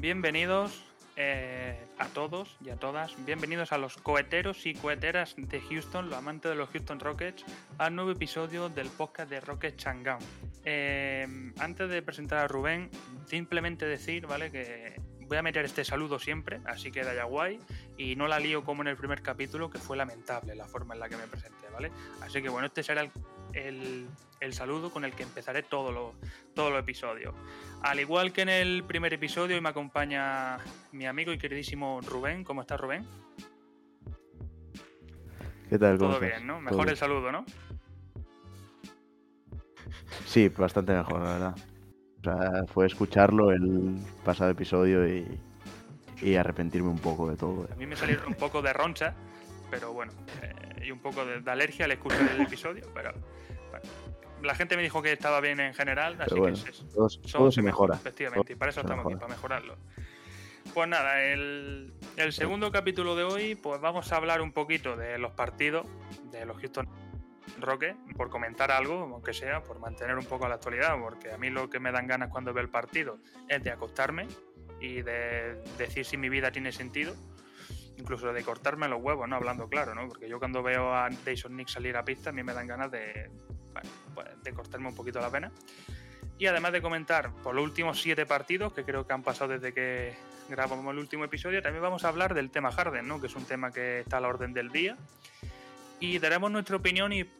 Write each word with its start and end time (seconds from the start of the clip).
bienvenidos 0.00 0.82
eh, 1.16 1.76
a 1.98 2.06
todos 2.06 2.56
y 2.64 2.70
a 2.70 2.76
todas. 2.76 3.14
Bienvenidos 3.26 3.72
a 3.72 3.78
los 3.78 3.98
coheteros 3.98 4.64
y 4.64 4.74
coheteras 4.74 5.34
de 5.36 5.60
Houston, 5.60 6.08
los 6.08 6.18
amantes 6.18 6.50
de 6.50 6.56
los 6.56 6.70
Houston 6.70 6.98
Rockets, 6.98 7.44
al 7.76 7.94
nuevo 7.94 8.10
episodio 8.10 8.70
del 8.70 8.88
podcast 8.88 9.28
de 9.28 9.40
Rocket 9.40 9.76
Chang'an. 9.76 10.18
Eh, 10.64 11.52
antes 11.58 11.90
de 11.90 12.00
presentar 12.00 12.38
a 12.38 12.48
Rubén, 12.48 12.90
simplemente 13.26 13.84
decir, 13.84 14.26
¿vale? 14.26 14.50
Que 14.50 14.98
voy 15.26 15.36
a 15.36 15.42
meter 15.42 15.66
este 15.66 15.84
saludo 15.84 16.18
siempre, 16.18 16.60
así 16.64 16.90
que 16.90 17.04
ya 17.04 17.24
guay, 17.24 17.60
y 17.98 18.16
no 18.16 18.26
la 18.26 18.40
lío 18.40 18.64
como 18.64 18.80
en 18.82 18.88
el 18.88 18.96
primer 18.96 19.20
capítulo, 19.20 19.68
que 19.68 19.78
fue 19.78 19.96
lamentable 19.96 20.54
la 20.54 20.66
forma 20.66 20.94
en 20.94 21.00
la 21.00 21.08
que 21.10 21.16
me 21.16 21.26
presenté, 21.26 21.68
¿vale? 21.70 21.92
Así 22.22 22.40
que 22.40 22.48
bueno, 22.48 22.66
este 22.66 22.82
será 22.82 23.02
el, 23.02 23.10
saludo 24.60 24.90
con 24.90 25.04
el 25.06 25.14
que 25.14 25.22
empezaré 25.22 25.62
todos 25.62 25.92
los 25.94 26.14
todo 26.54 26.70
los 26.70 26.80
episodios. 26.80 27.34
Al 27.82 27.98
igual 27.98 28.32
que 28.32 28.42
en 28.42 28.50
el 28.50 28.84
primer 28.84 29.14
episodio, 29.14 29.56
hoy 29.56 29.62
me 29.62 29.70
acompaña 29.70 30.58
mi 30.92 31.06
amigo 31.06 31.32
y 31.32 31.38
queridísimo 31.38 32.00
Rubén. 32.02 32.44
¿Cómo 32.44 32.60
estás, 32.60 32.78
Rubén? 32.78 33.06
¿Qué 35.70 35.78
tal? 35.78 35.96
Todo 35.98 36.20
bien, 36.20 36.46
¿no? 36.46 36.60
Mejor 36.60 36.88
el 36.90 36.96
saludo, 36.96 37.32
¿no? 37.32 37.46
Sí, 40.26 40.48
bastante 40.48 40.92
mejor, 40.92 41.22
la 41.22 41.32
verdad. 41.32 41.54
O 42.18 42.22
sea, 42.22 42.66
fue 42.66 42.86
escucharlo 42.86 43.50
el 43.50 43.96
pasado 44.24 44.50
episodio 44.50 45.08
y, 45.08 46.36
arrepentirme 46.36 46.88
un 46.88 46.98
poco 46.98 47.30
de 47.30 47.36
todo. 47.36 47.66
A 47.72 47.76
mí 47.76 47.86
me 47.86 47.96
salieron 47.96 48.26
un 48.26 48.34
poco 48.34 48.60
de 48.60 48.72
roncha, 48.74 49.14
pero 49.70 49.92
bueno, 49.92 50.12
eh, 50.42 50.86
y 50.86 50.90
un 50.90 50.98
poco 50.98 51.24
de, 51.24 51.50
alergia 51.50 51.86
al 51.86 51.92
escuchar 51.92 52.28
el 52.34 52.42
episodio, 52.42 52.84
pero 52.92 53.14
la 54.42 54.54
gente 54.54 54.76
me 54.76 54.82
dijo 54.82 55.02
que 55.02 55.12
estaba 55.12 55.40
bien 55.40 55.60
en 55.60 55.74
general, 55.74 56.16
así 56.20 56.34
que 56.34 56.50
es, 56.50 56.84
todo, 57.32 57.50
se 57.50 57.62
mejora. 57.62 57.96
Efectivamente, 57.96 58.52
y 58.52 58.56
para 58.56 58.70
eso 58.70 58.80
estamos 58.80 59.06
aquí, 59.06 59.14
para 59.14 59.28
mejorarlo. 59.28 59.76
Pues 60.74 60.88
nada, 60.88 61.22
el, 61.22 61.92
el 62.16 62.32
segundo 62.32 62.70
capítulo 62.70 63.16
de 63.16 63.24
hoy, 63.24 63.54
pues 63.54 63.80
vamos 63.80 64.12
a 64.12 64.16
hablar 64.16 64.40
un 64.40 64.52
poquito 64.52 64.96
de 64.96 65.18
los 65.18 65.32
partidos 65.32 65.86
de 66.30 66.44
los 66.44 66.58
Houston 66.58 66.88
Roque, 67.58 67.96
por 68.16 68.30
comentar 68.30 68.70
algo, 68.70 68.94
aunque 69.12 69.32
sea, 69.32 69.62
por 69.62 69.80
mantener 69.80 70.16
un 70.16 70.24
poco 70.24 70.48
la 70.48 70.56
actualidad, 70.56 70.96
porque 71.00 71.32
a 71.32 71.38
mí 71.38 71.50
lo 71.50 71.68
que 71.68 71.80
me 71.80 71.90
dan 71.90 72.06
ganas 72.06 72.30
cuando 72.30 72.52
veo 72.52 72.62
el 72.62 72.70
partido 72.70 73.18
es 73.48 73.62
de 73.64 73.70
acostarme 73.70 74.28
y 74.80 75.02
de 75.02 75.62
decir 75.76 76.04
si 76.04 76.16
mi 76.16 76.28
vida 76.28 76.52
tiene 76.52 76.72
sentido, 76.72 77.14
incluso 77.96 78.32
de 78.32 78.42
cortarme 78.44 78.88
los 78.88 79.02
huevos, 79.02 79.28
¿no? 79.28 79.36
Hablando 79.36 79.68
claro, 79.68 79.94
¿no? 79.94 80.08
Porque 80.08 80.28
yo 80.28 80.38
cuando 80.38 80.62
veo 80.62 80.94
a 80.94 81.08
Jason 81.24 81.56
Nick 81.56 81.68
salir 81.68 81.96
a 81.96 82.04
pista, 82.04 82.30
a 82.30 82.32
mí 82.32 82.42
me 82.42 82.54
dan 82.54 82.66
ganas 82.66 82.90
de, 82.90 83.30
pues, 84.14 84.26
de 84.42 84.52
cortarme 84.52 84.88
un 84.88 84.94
poquito 84.94 85.20
la 85.20 85.30
pena. 85.30 85.52
Y 86.38 86.46
además 86.46 86.72
de 86.72 86.80
comentar 86.80 87.32
por 87.42 87.54
los 87.54 87.64
últimos 87.64 88.00
siete 88.00 88.24
partidos, 88.24 88.72
que 88.72 88.84
creo 88.84 89.06
que 89.06 89.12
han 89.12 89.22
pasado 89.22 89.52
desde 89.52 89.74
que 89.74 90.14
grabamos 90.48 90.92
el 90.92 90.98
último 90.98 91.24
episodio, 91.24 91.62
también 91.62 91.82
vamos 91.82 92.04
a 92.04 92.08
hablar 92.08 92.34
del 92.34 92.50
tema 92.50 92.72
Harden, 92.72 93.06
¿no? 93.06 93.20
Que 93.20 93.26
es 93.26 93.36
un 93.36 93.44
tema 93.44 93.70
que 93.70 94.00
está 94.00 94.16
a 94.16 94.20
la 94.20 94.28
orden 94.28 94.52
del 94.52 94.70
día 94.70 94.96
y 96.00 96.18
daremos 96.18 96.50
nuestra 96.50 96.76
opinión 96.76 97.12
y 97.12 97.30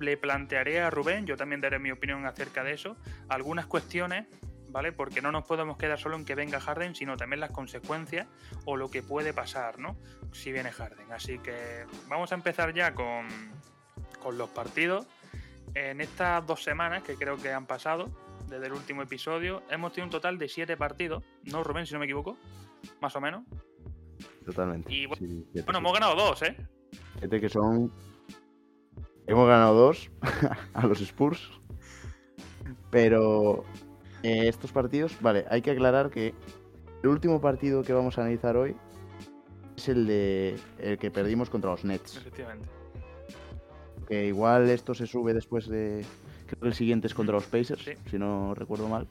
le 0.00 0.16
plantearé 0.16 0.80
a 0.80 0.90
Rubén, 0.90 1.24
yo 1.24 1.36
también 1.36 1.60
daré 1.60 1.78
mi 1.78 1.90
opinión 1.90 2.26
acerca 2.26 2.64
de 2.64 2.72
eso, 2.74 2.96
algunas 3.28 3.66
cuestiones, 3.66 4.26
¿vale? 4.68 4.92
Porque 4.92 5.22
no 5.22 5.32
nos 5.32 5.44
podemos 5.44 5.78
quedar 5.78 5.98
solo 5.98 6.16
en 6.16 6.24
que 6.24 6.34
venga 6.34 6.60
Harden, 6.60 6.94
sino 6.94 7.16
también 7.16 7.40
las 7.40 7.52
consecuencias 7.52 8.26
o 8.64 8.76
lo 8.76 8.90
que 8.90 9.02
puede 9.02 9.32
pasar, 9.32 9.78
¿no? 9.78 9.96
Si 10.32 10.52
viene 10.52 10.70
Harden. 10.70 11.10
Así 11.12 11.38
que 11.38 11.86
vamos 12.08 12.32
a 12.32 12.34
empezar 12.34 12.74
ya 12.74 12.94
con, 12.94 13.28
con 14.20 14.36
los 14.36 14.50
partidos. 14.50 15.06
En 15.74 16.00
estas 16.00 16.46
dos 16.46 16.62
semanas 16.62 17.02
que 17.02 17.14
creo 17.14 17.36
que 17.36 17.52
han 17.52 17.66
pasado, 17.66 18.08
desde 18.48 18.66
el 18.66 18.72
último 18.72 19.02
episodio, 19.02 19.62
hemos 19.70 19.92
tenido 19.92 20.06
un 20.06 20.10
total 20.10 20.38
de 20.38 20.48
siete 20.48 20.76
partidos, 20.76 21.22
¿no, 21.44 21.62
Rubén, 21.62 21.86
si 21.86 21.94
no 21.94 22.00
me 22.00 22.06
equivoco? 22.06 22.36
Más 23.00 23.14
o 23.16 23.20
menos. 23.20 23.44
Totalmente. 24.44 24.92
Y 24.92 25.06
bueno, 25.06 25.78
hemos 25.78 25.92
ganado 25.92 26.14
dos, 26.14 26.42
¿eh? 26.42 26.56
Fíjate 27.14 27.40
que 27.40 27.48
son. 27.48 27.92
Hemos 29.26 29.46
ganado 29.46 29.74
dos 29.74 30.10
a 30.74 30.86
los 30.86 31.00
Spurs. 31.00 31.50
Pero 32.90 33.64
eh, 34.22 34.48
estos 34.48 34.72
partidos, 34.72 35.20
vale, 35.20 35.44
hay 35.50 35.60
que 35.60 35.70
aclarar 35.70 36.10
que 36.10 36.34
el 37.02 37.08
último 37.08 37.40
partido 37.40 37.82
que 37.82 37.92
vamos 37.92 38.16
a 38.16 38.22
analizar 38.22 38.56
hoy 38.56 38.74
es 39.76 39.88
el 39.88 40.06
de 40.06 40.58
el 40.78 40.98
que 40.98 41.10
perdimos 41.10 41.50
contra 41.50 41.70
los 41.70 41.84
Nets. 41.84 42.16
Efectivamente. 42.16 42.77
Que 44.08 44.26
igual 44.26 44.70
esto 44.70 44.94
se 44.94 45.06
sube 45.06 45.34
después 45.34 45.68
de. 45.68 46.04
Creo 46.46 46.60
que 46.60 46.68
el 46.68 46.74
siguiente 46.74 47.06
es 47.06 47.14
contra 47.14 47.34
los 47.34 47.44
Pacers, 47.44 47.84
si 48.10 48.18
no 48.18 48.54
recuerdo 48.54 48.88
mal. 48.88 49.06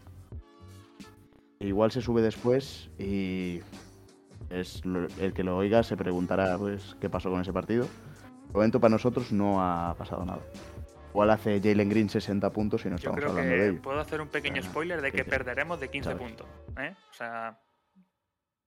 Igual 1.60 1.92
se 1.92 2.02
sube 2.02 2.22
después 2.24 2.90
y 2.98 3.62
es 4.50 4.82
el 5.20 5.34
que 5.34 5.44
lo 5.44 5.58
oiga 5.58 5.84
se 5.84 5.98
preguntará 5.98 6.58
pues 6.58 6.96
qué 7.00 7.10
pasó 7.10 7.30
con 7.30 7.42
ese 7.42 7.54
partido. 7.54 7.86
De 8.48 8.54
momento 8.54 8.80
para 8.80 8.92
nosotros 8.92 9.32
no 9.32 9.62
ha 9.62 9.94
pasado 9.96 10.26
nada. 10.26 10.42
Igual 11.12 11.30
hace 11.32 11.60
Jalen 11.62 11.90
Green 11.90 12.10
60 12.10 12.52
puntos 12.52 12.86
y 12.86 12.90
no 12.90 12.96
estamos 12.96 13.24
hablando 13.24 13.42
de 13.42 13.70
ello. 13.70 13.82
Puedo 13.82 14.00
hacer 14.00 14.22
un 14.22 14.30
pequeño 14.30 14.62
spoiler 14.64 15.02
de 15.02 15.12
que 15.12 15.24
perderemos 15.24 15.80
de 15.80 15.90
15 15.90 16.16
puntos. 16.16 16.48
¿eh? 16.80 16.96
O 17.12 17.14
sea, 17.14 17.60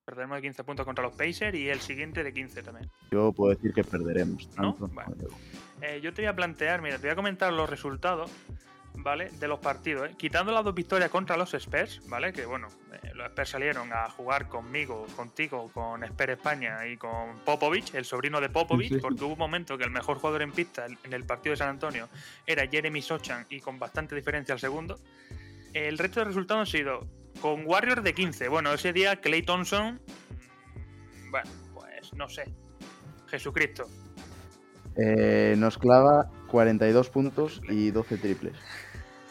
perderemos 0.05 0.37
de 0.37 0.43
15 0.43 0.65
puntos 0.65 0.87
contra 0.87 1.05
los 1.05 1.13
Pacers 1.13 1.57
y 1.57 1.69
el 1.69 1.81
siguiente 1.81 2.25
de 2.25 2.33
15 2.33 2.63
también. 2.63 2.91
Yo 3.11 3.33
puedo 3.33 3.51
decir 3.51 3.73
que 3.73 3.85
perderemos. 3.85 4.49
Eh, 5.83 6.01
yo 6.03 6.13
te 6.13 6.23
voy 6.23 6.29
a 6.29 6.37
plantear, 6.37 6.83
mira, 6.83 6.97
te 6.97 7.03
voy 7.03 7.11
a 7.11 7.17
comentar 7.17 7.53
los 7.53 7.69
resultados 7.69 8.31
¿vale? 8.95 9.31
De 9.31 9.49
los 9.49 9.59
partidos, 9.59 10.11
¿eh? 10.11 10.15
Quitando 10.17 10.53
las 10.53 10.65
dos 10.65 10.75
victorias 10.75 11.11
contra 11.11 11.37
los 11.37 11.55
Spurs, 11.55 12.01
¿vale? 12.09 12.33
Que 12.33 12.45
bueno, 12.47 12.69
eh, 13.03 13.13
los 13.15 13.27
Spurs 13.29 13.49
salieron 13.49 13.93
a 13.93 14.09
jugar 14.11 14.49
conmigo, 14.49 15.07
contigo, 15.17 15.71
con 15.73 16.05
Spurs 16.05 16.31
España 16.31 16.87
y 16.87 16.97
con 16.97 17.39
Popovich, 17.45 17.95
el 17.95 18.05
sobrino 18.05 18.41
de 18.41 18.49
Popovich, 18.49 19.01
porque 19.01 19.25
hubo 19.25 19.33
un 19.33 19.39
momento 19.39 19.79
que 19.79 19.85
el 19.85 19.91
mejor 19.91 20.19
jugador 20.19 20.43
en 20.43 20.53
pista 20.53 20.87
en 20.87 21.13
el 21.13 21.25
partido 21.25 21.53
de 21.53 21.57
San 21.59 21.69
Antonio 21.69 22.09
era 22.47 22.67
Jeremy 22.67 23.03
Sochan 23.03 23.47
y 23.49 23.61
con 23.61 23.79
bastante 23.79 24.15
diferencia 24.15 24.53
al 24.53 24.61
segundo. 24.61 24.99
El 25.73 25.99
resto 25.99 26.21
de 26.21 26.27
resultados 26.27 26.61
han 26.61 26.73
sido 26.73 27.07
con 27.41 27.65
Warriors 27.65 28.03
de 28.03 28.13
15. 28.13 28.49
Bueno, 28.49 28.73
ese 28.73 28.93
día 28.93 29.17
Clay 29.21 29.43
Thompson, 29.43 30.01
mm, 31.27 31.31
bueno, 31.31 31.51
pues 31.75 32.13
no 32.15 32.29
sé, 32.29 32.53
Jesucristo. 33.29 33.89
Eh, 34.97 35.55
nos 35.57 35.79
clava 35.79 36.31
42 36.49 37.11
puntos 37.11 37.63
y 37.69 37.91
12 37.91 38.17
triples. 38.19 38.55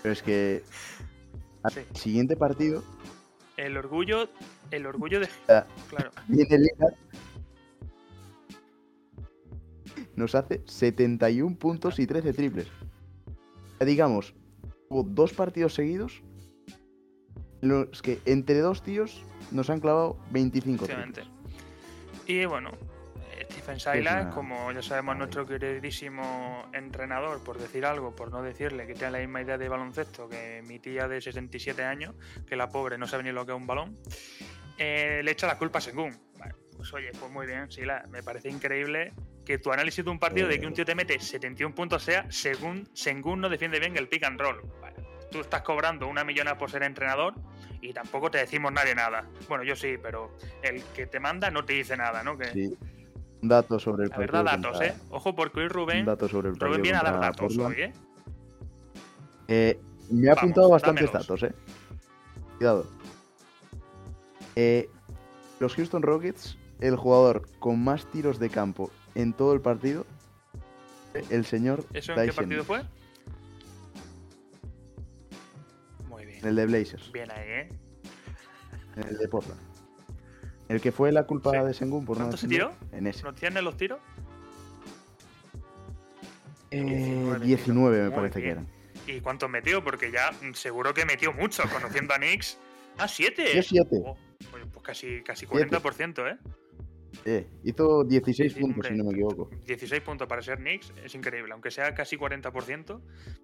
Pero 0.02 0.14
es 0.14 0.24
que 0.24 0.64
el 1.76 1.96
siguiente 1.96 2.36
partido. 2.36 2.84
El 3.58 3.78
orgullo. 3.78 4.30
El 4.72 4.86
orgullo 4.86 5.20
de. 5.20 5.28
claro. 5.90 6.12
Viene 6.28 6.70
Nos 10.16 10.36
hace 10.36 10.62
71 10.66 11.58
puntos 11.58 12.00
y 12.00 12.08
13 12.08 12.34
triples. 12.34 12.68
Digamos, 13.80 14.34
hubo 14.90 15.04
dos 15.04 15.34
partidos 15.34 15.74
seguidos. 15.74 16.24
Los 17.62 18.02
que 18.02 18.20
entre 18.26 18.60
dos 18.60 18.82
tíos 18.84 19.26
nos 19.52 19.70
han 19.70 19.82
clavado 19.82 20.18
25 20.32 20.86
triples. 20.86 21.28
Y 22.26 22.46
bueno, 22.46 22.72
Stephen 23.78 24.04
Silas, 24.04 24.34
como 24.34 24.72
ya 24.72 24.82
sabemos, 24.82 25.18
nuestro 25.18 25.46
queridísimo 25.46 26.68
entrenador, 26.74 27.44
por 27.44 27.60
decir 27.60 27.86
algo, 27.86 28.16
por 28.16 28.32
no 28.32 28.42
decirle 28.42 28.88
que 28.88 28.94
tiene 28.94 29.12
la 29.12 29.20
misma 29.20 29.42
idea 29.42 29.58
de 29.58 29.70
baloncesto 29.70 30.28
que 30.28 30.64
mi 30.66 30.80
tía 30.80 31.08
de 31.08 31.22
67 31.22 31.84
años, 31.84 32.16
que 32.48 32.56
la 32.56 32.70
pobre 32.70 32.98
no 32.98 33.08
sabe 33.08 33.24
ni 33.24 33.32
lo 33.32 33.46
que 33.46 33.52
es 33.52 33.58
un 33.58 33.68
balón, 33.68 33.96
eh, 34.78 35.22
le 35.24 35.32
echa 35.32 35.46
la 35.46 35.58
culpa 35.58 35.80
a 35.80 35.82
Sengun. 35.82 36.18
pues 36.76 36.94
oye, 36.94 37.12
pues 37.20 37.32
muy 37.32 37.46
bien, 37.46 37.70
Silas, 37.70 38.08
me 38.10 38.24
parece 38.24 38.50
increíble 38.50 39.14
que 39.46 39.60
tu 39.60 39.72
análisis 39.72 40.04
de 40.04 40.12
un 40.12 40.20
partido 40.20 40.48
de 40.48 40.60
que 40.60 40.66
un 40.66 40.74
tío 40.74 40.86
te 40.86 40.96
mete 40.96 41.20
71 41.20 41.76
puntos 41.76 42.04
sea 42.04 42.26
según 42.32 42.90
Sengun 42.94 43.42
no 43.42 43.50
defiende 43.50 43.80
bien 43.80 43.98
el 43.98 44.08
pick 44.08 44.24
and 44.24 44.40
roll. 44.40 44.62
tú 45.32 45.42
estás 45.42 45.62
cobrando 45.62 46.08
una 46.08 46.24
millona 46.24 46.58
por 46.58 46.72
ser 46.72 46.84
entrenador 46.84 47.36
y 47.82 47.94
tampoco 47.94 48.32
te 48.32 48.40
decimos 48.40 48.72
nadie 48.74 48.96
nada. 48.96 49.28
Bueno, 49.48 49.64
yo 49.64 49.76
sí, 49.76 49.96
pero 50.02 50.36
el 50.64 50.84
que 50.96 51.06
te 51.06 51.20
manda 51.20 51.52
no 51.52 51.64
te 51.66 51.74
dice 51.74 51.96
nada, 51.96 52.24
¿no? 52.24 52.38
Que, 52.38 52.72
Datos 53.42 53.84
sobre 53.84 54.06
el 54.06 54.10
partido. 54.10 54.44
La 54.44 54.52
verdad, 54.52 54.60
datos, 54.60 54.82
¿eh? 54.82 54.96
Ojo, 55.10 55.36
porque 55.36 55.62
hoy 55.62 55.68
Rubén. 55.70 56.06
Datos 56.06 56.32
sobre 56.32 56.50
el 56.50 56.60
Rubén 56.60 56.82
viene 56.82 56.98
a 56.98 57.04
dar 57.04 57.20
datos 57.20 57.58
hoy, 57.58 57.76
¿eh? 57.78 57.94
¿eh? 59.48 59.80
Me 60.12 60.30
ha 60.30 60.34
apuntado 60.34 60.70
bastantes 60.70 61.12
datos, 61.12 61.44
¿eh? 61.44 61.54
Cuidado. 62.58 62.86
Eh, 64.56 64.90
los 65.60 65.76
Houston 65.76 66.02
Rockets, 66.02 66.58
el 66.82 66.98
jugador 66.98 67.48
con 67.60 67.82
más 67.82 68.06
tiros 68.08 68.40
de 68.40 68.50
campo 68.50 68.92
en 69.16 69.34
todo 69.34 69.54
el 69.54 69.62
partido, 69.62 70.06
el 71.30 71.46
señor. 71.46 71.86
¿Eso 71.94 72.14
en 72.14 72.26
qué 72.26 72.34
partido 72.34 72.64
fue? 72.66 72.84
Muy 76.10 76.26
bien. 76.26 76.46
el 76.46 76.56
de 76.56 76.66
Blazers. 76.66 77.12
Bien 77.14 77.32
ahí, 77.32 77.48
¿eh? 77.48 77.70
el 79.08 79.18
de 79.18 79.28
Portland. 79.28 79.69
El 80.70 80.80
que 80.80 80.92
fue 80.92 81.12
la 81.12 81.24
culpa 81.24 81.64
de 81.64 81.74
Sengun 81.74 82.06
por 82.06 82.18
¿Cuánto 82.18 82.34
no 82.34 82.38
se 82.38 82.48
tiró? 82.48 82.72
En 82.92 83.08
ese. 83.08 83.24
¿No 83.24 83.34
tiene 83.34 83.62
los 83.62 83.76
tiros? 83.76 84.00
Eh, 86.72 87.38
19, 87.42 88.04
me 88.04 88.12
parece 88.12 88.42
que 88.42 88.50
eran. 88.50 88.68
¿Y 89.08 89.20
cuántos 89.20 89.50
metió? 89.50 89.84
Porque 89.84 90.12
ya 90.12 90.32
seguro 90.54 90.94
que 90.94 91.06
metió 91.06 91.34
mucho, 91.34 91.64
conociendo 91.74 92.14
a 92.14 92.20
Nix. 92.20 92.60
Ah, 93.00 93.08
7. 93.08 93.56
Yo 93.56 93.64
7. 93.64 94.04
pues 94.52 94.84
casi, 94.84 95.24
casi 95.24 95.48
40%, 95.48 96.32
¿eh? 96.32 96.38
Eh, 97.26 97.48
hizo 97.64 98.04
16 98.04 98.54
puntos, 98.54 98.88
si 98.88 98.94
no 98.94 99.04
me 99.06 99.12
equivoco. 99.12 99.50
16 99.66 100.02
puntos 100.04 100.28
para 100.28 100.42
ser 100.42 100.60
Knicks 100.60 100.94
es 101.04 101.16
increíble, 101.16 101.52
aunque 101.54 101.72
sea 101.72 101.94
casi 101.94 102.18
40%, 102.18 103.02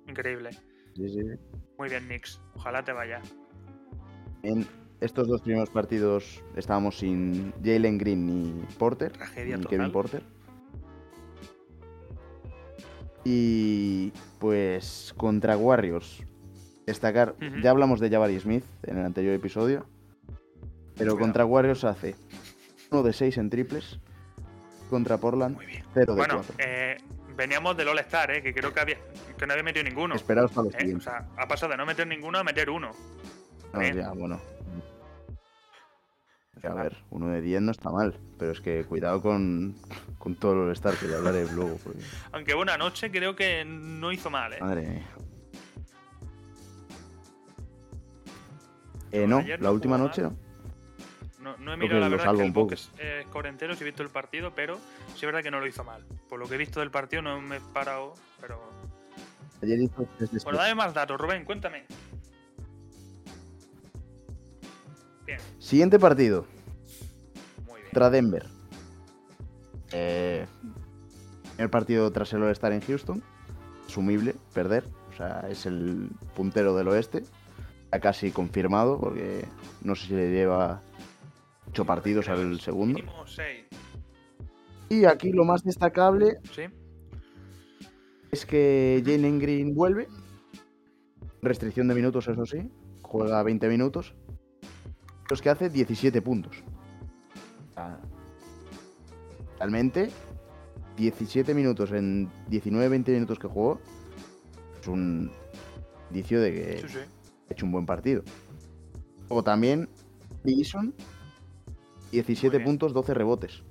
increíble. 0.07 0.51
Sí, 0.95 1.09
sí. 1.09 1.21
Muy 1.77 1.89
bien, 1.89 2.05
Knicks. 2.05 2.39
Ojalá 2.53 2.83
te 2.83 2.93
vaya. 2.93 3.21
En 4.43 4.67
estos 5.01 5.27
dos 5.27 5.41
primeros 5.41 5.69
partidos 5.69 6.43
estábamos 6.55 6.97
sin 6.97 7.53
Jalen 7.63 7.97
Green 7.97 8.25
ni 8.25 8.65
Porter. 8.77 9.11
Tragedia 9.11 9.57
ni 9.57 9.65
Kevin 9.65 9.91
Porter. 9.91 10.23
Y 13.23 14.11
pues 14.39 15.13
contra 15.17 15.57
Warriors, 15.57 16.23
destacar, 16.85 17.35
ya 17.63 17.71
hablamos 17.71 17.99
de 17.99 18.11
Jabari 18.11 18.39
Smith 18.39 18.63
en 18.83 18.99
el 18.99 19.05
anterior 19.05 19.33
episodio, 19.33 19.87
pero 20.95 21.17
contra 21.17 21.43
Warriors 21.43 21.83
hace 21.83 22.15
uno 22.91 23.01
de 23.01 23.13
6 23.13 23.37
en 23.39 23.49
triples, 23.49 23.99
contra 24.91 25.17
Portland 25.17 25.57
0 25.95 26.13
de 26.13 26.19
bueno, 26.19 26.41
eh, 26.59 26.97
veníamos 27.35 27.75
del 27.75 27.87
All-Star, 27.87 28.31
eh, 28.31 28.41
que 28.41 28.53
creo 28.53 28.73
que, 28.73 28.79
había, 28.79 28.97
que 29.37 29.45
no 29.45 29.53
había 29.53 29.63
metido 29.63 29.83
ninguno. 29.83 30.15
Esperaos 30.15 30.51
para 30.51 30.65
los 30.65 30.75
eh, 30.75 30.95
O 30.95 30.99
sea, 30.99 31.27
ha 31.37 31.47
pasado 31.47 31.71
de 31.71 31.77
no 31.77 31.85
meter 31.85 32.07
ninguno 32.07 32.37
a 32.37 32.43
meter 32.43 32.69
uno. 32.69 32.91
No, 33.75 33.93
ya, 33.93 34.11
bueno. 34.11 34.41
A 36.63 36.73
ver, 36.73 36.97
uno 37.11 37.27
de 37.27 37.41
10 37.41 37.61
no 37.61 37.71
está 37.71 37.91
mal, 37.91 38.19
pero 38.39 38.51
es 38.51 38.59
que 38.59 38.83
cuidado 38.85 39.21
con, 39.21 39.75
con 40.17 40.35
todo 40.35 40.53
el 40.53 40.59
All-Star, 40.69 40.95
que 40.95 41.07
ya 41.07 41.17
hablaré 41.17 41.45
luego. 41.51 41.77
Aunque 42.31 42.55
buena 42.55 42.77
noche 42.77 43.11
creo 43.11 43.35
que 43.35 43.63
no 43.65 44.11
hizo 44.11 44.31
mal, 44.31 44.53
¿eh? 44.53 44.57
Madre 44.59 44.81
mía. 44.87 45.07
Eh, 49.11 49.27
no, 49.27 49.41
la 49.59 49.71
última 49.71 49.97
noche 49.97 50.23
no. 50.23 50.35
No, 51.59 51.73
he 51.73 51.77
mirado 51.77 51.99
la 51.99 52.09
verdad 52.09 52.35
que 52.35 52.45
el 52.45 52.51
box 52.51 52.91
es 52.97 53.25
corentero, 53.27 53.75
si 53.75 53.83
he 53.83 53.85
visto 53.85 54.01
el 54.01 54.09
partido, 54.09 54.53
pero 54.55 54.79
sí 55.13 55.19
es 55.19 55.25
verdad 55.25 55.43
que 55.43 55.51
no 55.51 55.59
lo 55.59 55.67
hizo 55.67 55.83
mal. 55.83 56.03
Por 56.27 56.39
lo 56.39 56.47
que 56.47 56.55
he 56.55 56.57
visto 56.57 56.79
del 56.79 56.89
partido 56.89 57.21
no 57.21 57.39
me 57.39 57.57
he 57.57 57.61
parado, 57.61 58.15
pero... 58.41 58.59
Ayer 59.61 59.79
hizo 59.79 60.07
Bueno, 60.43 60.57
dame 60.57 60.75
más 60.75 60.93
datos, 60.93 61.19
Rubén, 61.19 61.45
cuéntame. 61.45 61.85
Bien. 65.25 65.39
Siguiente 65.59 65.99
partido. 65.99 66.45
Muy 67.67 67.81
bien. 67.81 68.11
Denver. 68.11 68.45
Eh, 69.91 70.45
el 71.57 71.69
partido 71.69 72.11
tras 72.11 72.33
el 72.33 72.43
estar 72.43 72.71
en 72.71 72.81
Houston. 72.81 73.23
Asumible 73.87 74.35
perder. 74.53 74.83
O 75.11 75.15
sea, 75.15 75.45
es 75.49 75.65
el 75.65 76.09
puntero 76.35 76.75
del 76.75 76.87
oeste. 76.89 77.23
Ya 77.91 77.99
casi 77.99 78.31
confirmado 78.31 78.99
porque 78.99 79.45
no 79.81 79.95
sé 79.95 80.07
si 80.07 80.13
le 80.13 80.29
lleva 80.31 80.81
partidos 81.83 82.29
al 82.29 82.59
segundo. 82.61 82.99
Y 84.87 85.05
aquí 85.05 85.31
lo 85.31 85.43
más 85.43 85.63
destacable 85.63 86.37
es 88.31 88.45
que 88.45 89.03
Jalen 89.05 89.39
Green 89.39 89.75
vuelve. 89.75 90.07
Restricción 91.41 91.87
de 91.87 91.95
minutos, 91.95 92.27
eso 92.27 92.45
sí. 92.45 92.69
Juega 93.01 93.43
20 93.43 93.67
minutos. 93.67 94.15
Los 95.29 95.41
que 95.41 95.49
hace 95.49 95.69
17 95.69 96.21
puntos. 96.21 96.63
Realmente, 99.57 100.09
17 100.97 101.53
minutos 101.53 101.91
en 101.91 102.29
19-20 102.49 103.07
minutos 103.09 103.39
que 103.39 103.47
jugó 103.47 103.79
es 104.79 104.87
un 104.87 105.31
indicio 106.09 106.41
de 106.41 106.53
que 106.53 106.85
ha 107.49 107.53
hecho 107.53 107.65
un 107.65 107.71
buen 107.71 107.85
partido. 107.85 108.23
O 109.29 109.43
también 109.43 109.89
Bison 110.43 110.93
17 112.11 112.59
puntos, 112.61 112.93
12 112.93 113.13
rebotes. 113.13 113.63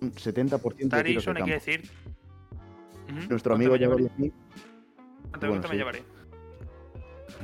70% 0.00 0.88
de 0.96 1.04
tiros 1.04 1.24
de 1.24 1.32
campo. 1.32 1.44
hay 1.44 1.44
que 1.44 1.52
decir. 1.52 1.90
Nuestro 3.28 3.54
amigo 3.54 3.76
Jabari 3.78 4.08
Smith. 4.16 4.34
¿Cuánto 5.30 5.68
me 5.68 5.76
llevaré? 5.76 6.02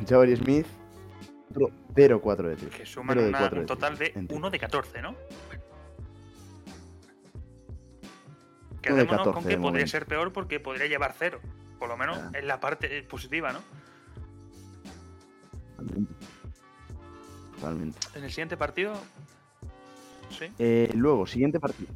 Jabari 0.08 0.37
Smith, 0.37 0.66
0-4 1.52 2.49
de 2.49 2.56
tiros. 2.56 2.75
Que 2.75 2.87
suman 2.87 3.19
un 3.19 3.67
total 3.67 3.99
de 3.99 4.12
1 4.29 4.50
de 4.50 4.58
14, 4.58 5.02
¿no? 5.02 5.14
Quedémonos 8.82 9.29
con 9.35 9.44
que 9.44 9.58
podría 9.58 9.87
ser 9.87 10.06
peor 10.06 10.32
porque 10.32 10.61
podría 10.61 10.87
llevar 10.87 11.14
0. 11.19 11.41
Por 11.79 11.88
lo 11.88 11.97
menos 11.97 12.19
en 12.35 12.47
la 12.47 12.61
parte 12.61 13.02
positiva, 13.02 13.52
¿no? 13.52 13.61
Totalmente. 17.56 17.99
En 18.14 18.25
el 18.25 18.31
siguiente 18.31 18.56
partido, 18.56 18.94
eh, 20.58 20.91
luego, 20.94 21.26
siguiente 21.26 21.61
partido. 21.61 21.93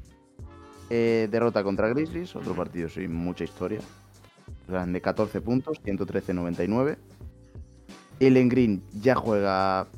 Eh, 0.90 1.28
derrota 1.30 1.62
contra 1.62 1.88
Grizzlies, 1.88 2.36
otro 2.36 2.54
partido 2.54 2.88
sin 2.88 3.14
mucha 3.14 3.44
historia. 3.44 3.80
De 4.66 5.00
14 5.00 5.40
puntos, 5.40 5.82
113-99. 5.82 6.96
Ellen 8.20 8.48
Green 8.48 8.82
ya 9.00 9.14
juega 9.14 9.88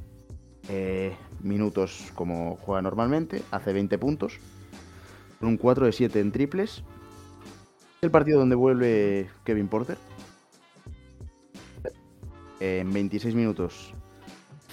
eh, 0.69 1.15
minutos 1.41 2.11
como 2.15 2.57
juega 2.57 2.83
normalmente, 2.83 3.43
hace 3.51 3.73
20 3.73 3.99
puntos. 3.99 4.39
Con 5.39 5.51
un 5.51 5.57
4 5.57 5.87
de 5.87 5.93
7 5.93 6.21
en 6.21 6.33
triples. 6.33 6.83
El 8.01 8.11
partido 8.11 8.39
donde 8.39 8.57
vuelve 8.57 9.29
Kevin 9.45 9.69
Porter. 9.69 9.99
En 12.61 12.91
26 12.93 13.35
minutos 13.35 13.93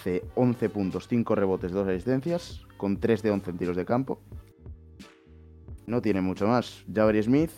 hace 0.04 0.26
11 0.36 0.70
puntos, 0.70 1.08
5 1.08 1.36
rebotes, 1.36 1.72
2 1.72 1.88
asistencias 1.88 2.66
con 2.76 3.00
3 3.00 3.24
de 3.24 3.32
11 3.32 3.52
en 3.52 3.58
tiros 3.58 3.78
de 3.78 3.86
campo. 3.86 4.22
No 5.88 6.02
tiene 6.02 6.20
mucho 6.20 6.46
más. 6.46 6.84
Jabari 6.94 7.24
Smith, 7.24 7.52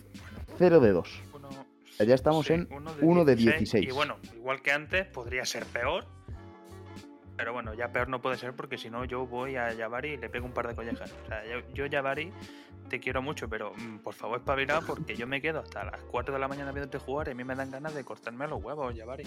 0 0.59 0.79
de 0.79 0.91
2. 0.91 1.24
Ya 1.99 2.15
estamos 2.15 2.49
en 2.49 2.67
1 3.01 3.25
de, 3.25 3.35
16. 3.35 3.87
Y 3.87 3.91
bueno, 3.91 4.17
igual 4.35 4.61
que 4.61 4.71
antes, 4.71 5.05
podría 5.07 5.45
ser 5.45 5.65
peor. 5.65 6.05
Pero 7.37 7.53
bueno, 7.53 7.73
ya 7.73 7.91
peor 7.91 8.07
no 8.07 8.21
puede 8.21 8.37
ser 8.37 8.53
porque 8.55 8.77
si 8.77 8.89
no 8.89 9.03
yo 9.03 9.27
voy 9.27 9.57
a 9.57 9.75
Jabari 9.75 10.13
y 10.13 10.17
le 10.17 10.29
pego 10.29 10.45
un 10.45 10.53
par 10.53 10.67
de 10.67 10.75
collejas. 10.75 11.13
O 11.23 11.27
sea, 11.27 11.43
yo, 11.73 11.85
Jabari 11.89 12.31
te 12.89 12.99
quiero 12.99 13.21
mucho, 13.21 13.49
pero 13.49 13.73
mm, 13.75 13.99
por 13.99 14.13
favor 14.13 14.39
espabila 14.39 14.81
porque 14.81 15.15
yo 15.15 15.27
me 15.27 15.41
quedo 15.41 15.59
hasta 15.59 15.83
las 15.83 16.01
4 16.03 16.33
de 16.33 16.39
la 16.39 16.47
mañana 16.47 16.71
viéndote 16.71 16.97
jugar 16.97 17.27
y 17.27 17.31
a 17.31 17.35
mí 17.35 17.43
me 17.43 17.55
dan 17.55 17.71
ganas 17.71 17.93
de 17.93 18.05
cortarme 18.05 18.47
los 18.47 18.63
huevos, 18.63 18.95
Jabari. 18.97 19.25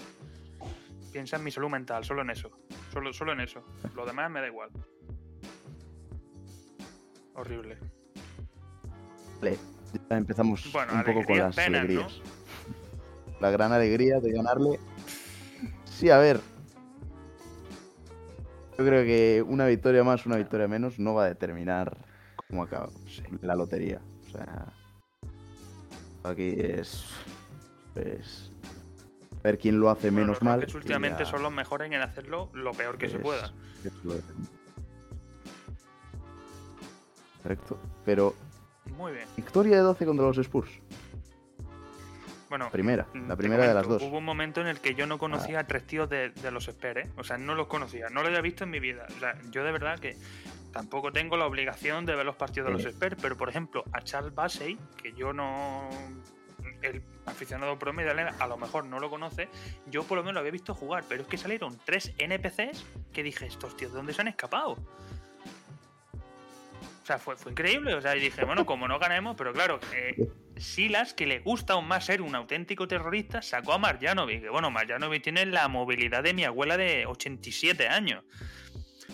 Piensa 1.11 1.37
en 1.37 1.43
mi 1.43 1.51
salud 1.51 1.69
mental, 1.69 2.03
solo 2.03 2.21
en 2.21 2.31
eso. 2.31 2.51
Solo, 2.91 3.13
solo 3.13 3.33
en 3.33 3.41
eso. 3.41 3.63
Lo 3.95 4.05
demás 4.05 4.29
me 4.31 4.41
da 4.41 4.47
igual. 4.47 4.69
Horrible. 7.35 7.77
Vale, 9.39 9.57
ya 10.09 10.17
empezamos 10.17 10.65
un 10.65 11.03
poco 11.03 11.23
con 11.23 11.37
las 11.37 11.57
alegrías. 11.57 12.21
La 13.39 13.51
gran 13.51 13.71
alegría 13.71 14.19
de 14.19 14.31
ganarle. 14.31 14.79
Sí, 15.85 16.09
a 16.09 16.17
ver. 16.17 16.39
Yo 18.77 18.85
creo 18.85 19.03
que 19.03 19.43
una 19.45 19.65
victoria 19.65 20.03
más, 20.03 20.25
una 20.25 20.37
victoria 20.37 20.67
menos 20.67 20.99
no 20.99 21.13
va 21.13 21.25
a 21.25 21.27
determinar 21.27 21.97
cómo 22.47 22.63
acaba 22.63 22.89
la 23.41 23.55
lotería. 23.55 24.01
O 24.27 24.31
sea, 24.31 24.73
aquí 26.23 26.55
es. 26.57 27.05
Pues, 27.93 28.51
ver 29.43 29.57
quién 29.57 29.79
lo 29.79 29.89
hace 29.89 30.11
menos 30.11 30.41
mal. 30.41 30.65
últimamente 30.73 31.25
son 31.25 31.43
los 31.43 31.51
mejores 31.51 31.91
en 31.91 32.01
hacerlo 32.01 32.49
lo 32.53 32.71
peor 32.73 32.97
que 32.97 33.09
se 33.09 33.19
pueda. 33.19 33.51
Correcto. 37.43 37.79
Pero. 38.05 38.35
Muy 38.97 39.13
bien. 39.13 39.25
Victoria 39.35 39.77
de 39.77 39.83
12 39.83 40.05
contra 40.05 40.25
los 40.25 40.37
Spurs. 40.37 40.69
Bueno, 42.49 42.69
primera, 42.71 43.07
la 43.27 43.35
primera 43.35 43.67
de 43.67 43.73
las 43.75 43.87
dos. 43.87 44.01
Hubo 44.01 44.17
un 44.17 44.25
momento 44.25 44.59
en 44.59 44.67
el 44.67 44.79
que 44.79 44.95
yo 44.95 45.05
no 45.05 45.19
conocía 45.19 45.59
a 45.59 45.67
tres 45.67 45.85
tíos 45.85 46.09
de, 46.09 46.31
los 46.51 46.67
Spurs, 46.67 47.05
¿eh? 47.05 47.11
O 47.17 47.23
sea, 47.23 47.37
no 47.37 47.53
los 47.53 47.67
conocía, 47.67 48.09
no 48.09 48.21
los 48.21 48.29
había 48.29 48.41
visto 48.41 48.63
en 48.63 48.71
mi 48.71 48.79
vida. 48.79 49.05
O 49.15 49.19
sea, 49.19 49.35
yo 49.51 49.63
de 49.63 49.71
verdad 49.71 49.99
que 49.99 50.17
tampoco 50.73 51.11
tengo 51.11 51.37
la 51.37 51.45
obligación 51.45 52.05
de 52.05 52.15
ver 52.15 52.25
los 52.25 52.35
partidos 52.35 52.67
de 52.67 52.73
los 52.73 52.85
Spurs, 52.85 53.17
pero 53.21 53.37
por 53.37 53.49
ejemplo, 53.49 53.83
a 53.93 54.01
Charles 54.01 54.33
Bassey, 54.33 54.79
que 55.01 55.13
yo 55.13 55.31
no. 55.31 55.87
El 56.81 57.03
aficionado 57.25 57.77
promedio 57.77 58.11
a 58.11 58.47
lo 58.47 58.57
mejor 58.57 58.85
no 58.85 58.99
lo 58.99 59.09
conoce, 59.09 59.49
yo 59.87 60.03
por 60.03 60.17
lo 60.17 60.23
menos 60.23 60.35
lo 60.35 60.39
había 60.39 60.51
visto 60.51 60.73
jugar, 60.73 61.03
pero 61.07 61.21
es 61.21 61.27
que 61.27 61.37
salieron 61.37 61.77
tres 61.85 62.13
NPCs 62.17 62.85
que 63.13 63.21
dije, 63.21 63.45
estos 63.45 63.77
tíos, 63.77 63.91
¿de 63.91 63.97
dónde 63.97 64.13
se 64.13 64.21
han 64.21 64.29
escapado? 64.29 64.77
Sea, 67.09 67.17
fue, 67.17 67.35
fue 67.35 67.51
increíble. 67.51 67.95
O 67.95 68.01
sea, 68.01 68.15
y 68.15 68.19
dije, 68.19 68.45
bueno, 68.45 68.65
como 68.65 68.87
no 68.87 68.99
ganemos, 68.99 69.35
pero 69.35 69.51
claro, 69.51 69.79
eh, 69.95 70.29
Silas, 70.57 71.13
que 71.13 71.25
le 71.25 71.39
gusta 71.39 71.73
aún 71.73 71.87
más 71.87 72.05
ser 72.05 72.21
un 72.21 72.35
auténtico 72.35 72.87
terrorista, 72.87 73.41
sacó 73.41 73.73
a 73.73 73.77
Marjanovic. 73.77 74.41
Que 74.43 74.49
bueno, 74.49 74.69
Marjanovic 74.69 75.23
tiene 75.23 75.45
la 75.45 75.67
movilidad 75.67 76.23
de 76.23 76.33
mi 76.33 76.43
abuela 76.43 76.77
de 76.77 77.05
87 77.05 77.87
años. 77.87 78.23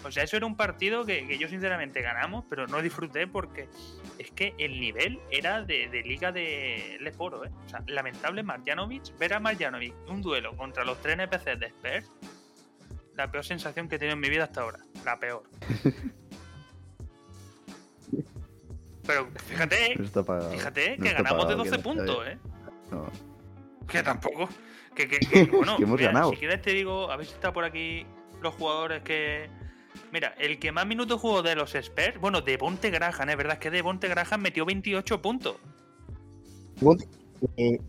O 0.03 0.11
sea, 0.11 0.23
eso 0.23 0.37
era 0.37 0.45
un 0.45 0.55
partido 0.55 1.05
que, 1.05 1.37
yo 1.39 1.47
sinceramente 1.47 2.01
ganamos, 2.01 2.45
pero 2.49 2.67
no 2.67 2.81
disfruté 2.81 3.27
porque 3.27 3.67
es 4.19 4.29
que 4.31 4.53
el 4.59 4.79
nivel 4.79 5.19
era 5.31 5.63
de, 5.63 5.87
liga 6.05 6.31
de 6.31 6.97
Leforo, 6.99 7.45
¿eh? 7.45 7.51
O 7.65 7.69
sea, 7.69 7.81
lamentable 7.87 8.43
Marjanovic, 8.43 9.17
ver 9.17 9.33
a 9.33 9.39
Marjanovic 9.39 9.95
un 10.07 10.21
duelo 10.21 10.55
contra 10.57 10.83
los 10.83 11.01
tres 11.01 11.17
NPCs 11.17 11.59
de 11.59 11.67
Spurs, 11.67 12.11
la 13.15 13.31
peor 13.31 13.45
sensación 13.45 13.87
que 13.87 13.95
he 13.95 13.99
tenido 13.99 14.13
en 14.13 14.19
mi 14.19 14.29
vida 14.29 14.43
hasta 14.43 14.61
ahora. 14.61 14.79
La 15.05 15.19
peor. 15.19 15.43
Pero 19.05 19.27
fíjate, 19.47 19.95
fíjate 20.51 20.97
que 20.97 21.13
ganamos 21.13 21.47
de 21.47 21.55
12 21.55 21.79
puntos, 21.79 22.27
¿eh? 22.27 22.37
No. 22.91 23.05
Que 23.87 24.01
tampoco. 24.01 24.49
Que, 24.95 25.07
que, 25.07 25.45
bueno, 25.51 25.77
hemos 25.79 25.99
ganado. 25.99 26.31
Si 26.31 26.37
quieres 26.37 26.61
te 26.61 26.71
digo, 26.71 27.11
a 27.11 27.17
ver 27.17 27.25
si 27.25 27.33
está 27.33 27.53
por 27.53 27.63
aquí 27.63 28.05
los 28.41 28.53
jugadores 28.55 29.03
que. 29.03 29.49
Mira, 30.11 30.33
el 30.37 30.59
que 30.59 30.71
más 30.71 30.85
minutos 30.85 31.19
jugó 31.19 31.41
de 31.41 31.55
los 31.55 31.75
Spurs, 31.75 32.19
bueno, 32.19 32.41
de 32.41 32.57
Bonte 32.57 32.89
Graham, 32.89 33.29
es 33.29 33.37
verdad 33.37 33.53
es 33.53 33.59
que 33.59 33.71
de 33.71 33.81
Bonte 33.81 34.07
Graham 34.07 34.41
metió 34.41 34.65
28 34.65 35.21
puntos. 35.21 35.57
Eh, 37.57 37.79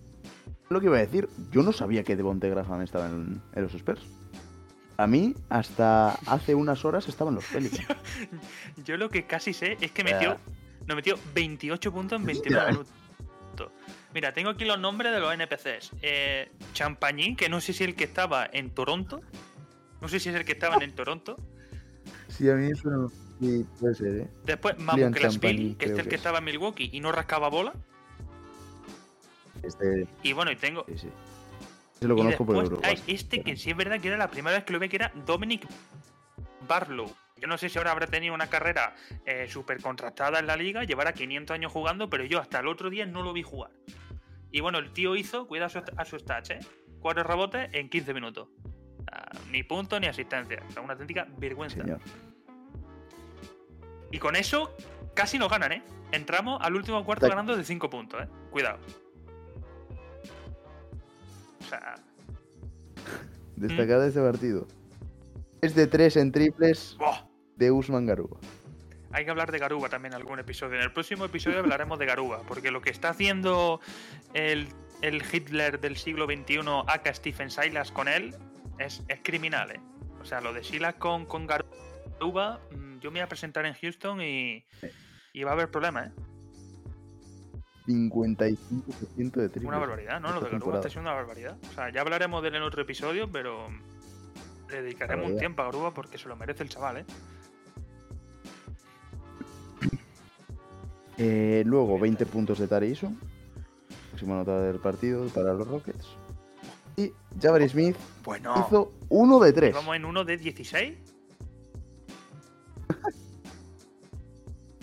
lo 0.69 0.81
que 0.81 0.87
iba 0.87 0.97
a 0.97 1.01
decir, 1.01 1.29
yo 1.51 1.63
no 1.63 1.73
sabía 1.73 2.03
que 2.03 2.17
de 2.17 2.23
Bonte 2.23 2.49
Graham 2.51 2.83
estaba 2.83 3.07
en, 3.07 3.41
los 3.55 3.75
Spurs. 3.75 4.03
A 4.99 5.07
mí, 5.07 5.35
hasta 5.51 6.13
hace 6.27 6.55
unas 6.55 6.85
horas 6.85 7.09
estaban 7.09 7.35
los 7.35 7.45
Pelicans. 7.45 7.87
yo, 8.85 8.97
lo 8.97 9.11
que 9.11 9.27
casi 9.27 9.53
sé 9.53 9.77
es 9.81 9.93
que 9.93 10.03
metió, 10.03 10.39
no, 10.87 10.95
metió 10.95 11.19
28 11.35 11.93
puntos 11.93 12.19
en 12.19 12.27
29 12.27 12.71
minutos. 12.73 12.95
Mira, 14.15 14.33
tengo 14.33 14.51
aquí 14.51 14.65
los 14.65 14.79
nombres 14.79 15.13
de 15.13 15.21
los 15.21 15.33
NPCs. 15.35 15.93
Eh, 16.01 16.51
Champagne, 16.73 17.37
que 17.37 17.51
no 17.51 17.61
sé 17.61 17.75
si 17.75 17.85
es 17.85 17.91
el 17.91 17.97
que 17.97 18.05
estaba 18.05 18.49
en 18.51 18.71
Toronto. 18.71 19.21
No 20.01 20.09
sé 20.09 20.21
si 20.21 20.31
es 20.31 20.35
el 20.35 20.45
que 20.45 20.53
estaba 20.53 20.77
en 20.83 20.95
Toronto. 20.95 21.37
Sí, 22.29 22.49
a 22.49 22.55
mí 22.55 22.71
eso 22.71 22.89
no 22.89 23.09
sí, 23.41 23.67
puede 23.79 23.95
ser, 23.95 24.17
¿eh? 24.17 24.29
Después 24.45 24.79
Mamu 24.79 25.11
Billy, 25.41 25.75
que 25.75 25.87
es 25.87 25.99
el 25.99 26.09
que, 26.09 26.15
estaba 26.15 26.39
en 26.39 26.45
Milwaukee 26.45 26.89
y 26.93 27.01
no 27.01 27.13
rascaba 27.13 27.49
bola. 27.49 27.75
Este... 29.63 30.07
Y 30.23 30.33
bueno, 30.33 30.51
y 30.51 30.57
tengo. 30.57 30.85
Sí, 30.89 30.99
sí. 30.99 31.09
Se 31.99 32.07
lo 32.07 32.17
conozco 32.17 32.45
por. 32.45 32.81
Hay 32.85 33.03
este 33.07 33.43
que 33.43 33.57
sí 33.57 33.71
es 33.71 33.77
verdad 33.77 34.01
que 34.01 34.09
era 34.09 34.17
la 34.17 34.31
primera 34.31 34.57
vez 34.57 34.65
que 34.65 34.73
lo 34.73 34.79
vi, 34.79 34.89
que 34.89 34.97
era 34.97 35.13
Dominic 35.27 35.67
Barlow. 36.69 37.11
Yo 37.39 37.49
no 37.49 37.59
sé 37.59 37.69
si 37.69 37.79
ahora 37.79 37.93
habrá 37.93 38.07
tenido 38.07 38.35
una 38.35 38.49
carrera 38.49 38.95
eh, 39.27 39.47
súper 39.49 39.81
contrastada 39.83 40.39
en 40.39 40.47
la 40.47 40.57
liga, 40.57 40.85
llevará 40.85 41.13
500 41.13 41.55
años 41.55 41.73
jugando, 41.73 42.09
pero 42.09 42.25
yo 42.25 42.41
hasta 42.41 42.61
el 42.61 42.69
otro 42.69 42.89
día 42.89 43.05
no 43.05 43.23
lo 43.23 43.33
vi 43.33 43.43
jugar. 43.43 43.71
Y 44.51 44.61
bueno, 44.61 44.79
el 44.79 44.91
tío 44.93 45.17
hizo, 45.17 45.47
cuida 45.47 45.67
a 45.67 46.05
su, 46.05 46.19
stats, 46.19 46.51
¿eh? 46.51 46.61
Cuatro 47.01 47.25
rebotes 47.25 47.69
en 47.73 47.91
15 47.91 48.15
minutos. 48.15 48.49
ni 49.51 49.63
punto 49.63 50.01
ni 50.01 50.07
asistencia. 50.07 50.63
O 50.69 50.73
sea, 50.73 50.83
una 50.83 50.95
auténtica 50.95 51.27
vergüenza. 51.37 51.85
Y 54.11 54.19
con 54.19 54.35
eso 54.37 54.75
casi 55.15 55.39
nos 55.39 55.51
ganan, 55.51 55.73
¿eh? 55.73 55.83
Entramos 56.13 56.59
al 56.63 56.75
último 56.75 57.05
cuarto 57.05 57.29
ganando 57.29 57.57
de 57.57 57.65
5 57.65 57.91
puntos, 57.91 58.23
¿eh? 58.23 58.29
Cuidado. 58.51 58.79
Sea. 61.69 61.95
Destacar 63.57 64.01
de 64.01 64.09
este 64.09 64.21
partido. 64.21 64.67
Es 65.63 65.75
de 65.75 65.87
3 65.87 66.17
en 66.17 66.33
triples 66.33 66.97
de 67.57 67.71
Usman 67.71 68.07
Garuba. 68.07 68.39
Hay 69.13 69.25
que 69.25 69.31
hablar 69.31 69.51
de 69.51 69.59
Garuba 69.59 69.89
también 69.89 70.13
en 70.13 70.21
algún 70.21 70.39
episodio. 70.39 70.77
En 70.77 70.83
el 70.83 70.93
próximo 70.93 71.25
episodio 71.25 71.61
hablaremos 71.61 71.99
de 71.99 72.07
Garuba, 72.07 72.43
porque 72.47 72.71
lo 72.71 72.83
que 72.83 72.91
está 72.91 73.09
haciendo 73.11 73.81
el, 74.35 74.69
Hitler 75.03 75.81
del 75.81 75.97
siglo 75.97 76.27
XXI, 76.27 76.61
acá 76.87 77.15
Stephen 77.15 77.51
Silas 77.51 77.91
con 77.93 78.09
él, 78.09 78.35
es, 78.79 79.03
criminal, 79.23 79.71
¿eh? 79.71 79.81
O 80.21 80.25
sea, 80.25 80.41
lo 80.41 80.53
de 80.53 80.63
Silas 80.63 80.97
con, 80.97 81.25
con 81.25 81.47
Garuba, 81.47 82.61
mm, 82.73 82.99
yo 82.99 83.11
me 83.11 83.21
voy 83.21 83.25
a 83.25 83.29
presentar 83.29 83.65
en 83.65 83.73
Houston 83.75 84.21
y, 84.21 84.67
y 85.33 85.45
va 85.45 85.53
a 85.53 85.55
haber 85.55 85.71
problemas, 85.71 86.09
¿eh? 86.09 86.13
55% 87.87 89.33
de 89.33 89.49
triples. 89.49 89.65
Una 89.65 89.79
barbaridad, 89.79 90.21
¿no? 90.21 90.33
Lo 90.33 90.41
de 90.41 90.51
Garuba 90.51 90.77
está 90.77 90.89
siendo 90.89 91.11
una 91.11 91.17
barbaridad. 91.17 91.57
O 91.71 91.73
sea, 91.75 91.91
ya 91.91 92.01
hablaremos 92.01 92.43
de 92.43 92.49
él 92.49 92.55
en 92.57 92.63
otro 92.63 92.83
episodio, 92.83 93.31
pero 93.31 93.69
le 94.71 94.83
dedicaremos 94.83 95.31
un 95.31 95.39
tiempo 95.39 95.63
a 95.63 95.67
Garuba 95.67 95.95
porque 95.95 96.19
se 96.19 96.29
lo 96.29 96.37
merece 96.37 96.63
el 96.63 96.69
chaval, 96.69 96.99
¿eh? 96.99 97.05
Eh, 101.19 101.63
luego 101.65 101.99
20 101.99 102.27
puntos 102.27 102.59
de 102.59 102.69
Tariso, 102.69 103.11
máxima 104.13 104.35
nota 104.35 104.61
del 104.61 104.79
partido 104.79 105.27
para 105.29 105.55
los 105.55 105.67
Rockets. 105.67 106.09
Y 106.97 107.13
Jabari 107.41 107.69
Smith 107.69 107.97
hizo 108.67 108.93
1 109.09 109.41
de 109.41 109.53
3. 109.53 109.75
¿Vamos 109.75 109.97
en 109.97 110.05
1 110.05 110.25
de 110.25 110.37
16? 110.37 110.99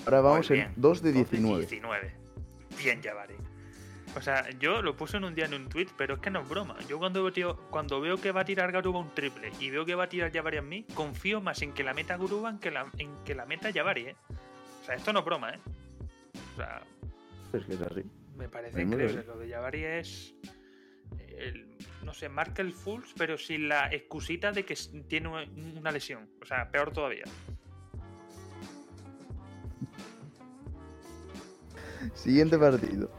Ahora 0.05 0.21
vamos 0.21 0.51
en 0.51 0.71
2 0.75 1.01
de 1.01 1.11
19. 1.13 1.59
19. 1.59 2.22
Bien, 2.83 3.01
Jabari. 3.01 3.35
O 4.15 4.21
sea, 4.21 4.49
yo 4.59 4.81
lo 4.81 4.95
puse 4.95 5.17
en 5.17 5.23
un 5.23 5.33
día 5.33 5.45
en 5.45 5.53
un 5.53 5.69
tweet, 5.69 5.87
pero 5.97 6.15
es 6.15 6.19
que 6.19 6.29
no 6.29 6.41
es 6.41 6.49
broma. 6.49 6.77
Yo 6.87 6.99
cuando 6.99 7.23
veo, 7.23 7.55
cuando 7.71 7.99
veo 7.99 8.17
que 8.17 8.31
va 8.31 8.41
a 8.41 8.45
tirar 8.45 8.71
Garuba 8.71 8.99
un 8.99 9.13
triple 9.15 9.51
y 9.59 9.69
veo 9.69 9.85
que 9.85 9.95
va 9.95 10.03
a 10.03 10.09
tirar 10.09 10.31
Jabari 10.31 10.57
a 10.57 10.61
mí, 10.61 10.85
confío 10.93 11.41
más 11.41 11.61
en 11.61 11.73
que 11.73 11.83
la 11.83 11.93
meta 11.93 12.17
Garuba 12.17 12.49
en 12.49 12.59
que 12.59 12.69
la, 12.69 12.91
en 12.97 13.23
que 13.23 13.33
la 13.33 13.45
meta 13.45 13.71
Jabari, 13.73 14.07
¿eh? 14.07 14.15
O 14.81 14.85
sea, 14.85 14.95
esto 14.95 15.13
no 15.13 15.19
es 15.19 15.25
broma, 15.25 15.51
¿eh? 15.51 15.59
O 16.53 16.57
sea, 16.57 16.83
es 17.53 17.65
que 17.65 17.73
es 17.73 17.81
así. 17.81 18.03
Me 18.35 18.49
parece 18.49 18.81
increíble. 18.81 19.23
Lo 19.25 19.37
de 19.37 19.49
Jabari 19.49 19.83
es. 19.83 20.35
no 22.03 22.13
sé, 22.13 22.29
marca 22.29 22.61
el 22.61 22.73
Fulls, 22.73 23.13
pero 23.17 23.37
sin 23.37 23.69
la 23.69 23.91
excusita 23.91 24.51
de 24.51 24.65
que 24.65 24.75
tiene 25.07 25.29
una 25.29 25.91
lesión. 25.91 26.29
O 26.41 26.45
sea, 26.45 26.69
peor 26.69 26.91
todavía. 26.91 27.23
Siguiente 32.13 32.57
partido. 32.57 33.09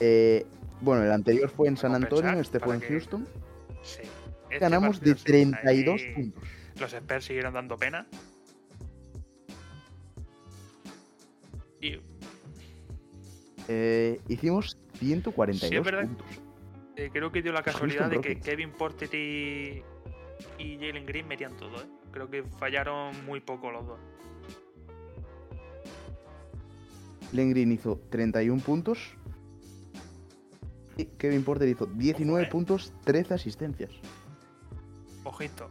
Eh, 0.00 0.46
bueno, 0.80 1.04
el 1.04 1.12
anterior 1.12 1.48
fue 1.50 1.68
en 1.68 1.76
San 1.76 1.94
Antonio, 1.94 2.32
este 2.40 2.58
fue 2.58 2.74
en 2.74 2.80
Houston. 2.80 3.26
Sí. 3.82 4.02
Este 4.44 4.58
Ganamos 4.58 5.00
de 5.00 5.14
32 5.14 6.02
puntos. 6.14 6.48
Los 6.78 6.92
Spurs 6.92 7.24
siguieron 7.24 7.54
dando 7.54 7.76
pena. 7.76 8.06
Y... 11.80 12.00
Eh, 13.68 14.20
hicimos 14.28 14.78
142 14.98 15.86
puntos. 15.86 16.26
Eh, 16.96 17.10
creo 17.12 17.30
que 17.30 17.42
dio 17.42 17.52
la 17.52 17.62
casualidad 17.64 18.10
de 18.10 18.20
que 18.20 18.40
Kevin 18.40 18.72
Porter 18.72 19.14
y, 19.14 19.82
y 20.58 20.76
Jalen 20.76 21.06
Green 21.06 21.28
metían 21.28 21.56
todo. 21.56 21.76
¿eh? 21.82 21.86
Creo 22.10 22.28
que 22.28 22.42
fallaron 22.58 23.24
muy 23.24 23.40
poco 23.40 23.70
los 23.70 23.86
dos. 23.86 24.00
Jalen 27.30 27.50
Green 27.50 27.72
hizo 27.72 28.00
31 28.10 28.62
puntos. 28.62 28.98
Y 30.96 31.06
Kevin 31.06 31.44
Porter 31.44 31.68
hizo 31.68 31.86
19 31.86 32.46
puntos, 32.48 32.92
13 33.04 33.34
asistencias. 33.34 33.90
Ojito. 35.24 35.70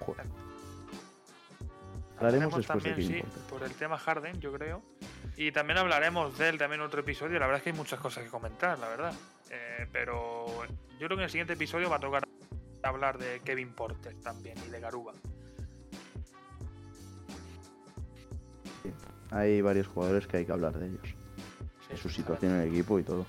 Joder. 0.00 0.26
Hablaremos 2.18 2.56
después 2.56 2.84
también, 2.84 3.08
sí, 3.08 3.22
por 3.48 3.62
el 3.62 3.72
tema 3.72 3.96
Harden, 3.96 4.38
yo 4.40 4.52
creo. 4.52 4.82
Y 5.36 5.52
también 5.52 5.78
hablaremos 5.78 6.36
de 6.36 6.50
él 6.50 6.58
también 6.58 6.82
en 6.82 6.86
otro 6.86 7.00
episodio. 7.00 7.38
La 7.38 7.46
verdad 7.46 7.58
es 7.58 7.62
que 7.62 7.70
hay 7.70 7.76
muchas 7.76 7.98
cosas 7.98 8.24
que 8.24 8.30
comentar, 8.30 8.78
la 8.78 8.88
verdad. 8.88 9.14
Eh, 9.50 9.86
pero 9.90 10.46
yo 10.98 11.06
creo 11.06 11.08
que 11.08 11.14
en 11.14 11.20
el 11.20 11.30
siguiente 11.30 11.54
episodio 11.54 11.88
va 11.88 11.96
a 11.96 12.00
tocar 12.00 12.24
hablar 12.82 13.18
de 13.18 13.40
Kevin 13.40 13.72
Porter 13.72 14.14
también 14.22 14.58
y 14.66 14.70
de 14.70 14.80
Garuba. 14.80 15.14
Hay 19.30 19.60
varios 19.60 19.86
jugadores 19.86 20.26
que 20.26 20.38
hay 20.38 20.44
que 20.44 20.52
hablar 20.52 20.78
de 20.78 20.86
ellos. 20.86 21.14
de 21.88 21.96
su 21.96 22.08
situación 22.08 22.52
en 22.52 22.60
el 22.62 22.68
equipo 22.68 22.98
y 22.98 23.02
todo. 23.02 23.26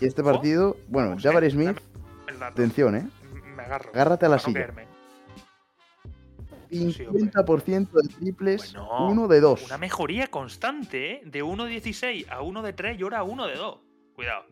Y 0.00 0.06
este 0.06 0.22
partido, 0.22 0.76
bueno, 0.88 1.16
Jabari 1.18 1.50
Smith, 1.50 1.78
atención, 2.40 2.96
¿eh? 2.96 3.08
Me 3.56 3.62
agarro. 3.62 3.90
Agárrate 3.90 4.26
a 4.26 4.28
la 4.28 4.38
silla. 4.38 4.72
50% 6.70 7.90
de 7.90 8.08
triples, 8.08 8.74
1 8.74 9.28
de 9.28 9.40
2. 9.40 9.66
Una 9.66 9.78
mejoría 9.78 10.26
constante, 10.26 11.12
¿eh? 11.12 11.22
De 11.24 11.42
1 11.42 11.64
de 11.64 11.70
16 11.70 12.26
a 12.28 12.42
1 12.42 12.62
de 12.62 12.72
3 12.72 12.98
y 12.98 13.02
ahora 13.02 13.18
a 13.20 13.22
1 13.22 13.46
de 13.46 13.54
2. 13.54 13.78
Cuidado. 14.16 14.44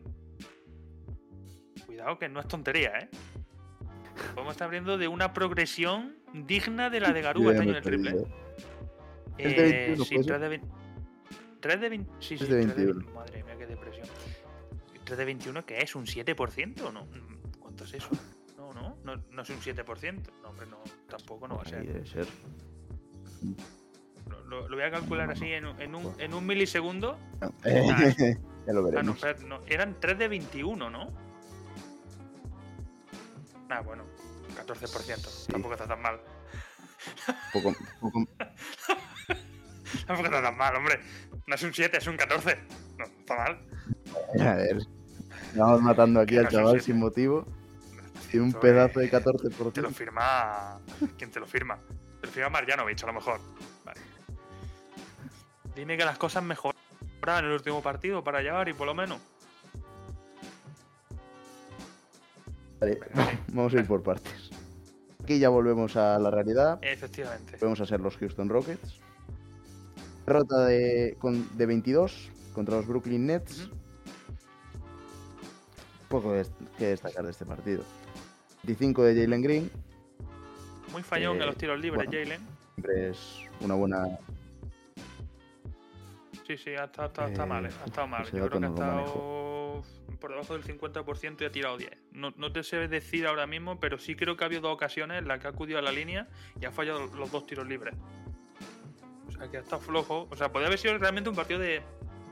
Cuidado 1.85 2.17
que 2.17 2.29
no 2.29 2.39
es 2.39 2.47
tontería, 2.47 2.91
¿eh? 2.99 3.09
Podemos 4.33 4.53
estar 4.53 4.67
abriendo 4.67 4.97
de 4.97 5.07
una 5.07 5.33
progresión 5.33 6.15
digna 6.33 6.89
de 6.89 7.01
la 7.01 7.11
de 7.11 7.21
Garúa 7.21 7.51
este 7.51 7.61
año 7.61 7.71
en 7.71 7.77
el 7.77 7.83
triple. 7.83 8.42
Es 9.37 9.55
de 9.55 9.63
21, 9.63 10.05
sí, 10.05 10.15
3 10.21 10.41
de 10.41 10.49
20. 10.49 10.67
3 11.59 11.81
de 11.81 11.89
20. 11.89 12.11
Sí, 12.19 12.37
sí, 12.37 12.45
3 12.45 12.49
de 12.49 12.65
21. 12.65 13.11
Madre 13.13 13.43
mía, 13.43 13.57
qué 13.57 13.67
depresión. 13.67 14.07
3 15.03 15.17
de 15.17 15.25
21, 15.25 15.65
¿qué 15.65 15.79
es? 15.79 15.95
¿Un 15.95 16.05
7% 16.05 16.81
o 16.81 16.91
no? 16.91 17.07
¿Cuánto 17.59 17.83
es 17.83 17.93
eso? 17.93 18.09
No, 18.57 18.73
no, 18.73 18.97
no, 19.03 19.15
no 19.31 19.41
es 19.41 19.49
un 19.49 19.59
7%. 19.59 20.31
No, 20.41 20.49
hombre, 20.49 20.65
no, 20.67 20.79
tampoco 21.09 21.47
no 21.47 21.57
va 21.57 21.63
a 21.63 21.65
ser. 21.65 21.85
Debe 21.85 22.05
ser. 22.05 22.27
Lo, 24.47 24.67
lo, 24.67 24.75
voy 24.75 24.85
a 24.85 24.91
calcular 24.91 25.29
así 25.31 25.51
en, 25.51 25.65
en, 25.81 25.95
un, 25.95 26.13
en 26.19 26.33
un 26.33 26.45
milisegundo. 26.45 27.17
No. 27.41 27.53
Ah, 27.65 28.13
ya 28.67 28.73
lo 28.73 28.83
veremos. 28.83 29.23
Ah, 29.23 29.35
no, 29.45 29.61
eran 29.67 29.99
3 29.99 30.17
de 30.17 30.27
21, 30.27 30.89
¿no? 30.89 31.11
Ah, 33.69 33.81
bueno, 33.81 34.03
14%. 34.55 35.17
Sí. 35.17 35.51
Tampoco 35.51 35.73
está 35.73 35.87
tan 35.87 36.01
mal. 36.01 36.19
Poco, 37.51 37.73
poco... 37.99 38.27
Tampoco 40.13 40.35
está 40.35 40.47
tan 40.47 40.57
mal, 40.57 40.75
hombre. 40.75 40.99
No 41.47 41.55
es 41.55 41.63
un 41.63 41.73
7, 41.73 41.97
es 41.97 42.07
un 42.07 42.17
14. 42.17 42.57
No, 42.97 43.05
está 43.05 43.35
mal. 43.35 43.59
A 44.39 44.53
ver. 44.55 44.77
Estamos 45.47 45.81
matando 45.81 46.19
aquí 46.19 46.37
al 46.37 46.47
chaval 46.49 46.81
sin 46.81 46.99
motivo. 46.99 47.47
Y 48.31 48.37
un 48.37 48.53
pedazo 48.53 48.99
de 48.99 49.11
14%. 49.11 49.73
Te 49.73 49.81
lo 49.81 49.89
firma. 49.89 50.79
¿Quién 51.17 51.31
te 51.31 51.39
lo 51.39 51.47
firma? 51.47 51.77
Te 51.77 51.93
lo 51.93 52.21
refiero 52.27 52.47
a 52.47 52.49
Marjanovic, 52.51 53.03
a 53.03 53.07
lo 53.07 53.13
mejor. 53.13 53.39
Vale. 53.83 54.01
Dime 55.75 55.97
que 55.97 56.05
las 56.05 56.17
cosas 56.17 56.43
mejoran 56.43 56.75
en 57.39 57.45
el 57.45 57.51
último 57.51 57.81
partido 57.81 58.23
para 58.23 58.41
llevar 58.41 58.69
y 58.69 58.73
por 58.73 58.85
lo 58.85 58.93
menos. 58.93 59.19
Vale, 62.79 62.99
vamos 63.47 63.73
a 63.73 63.77
ir 63.77 63.87
por 63.87 64.03
partes. 64.03 64.51
Aquí 65.23 65.39
ya 65.39 65.49
volvemos 65.49 65.95
a 65.95 66.19
la 66.19 66.29
realidad. 66.29 66.77
Efectivamente. 66.81 67.53
Volvemos 67.53 67.81
a 67.81 67.85
ser 67.85 67.99
los 67.99 68.17
Houston 68.17 68.49
Rockets. 68.49 68.99
Derrota 70.25 70.65
de, 70.65 71.17
de 71.53 71.65
22 71.65 72.29
contra 72.53 72.77
los 72.77 72.87
Brooklyn 72.87 73.25
Nets. 73.27 73.69
Poco 76.07 76.33
que 76.77 76.85
destacar 76.85 77.25
de 77.25 77.31
este 77.31 77.45
partido. 77.45 77.83
25 78.63 79.03
de 79.03 79.21
Jalen 79.21 79.41
Green. 79.41 79.71
Muy 80.91 81.01
fallón 81.01 81.41
en 81.41 81.47
los 81.47 81.57
tiros 81.57 81.79
libres, 81.79 82.05
Jalen. 82.05 82.41
Siempre 82.75 83.09
es 83.09 83.39
una 83.59 83.75
buena. 83.75 84.17
Sí, 86.45 86.57
sí, 86.57 86.71
ha 86.71 86.85
estado, 86.85 87.27
eh, 87.27 87.45
mal, 87.45 87.65
ha 87.65 87.85
estado 87.85 88.07
mal. 88.07 88.25
Yo 88.25 88.47
creo 88.47 88.49
que 88.49 88.65
ha 88.65 88.69
estado 88.69 89.83
por 90.19 90.31
debajo 90.31 90.53
del 90.53 90.63
50% 90.63 91.41
y 91.41 91.45
ha 91.45 91.51
tirado 91.51 91.77
10. 91.77 91.91
No, 92.13 92.33
no, 92.37 92.51
te 92.53 92.63
sé 92.63 92.87
decir 92.87 93.27
ahora 93.27 93.45
mismo, 93.45 93.79
pero 93.79 93.97
sí 93.97 94.15
creo 94.15 94.37
que 94.37 94.45
ha 94.45 94.47
habido 94.47 94.61
dos 94.61 94.73
ocasiones 94.73 95.19
en 95.19 95.27
las 95.27 95.39
que 95.39 95.47
ha 95.47 95.49
acudido 95.49 95.79
a 95.79 95.81
la 95.81 95.91
línea 95.91 96.29
y 96.61 96.65
ha 96.65 96.71
fallado 96.71 97.07
los 97.07 97.31
dos 97.31 97.45
tiros 97.45 97.67
libres. 97.67 97.93
Que 99.49 99.57
ha 99.57 99.61
estado 99.61 99.81
flojo. 99.81 100.27
O 100.29 100.35
sea, 100.35 100.51
podría 100.51 100.67
haber 100.67 100.79
sido 100.79 100.97
realmente 100.97 101.29
un 101.29 101.35
partido 101.35 101.59
de, 101.59 101.81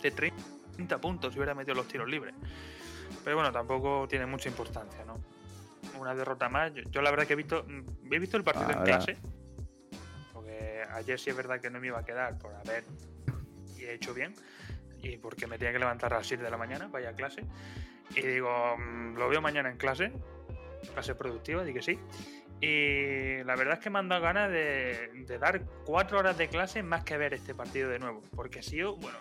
de 0.01 0.11
30 0.11 0.97
puntos 0.99 1.33
si 1.33 1.39
hubiera 1.39 1.53
metido 1.53 1.75
los 1.75 1.87
tiros 1.87 2.09
libres. 2.09 2.33
Pero 3.23 3.35
bueno, 3.35 3.51
tampoco 3.51 4.07
tiene 4.07 4.25
mucha 4.25 4.49
importancia, 4.49 5.03
¿no? 5.05 5.19
Una 5.99 6.15
derrota 6.15 6.49
más. 6.49 6.71
Yo, 6.89 7.01
la 7.01 7.11
verdad 7.11 7.27
que 7.27 7.33
he 7.33 7.35
visto, 7.35 7.65
he 8.09 8.19
visto 8.19 8.37
el 8.37 8.43
partido 8.43 8.71
en 8.71 8.83
clase. 8.83 9.17
Porque 10.33 10.83
ayer 10.91 11.19
sí 11.19 11.29
es 11.29 11.35
verdad 11.35 11.59
que 11.59 11.69
no 11.69 11.79
me 11.79 11.87
iba 11.87 11.99
a 11.99 12.05
quedar 12.05 12.37
por 12.37 12.53
haber 12.55 12.83
y 13.77 13.83
he 13.83 13.93
hecho 13.93 14.13
bien. 14.13 14.33
Y 15.01 15.17
porque 15.17 15.47
me 15.47 15.57
tenía 15.57 15.73
que 15.73 15.79
levantar 15.79 16.13
a 16.13 16.17
las 16.17 16.27
7 16.27 16.43
de 16.43 16.49
la 16.49 16.57
mañana, 16.57 16.87
vaya 16.87 17.13
clase. 17.13 17.43
Y 18.15 18.21
digo, 18.21 18.77
mm, 18.77 19.15
lo 19.15 19.29
veo 19.29 19.41
mañana 19.41 19.69
en 19.69 19.77
clase. 19.77 20.11
Clase 20.93 21.15
productiva, 21.15 21.63
di 21.63 21.73
que 21.73 21.81
sí. 21.81 21.99
Y 22.61 23.43
la 23.43 23.55
verdad 23.55 23.73
es 23.73 23.79
que 23.79 23.89
me 23.89 23.99
han 23.99 24.07
dado 24.07 24.21
ganas 24.21 24.51
de, 24.51 25.25
de 25.27 25.39
dar 25.39 25.65
cuatro 25.83 26.19
horas 26.19 26.37
de 26.37 26.47
clase 26.47 26.83
más 26.83 27.03
que 27.03 27.17
ver 27.17 27.33
este 27.33 27.55
partido 27.55 27.89
de 27.89 27.97
nuevo. 27.97 28.21
Porque 28.35 28.59
ha 28.59 28.63
sido, 28.63 28.95
bueno, 28.97 29.17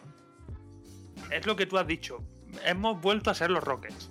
es 1.31 1.47
lo 1.47 1.57
que 1.57 1.67
tú 1.67 1.79
has 1.79 1.87
dicho. 1.87 2.23
Hemos 2.65 3.01
vuelto 3.01 3.31
a 3.31 3.35
ser 3.35 3.51
los 3.51 3.65
Rockets. 3.65 4.11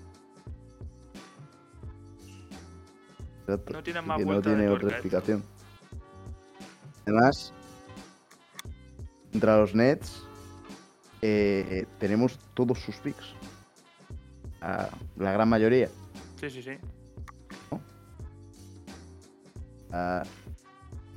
No 3.72 3.84
tiene 3.84 4.02
más 4.02 4.20
No 4.20 4.42
tiene 4.42 4.70
otra 4.70 4.90
explicación. 4.90 5.44
Además, 7.06 7.54
contra 9.32 9.58
los 9.58 9.74
Nets 9.74 10.24
eh, 11.22 11.86
tenemos 12.00 12.40
todos 12.54 12.80
sus 12.80 12.96
picks. 12.98 13.34
la 14.62 15.32
gran 15.32 15.50
mayoría. 15.50 15.90
Sí, 16.40 16.50
sí, 16.50 16.62
sí. 16.62 16.78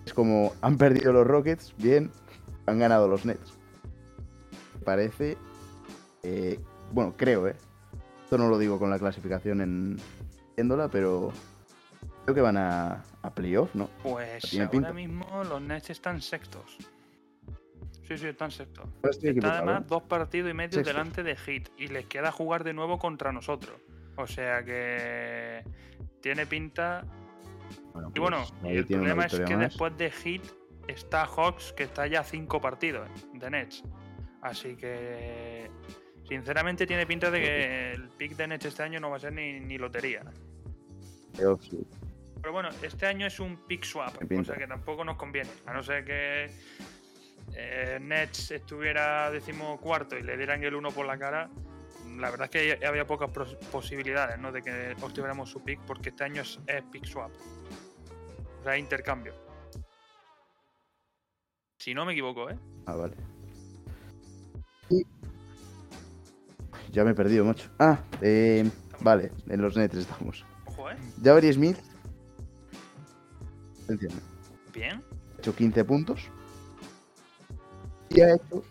Es 0.05 0.12
como 0.15 0.53
han 0.61 0.77
perdido 0.77 1.12
los 1.12 1.27
Rockets, 1.27 1.75
bien, 1.79 2.11
han 2.67 2.79
ganado 2.79 3.09
los 3.09 3.25
Nets. 3.25 3.59
Parece 4.85 5.37
eh, 6.23 6.59
bueno, 6.92 7.14
creo, 7.16 7.49
¿eh? 7.49 7.57
Esto 8.25 8.38
no 8.38 8.49
lo 8.49 8.59
digo 8.59 8.79
con 8.79 8.90
la 8.90 8.99
clasificación 8.99 9.61
en 9.61 9.97
viéndola, 10.57 10.88
pero 10.88 11.33
creo 12.25 12.35
que 12.35 12.40
van 12.40 12.57
a, 12.57 13.03
a 13.23 13.31
playoff, 13.35 13.75
¿no? 13.75 13.88
Pues 14.03 14.45
ahora 14.59 14.92
mismo 14.92 15.27
los 15.45 15.61
Nets 15.61 15.90
están 15.90 16.23
sextos. 16.23 16.77
Sí, 18.07 18.18
sí, 18.18 18.27
están 18.27 18.51
sextos. 18.51 18.87
Están 19.03 19.45
además 19.45 19.87
dos 19.87 20.03
partidos 20.03 20.51
y 20.51 20.55
medio 20.55 20.83
delante 20.83 21.23
de 21.23 21.37
Hit 21.37 21.68
y 21.79 21.88
les 21.88 22.07
queda 22.07 22.33
jugar 22.33 22.64
de 22.64 22.75
nuevo 22.75 22.99
contra 22.99 23.33
nosotros. 23.33 23.77
O 24.16 24.27
sea 24.27 24.64
que 24.64 25.64
tiene 26.21 26.47
pinta. 26.47 27.05
Y 28.15 28.21
bueno, 28.21 28.45
pues 28.61 28.77
el 28.77 28.87
problema 28.87 29.27
es 29.27 29.41
que 29.41 29.57
después 29.57 29.97
de 29.97 30.11
Hit 30.11 30.43
está 30.89 31.27
Hawks, 31.27 31.73
que 31.73 31.85
está 31.85 32.07
ya 32.07 32.25
cinco 32.25 32.61
partidos 32.61 33.09
de 33.35 33.51
Nets. 33.51 33.83
Así 34.43 34.77
que 34.77 35.71
Sinceramente 36.33 36.87
tiene 36.87 37.07
pinta 37.07 37.31
de 37.31 37.41
que 37.41 37.93
el 37.93 38.09
pick 38.09 38.37
de 38.37 38.47
Nets 38.47 38.65
este 38.65 38.83
año 38.83 38.99
no 39.01 39.11
va 39.11 39.17
a 39.17 39.21
ser 39.21 39.35
ni, 39.35 39.77
lotería. 39.77 40.23
Pero 41.35 42.53
bueno, 42.53 42.71
este 42.83 43.07
año 43.07 43.27
es 43.27 43.39
un 43.39 43.57
pick 43.67 43.85
swap, 43.85 44.15
o 44.17 44.45
sea 44.45 44.57
que 44.57 44.67
tampoco 44.67 45.05
nos 45.05 45.17
conviene. 45.17 45.51
A 45.67 45.75
no 45.75 45.83
ser 45.83 46.05
que 46.05 46.51
eh, 47.55 47.99
Nets 48.01 48.53
estuviera 48.53 49.31
cuarto 49.81 50.17
y 50.17 50.23
le 50.23 50.37
dieran 50.39 50.63
el 50.65 50.75
uno 50.75 50.91
por 50.91 51.07
la 51.07 51.19
cara, 51.19 51.51
la 52.18 52.31
verdad 52.31 52.48
es 52.53 52.79
que 52.79 52.87
había 52.87 53.07
pocas 53.07 53.31
posibilidades 53.70 54.38
¿no? 54.38 54.53
de 54.53 54.62
que 54.62 54.94
obtuviéramos 55.01 55.51
su 55.51 55.62
pick, 55.62 55.81
porque 55.87 56.11
este 56.11 56.25
año 56.25 56.42
es, 56.42 56.59
es 56.66 56.83
pick 56.90 57.05
swap. 57.05 57.31
O 58.61 58.62
sea, 58.62 58.79
intercambio. 58.79 59.35
Si 61.79 61.94
no 61.94 62.05
me 62.05 62.12
equivoco, 62.12 62.48
¿eh? 62.48 62.57
Ah, 62.87 62.94
vale. 62.94 63.16
Ya 66.92 67.05
me 67.05 67.12
he 67.12 67.14
perdido, 67.14 67.44
macho. 67.44 67.70
Ah, 67.79 67.98
eh, 68.20 68.70
vale, 69.01 69.33
en 69.48 69.62
los 69.62 69.77
Nets 69.77 69.96
estamos. 69.96 70.44
Ojo, 70.66 70.90
eh. 70.90 70.96
Jabari 71.25 71.53
Smith. 71.53 71.79
Bien. 74.72 75.03
Ha 75.35 75.38
hecho 75.38 75.55
15 75.55 75.85
puntos. 75.85 76.29
Y 78.11 78.20
ha 78.20 78.35
hecho 78.35 78.62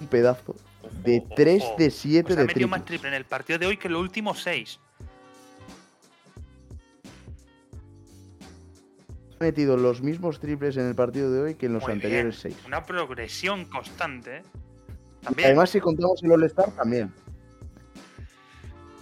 un 0.00 0.06
pedazo 0.08 0.56
de 1.02 1.24
3 1.34 1.62
de 1.78 1.90
7 1.90 2.36
de 2.36 2.44
triple. 2.46 2.64
Ha 2.64 2.68
más 2.68 2.84
triple 2.84 3.08
en 3.08 3.14
el 3.14 3.24
partido 3.24 3.58
de 3.58 3.66
hoy 3.66 3.76
que 3.76 3.88
en 3.88 3.94
los 3.94 4.02
últimos 4.02 4.42
6. 4.42 4.80
Ha 9.38 9.44
metido 9.44 9.76
los 9.76 10.02
mismos 10.02 10.38
triples 10.38 10.76
en 10.76 10.86
el 10.86 10.94
partido 10.94 11.32
de 11.32 11.40
hoy 11.40 11.54
que 11.54 11.66
en 11.66 11.74
los 11.74 11.88
anteriores 11.88 12.38
6. 12.40 12.56
Una 12.66 12.84
progresión 12.84 13.64
constante, 13.64 14.38
¿eh? 14.38 14.42
Además, 15.24 15.70
si 15.70 15.80
contamos 15.80 16.22
el 16.22 16.32
All-Star, 16.32 16.70
también. 16.72 17.12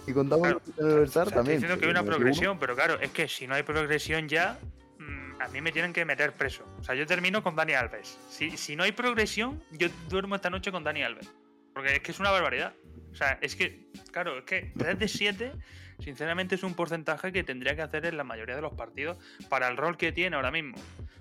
Y 0.09 0.13
contamos 0.13 0.47
el 0.77 1.03
Star 1.03 1.29
también. 1.29 1.37
Estoy 1.37 1.53
diciendo 1.55 1.77
que 1.77 1.85
hay 1.85 1.91
una 1.91 2.03
progresión, 2.03 2.57
pero 2.57 2.75
claro, 2.75 2.99
es 2.99 3.11
que 3.11 3.27
si 3.27 3.47
no 3.47 3.53
hay 3.53 3.63
progresión 3.63 4.27
ya, 4.27 4.57
mm, 4.97 5.41
a 5.41 5.47
mí 5.49 5.61
me 5.61 5.71
tienen 5.71 5.93
que 5.93 6.03
meter 6.03 6.33
preso. 6.33 6.63
O 6.79 6.83
sea, 6.83 6.95
yo 6.95 7.05
termino 7.05 7.43
con 7.43 7.55
Dani 7.55 7.73
Alves. 7.73 8.17
Si, 8.29 8.57
si 8.57 8.75
no 8.75 8.83
hay 8.83 8.91
progresión, 8.91 9.63
yo 9.71 9.87
duermo 10.09 10.35
esta 10.35 10.49
noche 10.49 10.71
con 10.71 10.83
Dani 10.83 11.03
Alves. 11.03 11.31
Porque 11.73 11.95
es 11.95 11.99
que 12.01 12.11
es 12.11 12.19
una 12.19 12.31
barbaridad. 12.31 12.73
O 13.11 13.15
sea, 13.15 13.37
es 13.41 13.55
que, 13.55 13.87
claro, 14.11 14.37
es 14.39 14.43
que 14.45 14.71
3 14.77 14.99
de 14.99 15.07
7, 15.07 15.51
sinceramente, 15.99 16.55
es 16.55 16.63
un 16.63 16.73
porcentaje 16.73 17.31
que 17.31 17.43
tendría 17.43 17.75
que 17.75 17.81
hacer 17.81 18.05
en 18.05 18.17
la 18.17 18.23
mayoría 18.23 18.55
de 18.55 18.61
los 18.61 18.73
partidos 18.73 19.17
para 19.49 19.67
el 19.67 19.77
rol 19.77 19.97
que 19.97 20.11
tiene 20.11 20.35
ahora 20.35 20.51
mismo. 20.51 20.77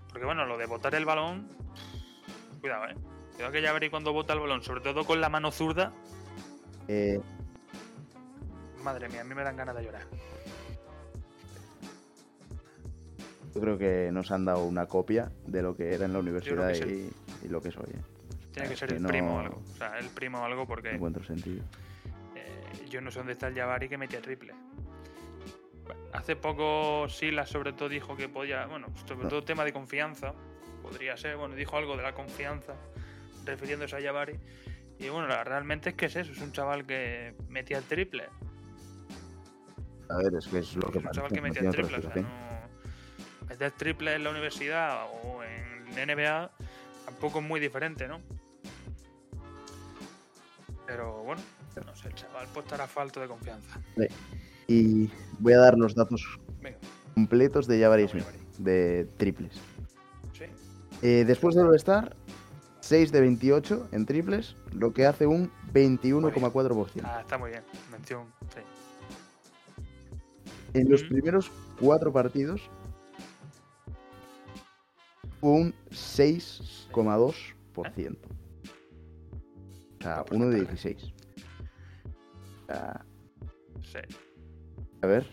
Porque 0.09 0.25
bueno, 0.25 0.47
lo 0.47 0.59
de 0.59 0.67
botar 0.67 0.95
el 0.95 1.05
balón, 1.05 1.49
cuidado, 2.61 2.87
eh. 2.89 2.95
Cuidado 3.35 3.53
que 3.53 3.63
ya 3.63 3.73
veréis 3.73 3.91
cuando 3.91 4.13
bota 4.13 4.33
el 4.33 4.41
balón, 4.41 4.63
sobre 4.63 4.81
todo 4.81 5.05
con 5.05 5.21
la 5.21 5.29
mano 5.29 5.51
zurda. 5.53 5.93
Eh, 6.89 7.21
Madre 8.83 9.09
mía, 9.09 9.21
a 9.21 9.25
mí 9.25 9.35
me 9.35 9.43
dan 9.43 9.57
ganas 9.57 9.77
de 9.77 9.85
llorar. 9.85 10.07
Yo 13.55 13.61
creo 13.61 13.79
que 13.79 14.11
nos 14.13 14.31
han 14.31 14.45
dado 14.45 14.65
una 14.65 14.87
copia 14.87 15.33
de 15.47 15.63
lo 15.63 15.77
que 15.77 15.95
era 15.95 16.05
en 16.05 16.13
la 16.13 16.21
universidad 16.21 16.73
y, 16.75 17.11
lo 17.49 17.61
que 17.61 17.69
es 17.69 17.77
hoy. 17.77 17.91
¿eh? 17.91 18.18
Tiene 18.53 18.69
que 18.69 18.77
ser 18.77 18.93
el 18.93 19.05
primo 19.05 19.37
o 19.37 19.39
algo. 19.41 19.63
O 19.63 19.77
sea, 19.77 19.99
el 19.99 20.09
primo 20.11 20.41
o 20.41 20.45
algo 20.45 20.67
porque. 20.67 20.91
encuentro 20.91 21.25
sentido. 21.25 21.65
Eh, 22.35 22.87
yo 22.89 23.01
no 23.01 23.11
sé 23.11 23.19
dónde 23.19 23.33
está 23.33 23.49
el 23.49 23.55
Jabari 23.55 23.89
que 23.89 23.99
metía 23.99 24.21
triple. 24.21 24.55
Hace 26.13 26.37
poco 26.37 27.09
Silas 27.09 27.49
sobre 27.49 27.73
todo 27.73 27.89
dijo 27.89 28.17
que 28.17 28.29
podía, 28.29 28.67
bueno, 28.67 28.89
sobre 29.07 29.29
todo 29.29 29.43
tema 29.43 29.65
de 29.65 29.73
confianza, 29.73 30.35
podría 30.83 31.17
ser, 31.17 31.37
bueno, 31.37 31.55
dijo 31.55 31.77
algo 31.77 31.97
de 31.97 32.03
la 32.03 32.13
confianza, 32.13 32.75
refiriéndose 33.45 33.97
a 33.97 34.03
Jabari. 34.03 34.39
Y 34.99 35.09
bueno, 35.09 35.29
realmente 35.45 35.91
es 35.91 35.95
que 35.95 36.07
es 36.07 36.17
eso, 36.17 36.33
es 36.33 36.41
un 36.41 36.53
chaval 36.53 36.87
que 36.87 37.35
metía 37.49 37.79
el 37.79 37.85
triple, 37.85 38.29
a 40.09 40.17
ver, 40.17 40.35
es 40.35 40.49
que 40.49 40.59
es 40.59 40.75
lo 40.77 40.91
que 40.91 41.01
pasa. 41.01 41.23
que 41.29 41.41
metía 41.41 41.71
triple, 41.71 41.99
o 41.99 42.03
sea, 42.03 42.15
no... 42.15 42.49
Meter 43.49 43.73
triple 43.73 44.15
en 44.15 44.25
la 44.25 44.31
universidad 44.31 45.07
o 45.23 45.43
en 45.43 45.95
NBA 45.95 46.51
tampoco 47.07 47.39
es 47.41 47.45
muy 47.45 47.61
diferente, 47.61 48.07
¿no? 48.07 48.21
Pero 50.88 51.22
bueno, 51.22 51.40
no 51.85 51.94
sé, 51.94 52.09
el 52.09 52.14
chaval 52.14 52.48
puede 52.48 52.66
estar 52.66 52.81
a 52.81 52.87
falta 52.87 53.20
de 53.20 53.29
confianza. 53.29 53.79
Y 54.66 55.11
voy 55.38 55.53
a 55.53 55.59
dar 55.59 55.77
los 55.77 55.94
datos 55.94 56.40
completos 57.14 57.66
de 57.66 57.79
Javaris 57.81 58.12
de 58.57 59.07
triples. 59.18 59.61
Sí. 60.33 60.44
Eh, 61.03 61.24
después 61.27 61.55
del 61.55 61.66
All-Star, 61.66 62.16
6 62.81 63.12
de 63.12 63.20
28 63.20 63.88
en 63.92 64.07
triples, 64.07 64.57
lo 64.72 64.94
que 64.94 65.05
hace 65.05 65.27
un 65.27 65.53
21,4%. 65.74 67.03
Ah, 67.05 67.20
está 67.20 67.37
muy 67.37 67.51
bien. 67.51 67.62
Mención, 67.90 68.24
sí. 68.55 68.61
En 70.72 70.90
los 70.90 71.03
primeros 71.03 71.51
cuatro 71.79 72.11
partidos 72.12 72.62
un 75.42 75.74
6,2%. 75.90 78.38
O 79.99 80.03
sea, 80.03 80.25
uno 80.31 80.49
de 80.49 80.61
16. 80.61 80.97
sí. 83.83 83.99
A 85.01 85.07
ver, 85.07 85.27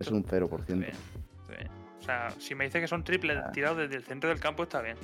es 0.00 0.10
un 0.10 0.24
0%. 0.24 0.92
O 1.98 2.02
sea, 2.02 2.30
si 2.38 2.54
me 2.54 2.64
dice 2.64 2.80
que 2.80 2.88
son 2.88 3.04
triples 3.04 3.38
ah. 3.42 3.50
tirados 3.52 3.78
desde 3.78 3.96
el 3.96 4.04
centro 4.04 4.30
del 4.30 4.40
campo, 4.40 4.62
está 4.62 4.80
bien. 4.80 4.96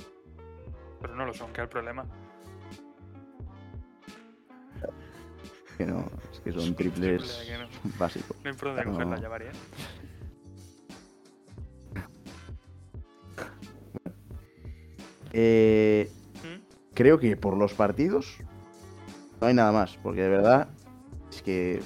Pero 1.01 1.15
no 1.15 1.25
lo 1.25 1.33
son, 1.33 1.51
que 1.53 1.61
es 1.61 1.63
el 1.63 1.69
problema. 1.69 2.05
Que 5.77 5.85
no, 5.85 6.09
es 6.31 6.39
que 6.39 6.51
son 6.51 6.75
triples 6.75 7.51
básicos. 7.99 8.37
No 8.43 8.49
hay 8.49 8.55
por 8.55 8.69
dónde 8.69 8.83
coger 8.85 9.07
la 9.07 9.17
llavaría. 9.17 9.51
Eh, 15.33 16.09
¿Mm? 16.43 16.93
Creo 16.93 17.19
que 17.19 17.35
por 17.35 17.57
los 17.57 17.73
partidos 17.73 18.37
no 19.45 19.49
hay 19.49 19.53
nada 19.53 19.71
más, 19.71 19.95
porque 20.01 20.23
de 20.23 20.29
verdad 20.29 20.67
es 21.29 21.43
que 21.43 21.79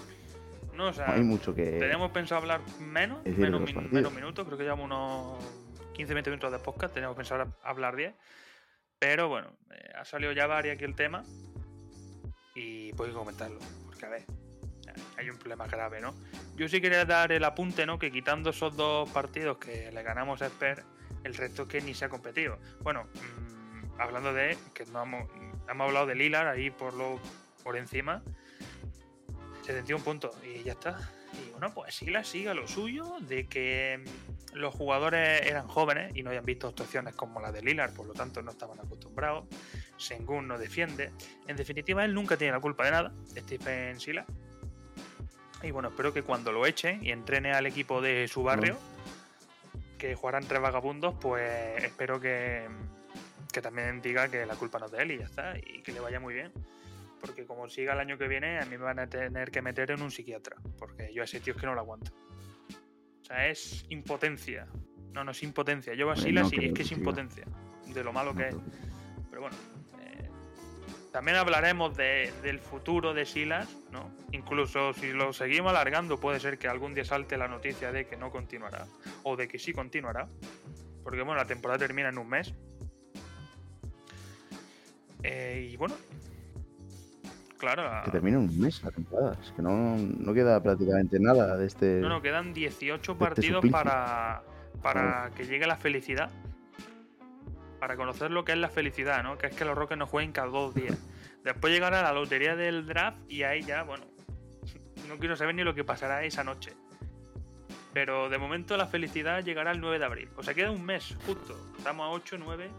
no, 0.76 0.94
hay 1.06 1.24
mucho 1.24 1.54
que. 1.54 1.64
Teníamos 1.72 2.12
pensado 2.12 2.40
hablar 2.40 2.62
menos, 2.80 3.26
menos, 3.26 4.14
minutos, 4.14 4.46
creo 4.46 4.58
que 4.58 4.64
llevamos 4.64 4.86
unos 4.86 5.44
15-20 5.94 6.26
minutos 6.28 6.52
de 6.54 6.60
podcast, 6.60 6.94
teníamos 6.94 7.18
pensado 7.18 7.54
hablar 7.62 7.98
10. 7.98 8.14
Pero 8.98 9.28
bueno, 9.28 9.50
eh, 9.72 9.92
ha 9.94 10.06
salido 10.06 10.32
ya 10.32 10.48
varias 10.48 10.76
aquí 10.76 10.86
el 10.86 10.96
tema 10.96 11.24
y 12.56 12.94
puedo 12.94 13.14
comentarlo, 13.14 13.60
porque 13.86 14.06
a 14.06 14.10
ver, 14.10 14.24
hay 15.18 15.30
un 15.30 15.38
problema 15.38 15.68
grave, 15.68 16.00
¿no? 16.00 16.14
Yo 16.56 16.70
sí 16.70 16.80
quería 16.80 17.04
dar 17.04 17.34
el 17.34 17.44
apunte, 17.44 17.86
¿no? 17.86 18.00
Que 18.00 18.10
quitando 18.10 18.52
esos 18.52 18.78
dos 18.78 19.10
partidos 19.10 19.58
que 19.58 19.92
le 19.92 20.02
ganamos 20.02 20.42
a 20.42 20.46
Esper, 20.46 20.86
el 21.26 21.36
resto 21.36 21.68
que 21.68 21.82
ni 21.82 21.94
se 21.94 22.06
ha 22.06 22.10
competido. 22.10 22.58
Bueno, 22.84 23.04
mm, 23.04 24.00
hablando 24.00 24.34
de 24.34 24.58
que 24.74 24.86
no 24.86 25.04
hemos, 25.04 25.30
hemos 25.70 25.88
hablado 25.88 26.06
de 26.06 26.16
Lilar 26.16 26.48
ahí 26.48 26.72
por 26.72 26.94
lo 26.94 27.20
por 27.64 27.78
encima 27.78 28.24
71 29.70 30.04
puntos 30.04 30.36
y 30.44 30.64
ya 30.64 30.72
está. 30.72 30.98
Y 31.34 31.52
bueno, 31.52 31.72
pues 31.74 31.94
Sila 31.94 32.24
siga 32.24 32.56
lo 32.56 32.68
suyo 32.68 33.18
de 33.22 33.46
que 33.46 34.04
los 34.54 34.74
jugadores 34.74 35.46
eran 35.46 35.68
jóvenes 35.68 36.16
y 36.16 36.24
no 36.24 36.30
habían 36.30 36.46
visto 36.46 36.68
actuaciones 36.68 37.14
como 37.14 37.40
la 37.40 37.52
de 37.52 37.62
Lilar, 37.62 37.94
por 37.94 38.08
lo 38.08 38.14
tanto 38.14 38.42
no 38.42 38.50
estaban 38.50 38.80
acostumbrados. 38.80 39.46
Sengun 39.98 40.48
no 40.48 40.58
defiende. 40.58 41.12
En 41.48 41.56
definitiva, 41.56 42.04
él 42.04 42.16
nunca 42.16 42.36
tiene 42.36 42.54
la 42.54 42.60
culpa 42.60 42.86
de 42.86 42.92
nada, 42.92 43.14
Stephen 43.28 44.00
Sila. 44.00 44.26
Y 45.62 45.70
bueno, 45.70 45.90
espero 45.90 46.14
que 46.14 46.24
cuando 46.24 46.52
lo 46.52 46.66
echen 46.66 47.06
y 47.06 47.12
entrene 47.12 47.52
al 47.52 47.68
equipo 47.68 48.02
de 48.02 48.28
su 48.28 48.42
barrio, 48.42 48.76
que 50.00 50.16
jugarán 50.16 50.48
tres 50.48 50.62
vagabundos, 50.62 51.14
pues 51.22 51.84
espero 51.84 52.20
que, 52.20 52.68
que 53.52 53.62
también 53.62 54.02
diga 54.02 54.30
que 54.30 54.48
la 54.48 54.56
culpa 54.56 54.80
no 54.80 54.88
es 54.88 54.94
de 54.94 55.04
él 55.04 55.12
y 55.12 55.18
ya 55.20 55.26
está, 55.26 55.58
y 55.60 55.84
que 55.84 55.92
le 55.92 56.00
vaya 56.00 56.20
muy 56.20 56.34
bien 56.34 56.52
porque 57.20 57.46
como 57.46 57.68
siga 57.70 57.94
el 57.94 58.00
año 58.00 58.18
que 58.18 58.28
viene, 58.28 58.60
a 58.60 58.66
mí 58.66 58.78
me 58.78 58.84
van 58.84 59.00
a 59.00 59.08
tener 59.08 59.52
que 59.52 59.62
meter 59.62 59.92
en 59.92 60.02
un 60.02 60.12
psiquiatra, 60.12 60.58
porque 60.78 61.14
yo 61.14 61.22
a 61.22 61.26
ese 61.26 61.40
tío 61.40 61.54
es 61.54 61.60
que 61.60 61.66
no 61.66 61.74
lo 61.74 61.82
aguanto. 61.82 62.12
O 63.22 63.26
sea, 63.26 63.48
es 63.48 63.86
impotencia. 63.90 64.68
No, 65.14 65.24
no 65.24 65.32
es 65.32 65.44
impotencia. 65.44 65.94
Yo 65.94 66.10
a 66.12 66.16
Silas 66.16 66.52
y 66.54 66.66
es 66.66 66.74
que 66.74 66.84
es 66.84 66.92
impotencia, 66.92 67.46
de 67.86 68.04
lo 68.04 68.14
malo 68.14 68.34
que 68.36 68.50
es. 68.50 68.56
Pero 69.30 69.42
bueno, 69.42 69.58
eh, 70.02 70.30
también 71.12 71.38
hablaremos 71.38 71.96
del 71.96 72.60
futuro 72.60 73.14
de 73.14 73.26
Silas, 73.26 73.68
¿no? 73.92 74.12
Incluso 74.32 74.94
si 74.94 75.12
lo 75.12 75.34
seguimos 75.34 75.72
alargando, 75.72 76.20
puede 76.20 76.40
ser 76.40 76.58
que 76.58 76.68
algún 76.68 76.94
día 76.94 77.06
salte 77.06 77.38
la 77.38 77.48
noticia 77.48 77.92
de 77.92 78.08
que 78.08 78.18
no 78.18 78.32
continuará, 78.32 78.86
o 79.24 79.36
de 79.36 79.48
que 79.48 79.60
sí 79.60 79.74
continuará, 79.74 80.28
porque 81.04 81.22
bueno, 81.22 81.36
la 81.36 81.46
temporada 81.46 81.80
termina 81.80 82.10
en 82.10 82.18
un 82.18 82.30
mes. 82.30 82.54
Eh, 85.24 85.70
y 85.72 85.76
bueno, 85.76 85.96
Claro. 87.60 88.04
Que 88.06 88.12
termina 88.12 88.40
un 88.40 88.58
mes 88.58 88.82
la 88.84 88.92
temporada. 88.92 89.38
Es 89.44 89.52
que 89.52 89.62
no, 89.62 90.34
queda 90.34 90.64
prácticamente 90.64 91.20
nada 91.20 91.58
de 91.58 91.68
este. 91.68 92.00
No, 92.00 92.08
no, 92.08 92.22
quedan 92.22 92.54
18 92.54 93.12
este 93.12 93.26
partidos 93.26 93.66
para, 93.70 94.44
para 94.82 95.30
que 95.36 95.46
llegue 95.46 95.68
la 95.68 95.76
felicidad. 95.76 96.32
Para 97.80 97.98
conocer 97.98 98.32
lo 98.32 98.46
que 98.46 98.54
es 98.54 98.58
la 98.58 98.70
felicidad, 98.70 99.24
¿no? 99.24 99.38
Que 99.38 99.48
es 99.48 99.56
que 99.56 99.66
los 99.66 99.78
Rockets 99.78 100.00
no 100.00 100.08
jueguen 100.08 100.32
cada 100.32 100.48
dos 100.48 100.74
días. 100.74 100.98
Después 101.44 101.74
llegará 101.74 102.02
la 102.02 102.14
lotería 102.14 102.56
del 102.56 102.86
draft 102.86 103.20
y 103.30 103.44
ahí 103.44 103.62
ya, 103.62 103.84
bueno. 103.84 104.06
No 105.10 105.18
quiero 105.18 105.36
saber 105.36 105.54
ni 105.54 105.64
lo 105.64 105.76
que 105.76 105.84
pasará 105.84 106.24
esa 106.24 106.46
noche. 106.46 106.74
Pero 107.94 108.30
de 108.30 108.38
momento 108.38 108.78
la 108.78 108.86
felicidad 108.86 109.44
llegará 109.44 109.72
el 109.72 109.82
9 109.82 110.00
de 110.00 110.06
abril. 110.06 110.30
O 110.38 110.44
sea, 110.44 110.54
queda 110.54 110.72
un 110.72 110.86
mes, 110.86 111.18
justo. 111.26 111.60
Estamos 111.78 112.06
a 112.06 112.10
8, 112.12 112.38
9. 112.40 112.70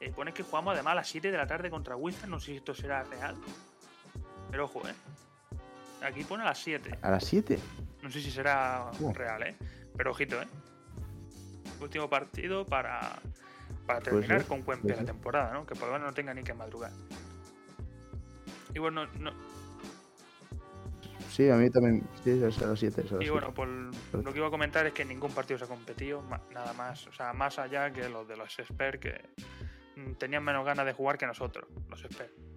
Eh, 0.00 0.12
pones 0.14 0.34
que 0.34 0.44
jugamos 0.44 0.74
además 0.74 0.92
a 0.92 0.96
las 0.96 1.08
7 1.08 1.32
de 1.32 1.36
la 1.36 1.46
tarde 1.46 1.70
contra 1.70 1.96
Wizards. 1.96 2.28
No 2.28 2.38
sé 2.38 2.46
si 2.46 2.56
esto 2.58 2.74
será 2.74 3.02
real. 3.04 3.36
Pero 4.52 4.66
ojo, 4.66 4.82
¿eh? 4.86 4.94
Aquí 6.04 6.24
pone 6.24 6.42
a 6.42 6.46
las 6.46 6.58
7. 6.58 6.98
¿A 7.00 7.10
las 7.10 7.24
7? 7.24 7.58
No 8.02 8.10
sé 8.10 8.20
si 8.20 8.30
será 8.30 8.90
real, 9.14 9.42
¿eh? 9.44 9.56
Pero 9.96 10.10
ojito, 10.10 10.40
¿eh? 10.40 10.46
Último 11.80 12.08
partido 12.10 12.66
para, 12.66 13.18
para 13.86 14.00
terminar 14.00 14.44
con 14.44 14.62
buen 14.62 14.82
pie 14.82 14.94
la 14.94 15.06
temporada, 15.06 15.54
¿no? 15.54 15.64
Que 15.64 15.74
por 15.74 15.88
lo 15.88 15.94
menos 15.94 16.08
no 16.08 16.14
tenga 16.14 16.34
ni 16.34 16.42
que 16.42 16.52
madrugar. 16.52 16.92
Y 18.74 18.78
bueno, 18.78 19.06
no. 19.18 19.32
Sí, 21.30 21.48
a 21.48 21.56
mí 21.56 21.70
también. 21.70 22.06
Sí, 22.22 22.42
es 22.44 22.60
a 22.60 22.66
las 22.66 22.78
7. 22.78 23.04
Y 23.20 23.30
bueno, 23.30 23.54
pues 23.54 23.70
lo 24.12 24.32
que 24.32 24.38
iba 24.38 24.48
a 24.48 24.50
comentar 24.50 24.86
es 24.86 24.92
que 24.92 25.06
ningún 25.06 25.32
partido 25.32 25.58
se 25.58 25.64
ha 25.64 25.68
competido, 25.68 26.22
nada 26.52 26.74
más. 26.74 27.06
O 27.06 27.12
sea, 27.12 27.32
más 27.32 27.58
allá 27.58 27.90
que 27.90 28.06
los 28.10 28.28
de 28.28 28.36
los 28.36 28.58
Spurs 28.58 28.98
que 28.98 29.18
mm, 29.96 30.12
tenían 30.18 30.44
menos 30.44 30.66
ganas 30.66 30.84
de 30.84 30.92
jugar 30.92 31.16
que 31.16 31.26
nosotros, 31.26 31.66
los 31.88 32.04
Spurs. 32.04 32.51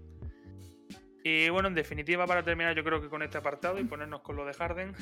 Y 1.28 1.50
bueno, 1.50 1.70
en 1.70 1.74
definitiva, 1.74 2.28
para 2.28 2.44
terminar, 2.44 2.76
yo 2.76 2.84
creo 2.84 3.02
que 3.02 3.10
con 3.10 3.24
este 3.24 3.40
apartado 3.40 3.80
y 3.80 3.84
ponernos 3.84 4.22
con 4.22 4.36
lo 4.36 4.46
de 4.46 4.54
Harden, 4.54 4.94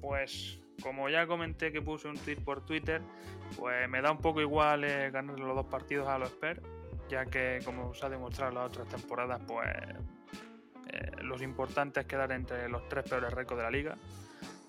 pues 0.00 0.58
como 0.82 1.10
ya 1.10 1.26
comenté 1.26 1.70
que 1.70 1.82
puse 1.82 2.08
un 2.08 2.16
tweet 2.16 2.36
por 2.36 2.64
Twitter, 2.64 3.02
pues 3.54 3.86
me 3.86 4.00
da 4.00 4.10
un 4.10 4.16
poco 4.16 4.40
igual 4.40 4.84
eh, 4.84 5.10
ganar 5.10 5.38
los 5.38 5.54
dos 5.54 5.66
partidos 5.66 6.08
a 6.08 6.18
los 6.18 6.30
Spurs, 6.30 6.62
ya 7.10 7.26
que 7.26 7.58
como 7.66 7.90
os 7.90 8.02
ha 8.02 8.08
demostrado 8.08 8.52
en 8.52 8.54
las 8.54 8.68
otras 8.68 8.88
temporadas, 8.88 9.42
pues 9.46 9.68
eh, 10.90 11.10
los 11.20 11.42
importantes 11.42 12.00
es 12.00 12.08
quedar 12.08 12.32
entre 12.32 12.66
los 12.70 12.88
tres 12.88 13.06
peores 13.06 13.30
récords 13.34 13.58
de 13.58 13.62
la 13.64 13.70
liga, 13.70 13.98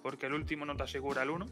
porque 0.03 0.25
el 0.25 0.33
último 0.33 0.65
no 0.65 0.75
te 0.75 0.83
asegura 0.83 1.23
el 1.23 1.29
uno. 1.29 1.45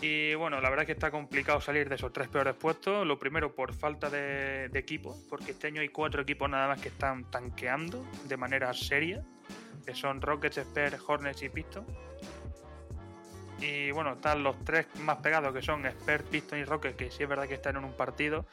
Y 0.00 0.34
bueno, 0.34 0.60
la 0.60 0.70
verdad 0.70 0.84
es 0.84 0.86
que 0.86 0.92
está 0.92 1.10
complicado 1.10 1.60
salir 1.60 1.88
de 1.88 1.96
esos 1.96 2.12
tres 2.12 2.28
peores 2.28 2.54
puestos. 2.54 3.04
Lo 3.04 3.18
primero 3.18 3.54
por 3.54 3.74
falta 3.74 4.08
de, 4.08 4.70
equipo, 4.74 5.16
porque 5.28 5.52
este 5.52 5.66
año 5.66 5.80
hay 5.80 5.88
cuatro 5.88 6.22
equipos 6.22 6.48
nada 6.48 6.68
más 6.68 6.80
que 6.80 6.88
están 6.88 7.28
tanqueando 7.30 8.04
de 8.26 8.36
manera 8.36 8.72
seria, 8.74 9.24
que 9.84 9.94
son 9.94 10.22
Rockets, 10.22 10.58
Spurs, 10.58 11.02
Hornets 11.04 11.42
y 11.42 11.48
Pistons. 11.48 11.88
Y 13.60 13.90
bueno, 13.90 14.12
están 14.12 14.44
los 14.44 14.62
tres 14.64 14.86
más 15.00 15.16
pegados 15.16 15.52
que 15.52 15.62
son 15.62 15.84
Spurs, 15.84 16.22
Pistons 16.30 16.62
y 16.62 16.64
Rockets, 16.64 16.96
que 16.96 17.10
sí 17.10 17.24
es 17.24 17.28
verdad 17.28 17.48
que 17.48 17.54
están 17.54 17.76
en 17.76 17.84
un 17.84 17.92
partido, 17.92 18.46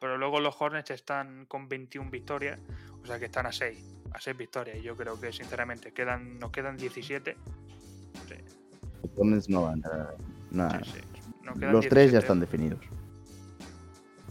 pero 0.00 0.16
luego 0.16 0.40
los 0.40 0.58
Hornets 0.58 0.90
están 0.90 1.44
con 1.44 1.68
21 1.68 2.10
victorias, 2.10 2.58
o 3.02 3.06
sea 3.06 3.18
que 3.18 3.26
están 3.26 3.44
a 3.44 3.52
6, 3.52 3.78
a 4.12 4.20
6 4.20 4.34
victorias. 4.38 4.78
Y 4.78 4.82
yo 4.82 4.96
creo 4.96 5.20
que 5.20 5.34
sinceramente 5.34 5.92
quedan, 5.92 6.38
nos 6.38 6.50
quedan 6.50 6.78
17. 6.78 7.36
Los 9.02 9.10
Hornets 9.18 9.50
no 9.50 9.64
van 9.64 9.84
a 9.84 10.14
los 10.50 11.88
tres 11.88 12.12
ya 12.12 12.18
están 12.18 12.40
definidos. 12.40 12.80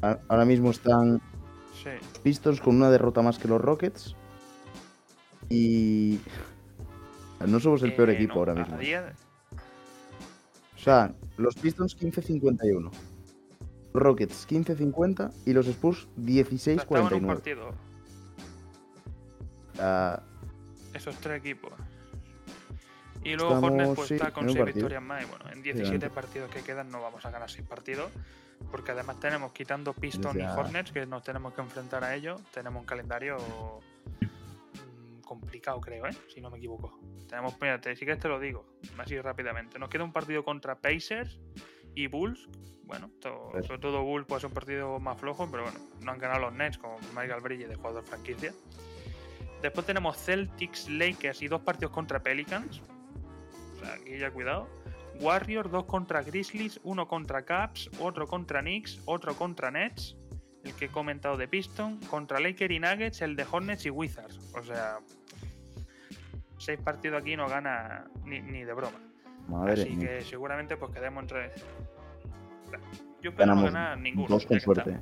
Ahora 0.02 0.46
mismo 0.46 0.72
están 0.72 1.22
sí. 1.84 1.90
Pistons 2.24 2.62
con 2.62 2.76
una 2.76 2.90
derrota 2.90 3.22
más 3.22 3.40
que 3.40 3.48
los 3.48 3.62
Rockets. 3.62 4.16
Y. 5.50 6.20
No 7.46 7.60
somos 7.60 7.84
el 7.84 7.96
peor 7.96 8.10
eh, 8.10 8.14
equipo 8.14 8.40
ahora 8.40 8.54
mismo. 8.56 8.78
O 10.76 10.80
sea, 10.80 11.14
los 11.38 11.56
Pistons 11.56 11.98
15-51. 11.98 12.92
Rockets 13.94 14.48
15-50 14.48 15.34
y 15.46 15.54
los 15.54 15.68
Spurs 15.68 16.08
16-49. 16.18 17.74
Esos 20.94 21.16
tres 21.18 21.40
equipos. 21.40 21.74
Y 23.24 23.36
luego 23.36 23.60
Hornets 23.60 23.96
pues, 23.96 24.12
está 24.12 24.32
con 24.32 24.50
6 24.50 24.66
victorias 24.66 25.02
más. 25.02 25.24
Y 25.24 25.26
bueno, 25.26 25.46
en 25.52 25.62
17 25.62 26.10
partidos 26.10 26.50
que 26.50 26.62
quedan 26.62 26.90
no 26.90 27.02
vamos 27.02 27.26
a 27.26 27.32
ganar 27.32 27.50
6 27.50 27.68
partidos. 27.68 28.12
Porque 28.72 28.92
además 28.92 29.20
tenemos, 29.20 29.52
quitando 29.52 29.94
Pistons 29.94 30.36
y 30.36 30.42
Hornets, 30.42 30.92
que 30.92 31.06
nos 31.06 31.24
tenemos 31.24 31.54
que 31.54 31.62
enfrentar 31.62 32.04
a 32.04 32.16
ellos, 32.16 32.42
tenemos 32.52 32.82
un 32.82 32.88
calendario 32.88 33.38
mm, 34.20 35.22
complicado, 35.22 35.80
creo, 35.80 36.08
¿eh? 36.08 36.18
si 36.34 36.42
no 36.42 36.50
me 36.50 36.58
equivoco. 36.58 37.00
Tenemos, 37.30 37.54
espérate, 37.54 37.96
sí 37.96 38.06
que 38.06 38.16
te 38.16 38.28
lo 38.28 38.40
digo, 38.40 38.66
así 38.98 39.20
rápidamente. 39.20 39.78
Nos 39.78 39.90
queda 39.90 40.04
un 40.04 40.12
partido 40.12 40.44
contra 40.44 40.76
Pacers 40.76 41.40
y 41.94 42.08
Bulls. 42.08 42.50
Bueno, 42.84 43.12
sobre 43.22 43.80
todo 43.80 44.02
Bulls 44.04 44.26
puede 44.26 44.42
ser 44.42 44.48
un 44.48 44.54
partido 44.54 45.00
más 45.00 45.20
flojo, 45.20 45.48
pero 45.52 45.64
bueno, 45.64 45.80
no 46.02 46.12
han 46.12 46.20
ganado 46.20 46.40
los 46.42 46.54
Nets 46.54 46.78
con 46.78 46.96
Michael 47.16 47.42
Bridges 47.42 47.70
de 47.70 47.76
jugador 47.76 48.04
franquicia. 48.06 48.54
Después 49.62 49.86
tenemos 49.86 50.18
Celtics, 50.18 50.90
Lakers 50.90 51.42
y 51.42 51.48
dos 51.48 51.62
partidos 51.62 51.92
contra 51.92 52.22
Pelicans 52.24 52.82
aquí 53.84 54.18
ya 54.18 54.32
cuidado. 54.32 54.68
Warriors, 55.20 55.72
dos 55.72 55.86
contra 55.86 56.22
Grizzlies, 56.22 56.80
uno 56.84 57.08
contra 57.08 57.44
Caps, 57.44 57.90
otro 58.00 58.28
contra 58.28 58.62
Knicks, 58.62 59.02
otro 59.06 59.34
contra 59.36 59.72
Nets, 59.72 60.16
el 60.64 60.74
que 60.74 60.86
he 60.86 60.90
comentado 60.90 61.38
de 61.38 61.48
Piston, 61.48 62.00
contra 62.02 62.40
Lakers 62.40 62.74
y 62.74 62.80
Nuggets, 62.80 63.22
el 63.22 63.36
de 63.36 63.46
Hornets 63.50 63.86
y 63.86 63.90
Wizards. 63.90 64.40
O 64.54 64.62
sea, 64.62 65.00
seis 66.58 66.80
partidos 66.80 67.22
aquí 67.22 67.36
no 67.36 67.48
gana 67.48 68.06
ni, 68.26 68.64
de 68.64 68.74
broma. 68.74 69.00
Así 69.68 69.98
que 69.98 70.22
seguramente 70.22 70.78
pues 70.78 70.92
quedemos 70.92 71.24
entre... 71.24 71.52
Yo 73.22 73.32
espero 73.32 73.56
no 73.56 73.64
ganar 73.64 73.98
ninguno. 73.98 74.28
Dos 74.28 74.46
con 74.46 74.60
suerte. 74.60 75.00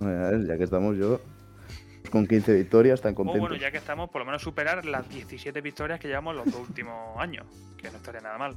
Ya 0.00 0.58
que 0.58 0.64
estamos 0.64 0.96
yo 0.96 1.20
con 2.14 2.28
15 2.28 2.54
victorias, 2.54 3.00
tan 3.00 3.12
contentos. 3.12 3.40
bueno, 3.40 3.56
ya 3.56 3.72
que 3.72 3.78
estamos, 3.78 4.08
por 4.08 4.20
lo 4.20 4.24
menos 4.24 4.40
superar 4.40 4.84
las 4.84 5.08
17 5.08 5.60
victorias 5.60 5.98
que 5.98 6.06
llevamos 6.06 6.36
los 6.36 6.44
dos 6.44 6.68
últimos 6.68 6.94
años, 7.18 7.44
que 7.76 7.90
no 7.90 7.96
estaría 7.96 8.20
nada 8.20 8.38
mal. 8.38 8.54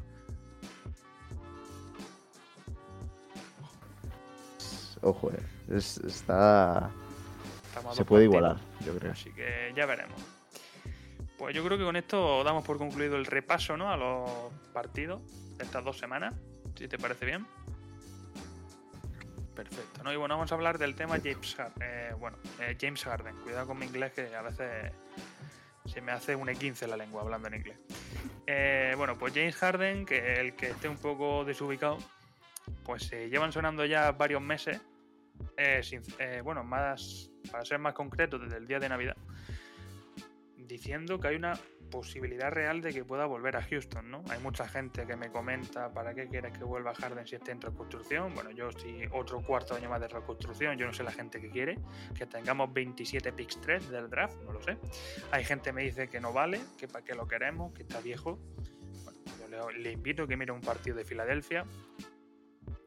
Ojo, 5.02 5.32
eh. 5.32 5.40
está. 5.76 6.92
Se 7.94 8.06
puede 8.06 8.26
igualar, 8.26 8.58
yo 8.86 8.96
creo. 8.96 9.14
Así 9.14 9.32
que 9.32 9.74
ya 9.76 9.88
veremos. 9.88 10.22
Pues 11.40 11.56
yo 11.56 11.64
creo 11.66 11.80
que 11.80 11.84
con 11.84 11.96
esto 11.96 12.44
damos 12.44 12.64
por 12.64 12.78
concluido 12.78 13.16
el 13.16 13.26
repaso 13.26 13.76
¿no? 13.76 13.92
a 13.92 13.98
los 13.98 14.30
partidos 14.72 15.20
de 15.58 15.64
estas 15.64 15.84
dos 15.84 15.98
semanas, 15.98 16.36
si 16.76 16.88
te 16.88 17.00
parece 17.00 17.26
bien. 17.26 17.48
Perfecto. 19.58 20.04
¿no? 20.04 20.14
Y 20.14 20.16
bueno, 20.18 20.36
vamos 20.36 20.52
a 20.52 20.56
hablar 20.56 20.78
del 20.78 20.94
tema 20.94 21.18
James 21.18 21.56
Harden. 21.56 21.82
Eh, 21.82 22.14
bueno, 22.20 22.38
eh, 22.60 22.78
James 22.80 23.04
Harden. 23.04 23.36
Cuidado 23.38 23.66
con 23.66 23.80
mi 23.80 23.88
inglés 23.88 24.14
que 24.14 24.36
a 24.36 24.44
veces 24.44 24.94
se 25.86 26.00
me 26.00 26.12
hace 26.12 26.36
un 26.36 26.48
E15 26.48 26.86
la 26.86 26.96
lengua 26.96 27.24
hablando 27.24 27.48
en 27.48 27.56
inglés. 27.56 27.80
Eh, 28.46 28.94
bueno, 28.98 29.18
pues 29.18 29.34
James 29.34 29.56
Harden, 29.56 30.06
que 30.06 30.40
el 30.40 30.56
que 30.56 30.70
esté 30.70 30.88
un 30.88 30.98
poco 30.98 31.44
desubicado, 31.44 31.98
pues 32.84 33.08
se 33.08 33.30
llevan 33.30 33.52
sonando 33.52 33.84
ya 33.84 34.12
varios 34.12 34.44
meses. 34.44 34.80
bueno, 36.44 36.64
más 36.64 37.32
para 37.52 37.66
ser 37.66 37.80
más 37.80 37.96
concreto, 37.96 38.38
desde 38.38 38.58
el 38.58 38.68
día 38.68 38.80
de 38.80 38.90
Navidad, 38.90 39.18
diciendo 40.68 41.20
que 41.20 41.30
hay 41.30 41.36
una 41.36 41.54
posibilidad 41.90 42.52
real 42.52 42.82
de 42.82 42.94
que 42.94 43.06
pueda 43.06 43.26
volver 43.26 43.56
a 43.56 43.64
Houston, 43.64 44.12
¿no? 44.12 44.24
Hay 44.30 44.40
mucha 44.40 44.68
gente 44.68 45.06
que 45.06 45.16
me 45.16 45.32
comenta 45.32 45.92
para 45.94 46.14
qué 46.14 46.28
quieres 46.28 46.58
que 46.58 46.64
vuelva 46.64 46.94
Harden 46.94 47.26
si 47.26 47.36
esté 47.36 47.52
en 47.52 47.62
reconstrucción. 47.62 48.34
Bueno, 48.34 48.52
yo 48.52 48.72
si 48.72 49.04
otro 49.12 49.42
cuarto 49.42 49.76
año 49.76 49.90
más 49.90 50.02
de 50.02 50.08
reconstrucción, 50.08 50.78
yo 50.78 50.86
no 50.86 50.94
sé 50.94 51.04
la 51.04 51.12
gente 51.12 51.40
que 51.40 51.50
quiere, 51.50 51.80
que 52.16 52.26
tengamos 52.26 52.74
27 52.74 53.32
picks 53.34 53.62
3 53.62 53.90
del 53.90 54.10
draft, 54.10 54.36
no 54.44 54.52
lo 54.52 54.62
sé. 54.62 54.78
Hay 55.32 55.44
gente 55.44 55.70
que 55.70 55.74
me 55.74 55.84
dice 55.84 56.08
que 56.08 56.20
no 56.20 56.34
vale, 56.34 56.60
que 56.78 56.88
para 56.88 57.04
qué 57.04 57.16
lo 57.16 57.28
queremos, 57.28 57.74
que 57.74 57.84
está 57.84 58.02
viejo. 58.02 58.40
Bueno, 59.40 59.58
yo 59.58 59.72
le, 59.72 59.92
invito 59.92 60.24
a 60.24 60.28
que 60.28 60.38
mire 60.38 60.52
un 60.52 60.62
partido 60.62 60.98
de 60.98 61.06
Filadelfia. 61.06 61.66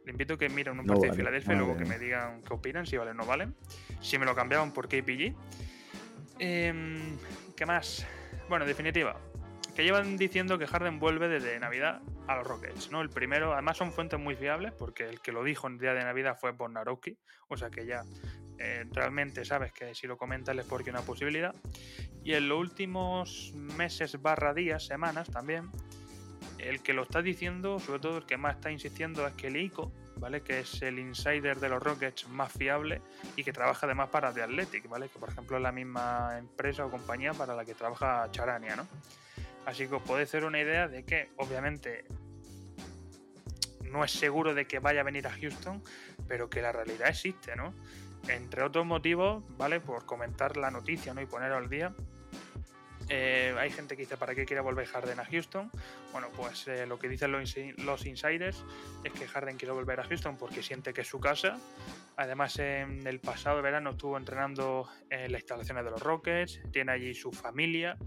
Le 0.04 0.12
invito 0.12 0.34
a 0.34 0.38
que 0.38 0.48
mire 0.48 0.70
un 0.70 0.84
partido 0.84 1.10
de 1.10 1.16
Filadelfia 1.16 1.54
y 1.54 1.56
luego 1.56 1.76
que 1.76 1.84
me 1.84 1.98
digan 1.98 2.42
qué 2.42 2.52
opinan, 2.52 2.86
si 2.86 2.96
vale 2.96 3.12
o 3.12 3.14
no 3.14 3.24
vale. 3.24 3.48
Si 4.00 4.18
me 4.18 4.26
lo 4.26 4.34
cambiaban 4.34 4.72
por 4.72 4.88
KPG. 4.88 5.34
Em, 6.42 7.18
¿Qué 7.60 7.66
más? 7.66 8.06
Bueno, 8.48 8.64
en 8.64 8.70
definitiva, 8.70 9.20
que 9.76 9.84
llevan 9.84 10.16
diciendo 10.16 10.58
que 10.58 10.66
Harden 10.66 10.98
vuelve 10.98 11.28
desde 11.28 11.60
Navidad 11.60 12.00
a 12.26 12.36
los 12.36 12.46
Rockets, 12.46 12.90
¿no? 12.90 13.02
El 13.02 13.10
primero, 13.10 13.52
además 13.52 13.76
son 13.76 13.92
fuentes 13.92 14.18
muy 14.18 14.34
fiables, 14.34 14.72
porque 14.72 15.04
el 15.06 15.20
que 15.20 15.30
lo 15.30 15.44
dijo 15.44 15.66
en 15.66 15.74
el 15.74 15.78
día 15.78 15.92
de 15.92 16.02
Navidad 16.02 16.38
fue 16.40 16.52
Bonarowski, 16.52 17.18
o 17.48 17.58
sea 17.58 17.68
que 17.68 17.84
ya 17.84 18.00
eh, 18.58 18.86
realmente 18.92 19.44
sabes 19.44 19.74
que 19.74 19.94
si 19.94 20.06
lo 20.06 20.16
comentas 20.16 20.56
es 20.56 20.64
porque 20.64 20.88
una 20.88 21.02
posibilidad. 21.02 21.54
Y 22.24 22.32
en 22.32 22.48
los 22.48 22.58
últimos 22.58 23.52
meses 23.54 24.22
barra 24.22 24.54
días, 24.54 24.86
semanas 24.86 25.30
también, 25.30 25.68
el 26.56 26.80
que 26.80 26.94
lo 26.94 27.02
está 27.02 27.20
diciendo, 27.20 27.78
sobre 27.78 28.00
todo 28.00 28.16
el 28.16 28.24
que 28.24 28.38
más 28.38 28.56
está 28.56 28.70
insistiendo 28.70 29.26
es 29.26 29.34
que 29.34 29.48
el 29.48 29.58
ICO, 29.58 29.92
¿vale? 30.20 30.42
Que 30.42 30.60
es 30.60 30.82
el 30.82 30.98
insider 30.98 31.58
de 31.58 31.68
los 31.68 31.82
Rockets 31.82 32.28
más 32.28 32.52
fiable 32.52 33.00
y 33.36 33.42
que 33.42 33.52
trabaja 33.52 33.86
además 33.86 34.10
para 34.10 34.32
The 34.32 34.42
Athletic, 34.42 34.88
¿vale? 34.88 35.08
Que 35.08 35.18
por 35.18 35.30
ejemplo 35.30 35.56
es 35.56 35.62
la 35.62 35.72
misma 35.72 36.36
empresa 36.38 36.84
o 36.84 36.90
compañía 36.90 37.32
para 37.32 37.56
la 37.56 37.64
que 37.64 37.74
trabaja 37.74 38.28
Charania, 38.30 38.76
¿no? 38.76 38.86
Así 39.66 39.88
que 39.88 39.94
os 39.94 40.02
podéis 40.02 40.28
hacer 40.28 40.44
una 40.44 40.60
idea 40.60 40.86
de 40.88 41.04
que 41.04 41.30
obviamente 41.36 42.04
no 43.82 44.04
es 44.04 44.12
seguro 44.12 44.54
de 44.54 44.66
que 44.66 44.78
vaya 44.78 45.00
a 45.00 45.04
venir 45.04 45.26
a 45.26 45.32
Houston, 45.32 45.82
pero 46.28 46.48
que 46.48 46.62
la 46.62 46.72
realidad 46.72 47.08
existe, 47.08 47.56
¿no? 47.56 47.74
Entre 48.28 48.62
otros 48.62 48.86
motivos, 48.86 49.42
¿vale? 49.56 49.80
Por 49.80 50.04
comentar 50.06 50.56
la 50.56 50.70
noticia, 50.70 51.14
¿no? 51.14 51.22
Y 51.22 51.26
poner 51.26 51.52
al 51.52 51.68
día 51.68 51.94
eh, 53.12 53.52
hay 53.58 53.70
gente 53.70 53.96
que 53.96 54.02
dice, 54.02 54.16
¿para 54.16 54.36
qué 54.36 54.46
quiere 54.46 54.62
volver 54.62 54.86
Harden 54.86 55.18
a 55.18 55.24
Houston? 55.24 55.68
Bueno, 56.12 56.28
pues 56.36 56.68
eh, 56.68 56.86
lo 56.86 56.96
que 56.96 57.08
dicen 57.08 57.32
los, 57.32 58.06
insiders 58.06 58.64
es 59.02 59.12
que 59.12 59.26
Harden 59.26 59.56
quiere 59.56 59.72
volver 59.72 59.98
a 59.98 60.04
Houston 60.04 60.36
porque 60.36 60.62
siente 60.62 60.92
que 60.92 61.00
es 61.00 61.08
su 61.08 61.18
casa. 61.18 61.58
Además, 62.16 62.56
en 62.60 63.04
el 63.06 63.18
pasado 63.18 63.60
verano 63.62 63.90
estuvo 63.90 64.16
entrenando 64.16 64.88
en 65.10 65.32
las 65.32 65.40
instalaciones 65.40 65.84
de 65.84 65.90
los 65.90 66.00
Rockets, 66.00 66.60
tiene 66.70 66.92
allí 66.92 67.12
su 67.12 67.32
familia. 67.32 67.98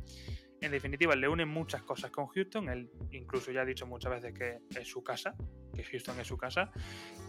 En 0.62 0.72
definitiva, 0.72 1.14
le 1.18 1.28
unen 1.28 1.50
muchas 1.50 1.84
cosas 1.84 2.10
con 2.10 2.28
Houston. 2.28 2.70
Él 2.70 2.90
incluso 3.12 3.52
ya 3.52 3.62
ha 3.62 3.66
dicho 3.66 3.86
muchas 3.86 4.14
veces 4.14 4.34
que 4.34 4.60
es 4.80 4.88
su 4.88 5.04
casa, 5.04 5.36
que 5.76 5.84
Houston 5.84 6.18
es 6.22 6.28
su 6.28 6.38
casa. 6.38 6.72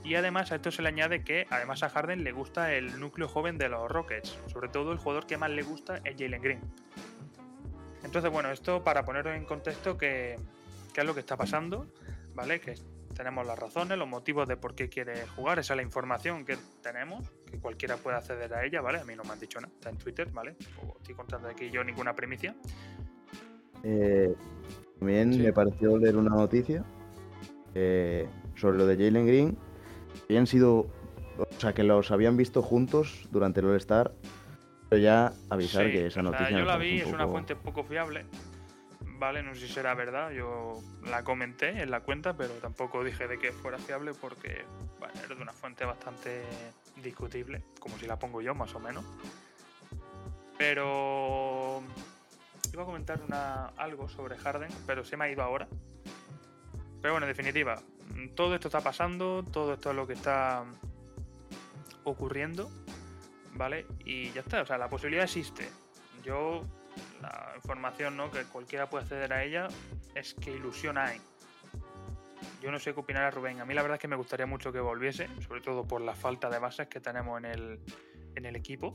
Y 0.04 0.14
además 0.14 0.52
a 0.52 0.56
esto 0.56 0.70
se 0.70 0.82
le 0.82 0.88
añade 0.90 1.24
que 1.24 1.44
además 1.50 1.82
a 1.82 1.88
Harden 1.88 2.22
le 2.22 2.30
gusta 2.30 2.72
el 2.72 3.00
núcleo 3.00 3.26
joven 3.26 3.58
de 3.58 3.68
los 3.68 3.90
Rockets. 3.90 4.38
Sobre 4.46 4.68
todo 4.68 4.92
el 4.92 4.98
jugador 4.98 5.26
que 5.26 5.36
más 5.36 5.50
le 5.50 5.62
gusta 5.62 6.00
es 6.04 6.14
Jalen 6.16 6.42
Green. 6.42 6.60
Entonces, 8.04 8.30
bueno, 8.30 8.50
esto 8.50 8.84
para 8.84 9.04
poneros 9.04 9.34
en 9.34 9.44
contexto 9.44 9.96
qué, 9.96 10.36
es 10.94 11.04
lo 11.04 11.14
que 11.14 11.20
está 11.20 11.36
pasando, 11.36 11.86
¿vale? 12.34 12.60
Que 12.60 12.74
tenemos 13.14 13.46
las 13.46 13.58
razones, 13.58 13.96
los 13.98 14.08
motivos 14.08 14.46
de 14.46 14.56
por 14.56 14.74
qué 14.74 14.88
quiere 14.88 15.26
jugar, 15.28 15.58
esa 15.58 15.72
es 15.74 15.76
la 15.76 15.82
información 15.82 16.44
que 16.44 16.56
tenemos, 16.82 17.28
que 17.50 17.58
cualquiera 17.58 17.96
puede 17.96 18.16
acceder 18.16 18.52
a 18.54 18.64
ella, 18.64 18.80
¿vale? 18.80 18.98
A 18.98 19.04
mí 19.04 19.14
no 19.16 19.24
me 19.24 19.30
han 19.30 19.40
dicho 19.40 19.60
nada, 19.60 19.72
está 19.74 19.90
en 19.90 19.96
Twitter, 19.96 20.28
¿vale? 20.30 20.56
O 20.82 20.96
estoy 20.98 21.14
contando 21.14 21.48
aquí 21.48 21.70
yo 21.70 21.82
ninguna 21.82 22.14
primicia. 22.14 22.54
Eh, 23.82 24.34
también 24.98 25.42
me 25.42 25.52
pareció 25.52 25.96
leer 25.98 26.16
una 26.16 26.34
noticia 26.34 26.84
eh, 27.74 28.28
sobre 28.56 28.78
lo 28.78 28.86
de 28.86 28.96
Jalen 28.96 29.26
Green. 29.26 29.58
Habían 30.28 30.46
sido, 30.46 30.88
o 31.38 31.46
sea, 31.58 31.72
que 31.72 31.82
los 31.84 32.10
habían 32.10 32.36
visto 32.36 32.62
juntos 32.62 33.28
durante 33.30 33.60
el 33.60 33.66
All-Star 33.66 34.12
ya 34.96 35.32
avisar 35.50 35.90
que 35.90 36.06
esa 36.06 36.22
noticia. 36.22 36.50
yo 36.50 36.64
la 36.64 36.76
vi, 36.76 37.00
es 37.00 37.06
una 37.06 37.26
fuente 37.26 37.56
poco 37.56 37.84
fiable. 37.84 38.26
Vale, 39.18 39.42
no 39.42 39.54
sé 39.54 39.66
si 39.66 39.72
será 39.72 39.94
verdad. 39.94 40.30
Yo 40.32 40.80
la 41.08 41.22
comenté 41.22 41.82
en 41.82 41.90
la 41.90 42.00
cuenta, 42.00 42.36
pero 42.36 42.54
tampoco 42.54 43.04
dije 43.04 43.28
de 43.28 43.38
que 43.38 43.52
fuera 43.52 43.78
fiable 43.78 44.12
porque 44.12 44.64
bueno, 44.98 45.14
era 45.24 45.34
de 45.34 45.42
una 45.42 45.52
fuente 45.52 45.84
bastante 45.84 46.42
discutible, 47.02 47.62
como 47.78 47.96
si 47.98 48.06
la 48.06 48.18
pongo 48.18 48.42
yo, 48.42 48.54
más 48.54 48.74
o 48.74 48.80
menos. 48.80 49.04
Pero 50.58 51.82
iba 52.72 52.82
a 52.82 52.86
comentar 52.86 53.20
una, 53.22 53.66
algo 53.76 54.08
sobre 54.08 54.36
Harden, 54.36 54.70
pero 54.86 55.04
se 55.04 55.16
me 55.16 55.24
ha 55.24 55.30
ido 55.30 55.42
ahora. 55.42 55.68
Pero 57.00 57.14
bueno, 57.14 57.26
en 57.26 57.30
definitiva, 57.30 57.80
todo 58.34 58.54
esto 58.54 58.68
está 58.68 58.80
pasando, 58.80 59.44
todo 59.44 59.74
esto 59.74 59.90
es 59.90 59.96
lo 59.96 60.06
que 60.06 60.14
está 60.14 60.64
ocurriendo 62.04 62.70
¿vale? 63.54 63.86
Y 64.04 64.30
ya 64.32 64.40
está, 64.40 64.62
o 64.62 64.66
sea, 64.66 64.78
la 64.78 64.88
posibilidad 64.88 65.24
existe. 65.24 65.68
Yo, 66.22 66.62
la 67.20 67.52
información, 67.56 68.16
¿no? 68.16 68.30
Que 68.30 68.44
cualquiera 68.44 68.88
puede 68.88 69.04
acceder 69.04 69.32
a 69.32 69.44
ella, 69.44 69.68
es 70.14 70.34
que 70.34 70.52
ilusión 70.52 70.98
hay. 70.98 71.20
Yo 72.62 72.70
no 72.70 72.78
sé 72.78 72.94
qué 72.94 73.00
opinará 73.00 73.30
Rubén. 73.30 73.60
A 73.60 73.64
mí 73.64 73.74
la 73.74 73.82
verdad 73.82 73.96
es 73.96 74.00
que 74.00 74.08
me 74.08 74.16
gustaría 74.16 74.46
mucho 74.46 74.72
que 74.72 74.80
volviese, 74.80 75.28
sobre 75.46 75.60
todo 75.60 75.86
por 75.86 76.00
la 76.00 76.14
falta 76.14 76.48
de 76.50 76.58
bases 76.58 76.88
que 76.88 77.00
tenemos 77.00 77.38
en 77.38 77.44
el, 77.46 77.80
en 78.34 78.44
el 78.46 78.56
equipo. 78.56 78.94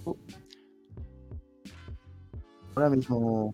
Ahora 2.76 2.90
mismo 2.90 3.54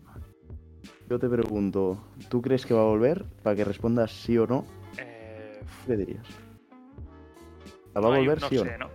yo 1.10 1.20
te 1.20 1.30
pregunto, 1.30 1.98
¿tú 2.30 2.42
crees 2.42 2.66
que 2.66 2.74
va 2.74 2.82
a 2.82 2.86
volver? 2.86 3.26
Para 3.44 3.56
que 3.56 3.64
respondas 3.64 4.12
sí 4.12 4.38
o 4.38 4.48
no. 4.48 4.66
Eh... 4.98 5.62
¿Qué 5.86 5.96
dirías? 5.96 6.26
¿Va 7.96 8.02
a 8.02 8.18
volver 8.18 8.42
sí 8.42 8.58
o 8.58 8.66
no? 8.66 8.78
no? 8.78 8.90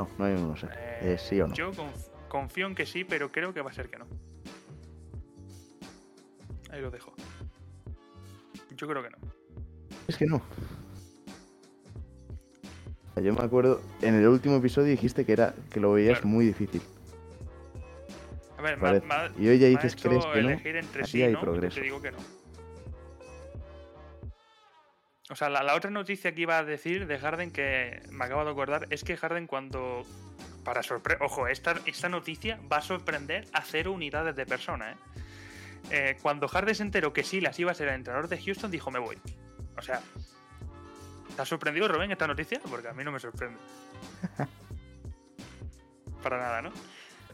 No, 0.00 0.08
no 0.16 0.24
hay 0.24 0.32
uno, 0.32 0.56
sé. 0.56 0.66
Eh, 1.02 1.16
¿Sí 1.18 1.38
o 1.42 1.46
no? 1.46 1.54
Yo 1.54 1.72
confío 2.28 2.66
en 2.66 2.74
que 2.74 2.86
sí, 2.86 3.04
pero 3.04 3.30
creo 3.30 3.52
que 3.52 3.60
va 3.60 3.70
a 3.70 3.74
ser 3.74 3.90
que 3.90 3.98
no. 3.98 4.06
Ahí 6.70 6.80
lo 6.80 6.90
dejo. 6.90 7.12
Yo 8.76 8.88
creo 8.88 9.02
que 9.02 9.10
no. 9.10 9.18
Es 10.08 10.16
que 10.16 10.24
no. 10.24 10.40
Yo 13.22 13.34
me 13.34 13.42
acuerdo, 13.42 13.82
en 14.00 14.14
el 14.14 14.26
último 14.26 14.56
episodio 14.56 14.88
dijiste 14.88 15.26
que 15.26 15.32
era 15.32 15.54
que 15.68 15.80
lo 15.80 15.92
veías 15.92 16.24
muy 16.24 16.46
difícil. 16.46 16.80
A 18.56 18.62
ver, 18.62 18.78
vale. 18.78 19.02
y 19.38 19.48
hoy 19.48 19.58
ya 19.58 19.66
dices 19.66 19.94
que 19.96 20.08
crees 20.08 20.24
que 20.24 20.42
no. 20.42 20.50
Entre 20.50 21.04
sí, 21.04 21.22
hay 21.22 21.36
progreso. 21.36 21.74
Te 21.74 21.82
digo 21.82 22.00
que 22.00 22.12
no. 22.12 22.18
O 25.30 25.36
sea, 25.36 25.48
la, 25.48 25.74
otra 25.74 25.90
noticia 25.90 26.34
que 26.34 26.42
iba 26.42 26.58
a 26.58 26.64
decir 26.64 27.06
de 27.06 27.18
Harden 27.18 27.52
que 27.52 28.02
me 28.10 28.24
acabo 28.24 28.44
de 28.44 28.50
acordar 28.50 28.86
es 28.90 29.04
que 29.04 29.16
Harden 29.16 29.46
cuando 29.46 30.04
para 30.64 30.82
sorpresa. 30.82 31.24
Ojo, 31.24 31.46
esta, 31.46 31.76
esta 31.86 32.08
noticia 32.08 32.58
va 32.70 32.78
a 32.78 32.82
sorprender 32.82 33.46
a 33.52 33.62
cero 33.62 33.92
unidades 33.92 34.34
de 34.34 34.44
personas. 34.44 34.96
¿eh? 34.96 34.98
Eh, 35.90 36.16
cuando 36.20 36.48
Harden 36.48 36.74
se 36.74 36.82
enteró 36.82 37.12
que 37.12 37.22
Silas 37.22 37.58
iba 37.60 37.70
a 37.70 37.74
ser 37.74 37.88
el 37.88 37.94
entrenador 37.94 38.28
de 38.28 38.42
Houston, 38.42 38.72
dijo: 38.72 38.90
Me 38.90 38.98
voy. 38.98 39.18
O 39.78 39.82
sea, 39.82 40.00
¿te 41.36 41.42
ha 41.42 41.46
sorprendido, 41.46 41.86
Rubén, 41.86 42.10
esta 42.10 42.26
noticia? 42.26 42.60
Porque 42.68 42.88
a 42.88 42.92
mí 42.92 43.04
no 43.04 43.12
me 43.12 43.20
sorprende. 43.20 43.58
para 46.22 46.38
nada, 46.38 46.62
¿no? 46.62 46.70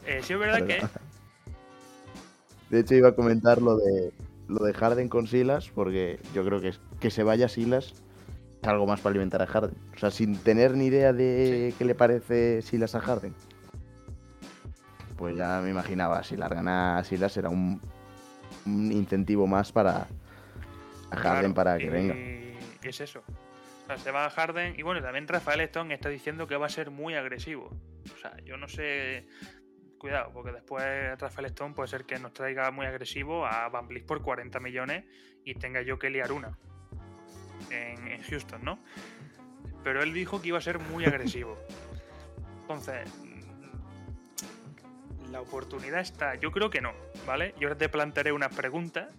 Eh, 0.05 0.21
sí, 0.23 0.33
es 0.33 0.39
verdad 0.39 0.65
que. 0.65 0.85
De 2.69 2.81
hecho, 2.81 2.93
iba 2.93 3.09
a 3.09 3.15
comentar 3.15 3.61
lo 3.61 3.77
de, 3.77 4.11
lo 4.47 4.63
de 4.65 4.73
Harden 4.73 5.09
con 5.09 5.27
Silas, 5.27 5.69
porque 5.69 6.19
yo 6.33 6.43
creo 6.45 6.61
que 6.61 6.73
que 6.99 7.11
se 7.11 7.23
vaya 7.23 7.47
Silas 7.47 7.93
es 8.61 8.67
algo 8.67 8.87
más 8.87 9.01
para 9.01 9.11
alimentar 9.11 9.41
a 9.41 9.47
Harden. 9.47 9.77
O 9.95 9.97
sea, 9.97 10.11
sin 10.11 10.37
tener 10.37 10.75
ni 10.75 10.87
idea 10.87 11.13
de 11.13 11.73
qué 11.77 11.85
le 11.85 11.95
parece 11.95 12.61
Silas 12.61 12.95
a 12.95 13.01
Harden. 13.01 13.33
Pues 15.15 15.35
ya 15.35 15.61
me 15.61 15.69
imaginaba, 15.69 16.23
si 16.23 16.37
largan 16.37 16.67
a 16.67 17.03
Silas 17.03 17.33
será 17.33 17.49
un, 17.49 17.81
incentivo 18.65 19.47
más 19.47 19.71
para 19.71 20.07
a 21.09 21.15
Harden 21.15 21.53
para 21.53 21.77
que 21.77 21.89
venga. 21.89 22.15
Y 22.15 22.87
es 22.87 23.01
eso. 23.01 23.23
O 23.83 23.87
sea, 23.87 23.97
se 23.97 24.11
va 24.11 24.25
a 24.25 24.29
Harden 24.29 24.77
y 24.77 24.81
bueno, 24.81 25.01
también 25.01 25.27
Rafael 25.27 25.61
Stone 25.61 25.93
está 25.93 26.09
diciendo 26.09 26.47
que 26.47 26.57
va 26.57 26.65
a 26.65 26.69
ser 26.69 26.91
muy 26.91 27.15
agresivo. 27.15 27.71
O 28.13 28.17
sea, 28.19 28.35
yo 28.43 28.57
no 28.57 28.67
sé 28.67 29.27
cuidado, 29.97 30.31
porque 30.31 30.51
después 30.51 31.19
Rafael 31.19 31.47
Stone 31.47 31.73
puede 31.73 31.87
ser 31.87 32.05
que 32.05 32.19
nos 32.19 32.33
traiga 32.33 32.69
muy 32.71 32.85
agresivo 32.85 33.45
a 33.45 33.67
Van 33.69 33.87
Vliet 33.87 34.05
por 34.05 34.21
40 34.21 34.59
millones 34.59 35.05
y 35.43 35.55
tenga 35.55 35.81
yo 35.81 35.97
que 35.97 36.09
liar 36.09 36.31
una 36.31 36.57
en, 37.69 38.21
Houston, 38.23 38.63
¿no? 38.63 38.79
Pero 39.83 40.03
él 40.03 40.13
dijo 40.13 40.41
que 40.41 40.49
iba 40.49 40.57
a 40.57 40.61
ser 40.61 40.79
muy 40.79 41.05
agresivo. 41.05 41.57
Entonces, 42.61 43.09
mm, 43.23 45.31
la 45.31 45.41
oportunidad 45.41 46.01
está. 46.01 46.35
Yo 46.35 46.51
creo 46.51 46.69
que 46.69 46.81
no, 46.81 46.93
¿vale? 47.25 47.53
Yo 47.59 47.67
ahora 47.67 47.77
te 47.77 47.89
plantearé 47.89 48.31
unas 48.31 48.55
preguntas, 48.55 49.13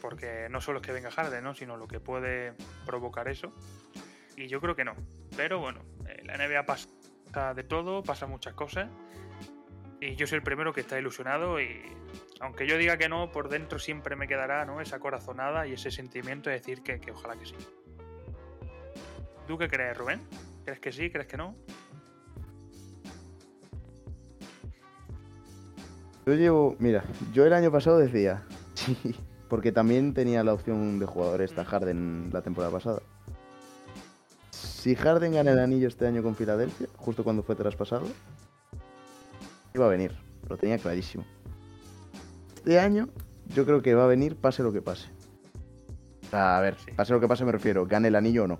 porque 0.00 0.48
no 0.50 0.60
solo 0.60 0.80
es 0.80 0.86
que 0.86 0.92
venga 0.92 1.10
Harden, 1.10 1.44
¿no? 1.44 1.54
Sino 1.54 1.76
lo 1.76 1.86
que 1.86 2.00
puede 2.00 2.54
provocar 2.84 3.28
eso. 3.28 3.52
Y 4.36 4.48
yo 4.48 4.60
creo 4.60 4.76
que 4.76 4.84
no. 4.84 4.94
Pero 5.36 5.58
bueno, 5.58 5.80
eh, 6.08 6.22
la 6.24 6.36
NBA 6.36 6.66
pasa 6.66 6.88
de 7.54 7.64
todo, 7.64 8.02
pasa 8.02 8.26
muchas 8.26 8.54
cosas. 8.54 8.90
Y 10.00 10.14
yo 10.16 10.26
soy 10.26 10.36
el 10.36 10.42
primero 10.42 10.72
que 10.72 10.82
está 10.82 10.98
ilusionado 10.98 11.60
y 11.60 11.80
aunque 12.40 12.66
yo 12.66 12.76
diga 12.76 12.98
que 12.98 13.08
no, 13.08 13.30
por 13.32 13.48
dentro 13.48 13.78
siempre 13.78 14.14
me 14.14 14.28
quedará 14.28 14.64
¿no? 14.64 14.80
esa 14.80 14.98
corazonada 14.98 15.66
y 15.66 15.72
ese 15.72 15.90
sentimiento 15.90 16.50
de 16.50 16.56
decir 16.56 16.82
que, 16.82 17.00
ojalá 17.10 17.34
que 17.36 17.46
sí. 17.46 17.54
¿Tú 19.46 19.56
qué 19.56 19.68
crees, 19.68 19.96
Rubén? 19.96 20.20
¿Crees 20.64 20.80
que 20.80 20.92
sí? 20.92 21.10
¿Crees 21.10 21.26
que 21.26 21.36
no? 21.36 21.56
Yo 26.26 26.34
llevo, 26.34 26.76
mira, 26.78 27.04
yo 27.32 27.46
el 27.46 27.52
año 27.52 27.70
pasado 27.70 27.98
decía, 27.98 28.44
sí, 28.74 28.96
porque 29.48 29.72
también 29.72 30.12
tenía 30.12 30.42
la 30.42 30.52
opción 30.52 30.98
de 30.98 31.06
jugador 31.06 31.40
esta 31.40 31.62
mm. 31.62 31.66
Harden 31.66 32.30
la 32.32 32.42
temporada 32.42 32.72
pasada. 32.72 33.00
Si 34.50 34.94
Harden 34.94 35.32
gana 35.32 35.52
el 35.52 35.58
anillo 35.58 35.88
este 35.88 36.06
año 36.06 36.22
con 36.22 36.34
Filadelfia, 36.34 36.88
justo 36.96 37.24
cuando 37.24 37.42
fue 37.42 37.54
traspasado, 37.54 38.06
iba 39.76 39.86
a 39.86 39.90
venir, 39.90 40.12
lo 40.48 40.56
tenía 40.56 40.78
clarísimo. 40.78 41.24
Este 42.56 42.80
año 42.80 43.08
yo 43.54 43.64
creo 43.64 43.82
que 43.82 43.94
va 43.94 44.04
a 44.04 44.08
venir 44.08 44.36
pase 44.36 44.62
lo 44.62 44.72
que 44.72 44.82
pase. 44.82 45.08
a 46.32 46.60
ver, 46.60 46.76
pase 46.96 47.12
lo 47.12 47.20
que 47.20 47.28
pase 47.28 47.44
me 47.44 47.52
refiero, 47.52 47.86
gane 47.86 48.08
el 48.08 48.16
anillo 48.16 48.44
o 48.44 48.48
no. 48.48 48.58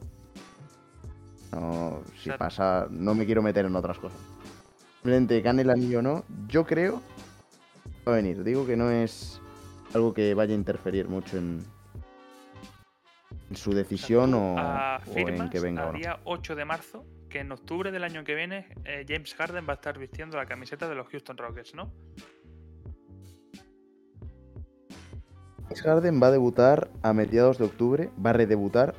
No, 1.52 2.02
si 2.22 2.30
pasa, 2.30 2.86
no 2.90 3.14
me 3.14 3.24
quiero 3.24 3.42
meter 3.42 3.64
en 3.64 3.74
otras 3.76 3.98
cosas. 3.98 4.18
Simplemente 4.96 5.40
gane 5.40 5.62
el 5.62 5.70
anillo 5.70 6.00
o 6.00 6.02
no, 6.02 6.24
yo 6.48 6.66
creo 6.66 7.00
va 8.06 8.12
a 8.12 8.16
venir. 8.16 8.44
Digo 8.44 8.66
que 8.66 8.76
no 8.76 8.90
es 8.90 9.40
algo 9.94 10.12
que 10.12 10.34
vaya 10.34 10.52
a 10.52 10.56
interferir 10.56 11.08
mucho 11.08 11.38
en, 11.38 11.64
su 13.54 13.72
decisión 13.72 14.34
o, 14.34 14.56
en 15.14 15.48
que 15.48 15.60
venga. 15.60 15.90
El 15.90 15.96
día 15.96 16.20
8 16.24 16.54
de 16.56 16.64
marzo 16.64 17.04
que 17.28 17.40
en 17.40 17.52
octubre 17.52 17.90
del 17.90 18.04
año 18.04 18.24
que 18.24 18.34
viene 18.34 18.68
eh, 18.84 19.04
James 19.08 19.34
Harden 19.34 19.66
va 19.66 19.72
a 19.72 19.76
estar 19.76 19.98
vistiendo 19.98 20.36
la 20.36 20.46
camiseta 20.46 20.88
de 20.88 20.94
los 20.94 21.08
Houston 21.08 21.36
Rockets, 21.36 21.74
¿no? 21.74 21.92
James 25.64 25.82
Harden 25.82 26.22
va 26.22 26.28
a 26.28 26.30
debutar 26.30 26.90
a 27.02 27.12
mediados 27.12 27.58
de 27.58 27.64
octubre, 27.64 28.10
va 28.24 28.30
a 28.30 28.32
redebutar 28.34 28.94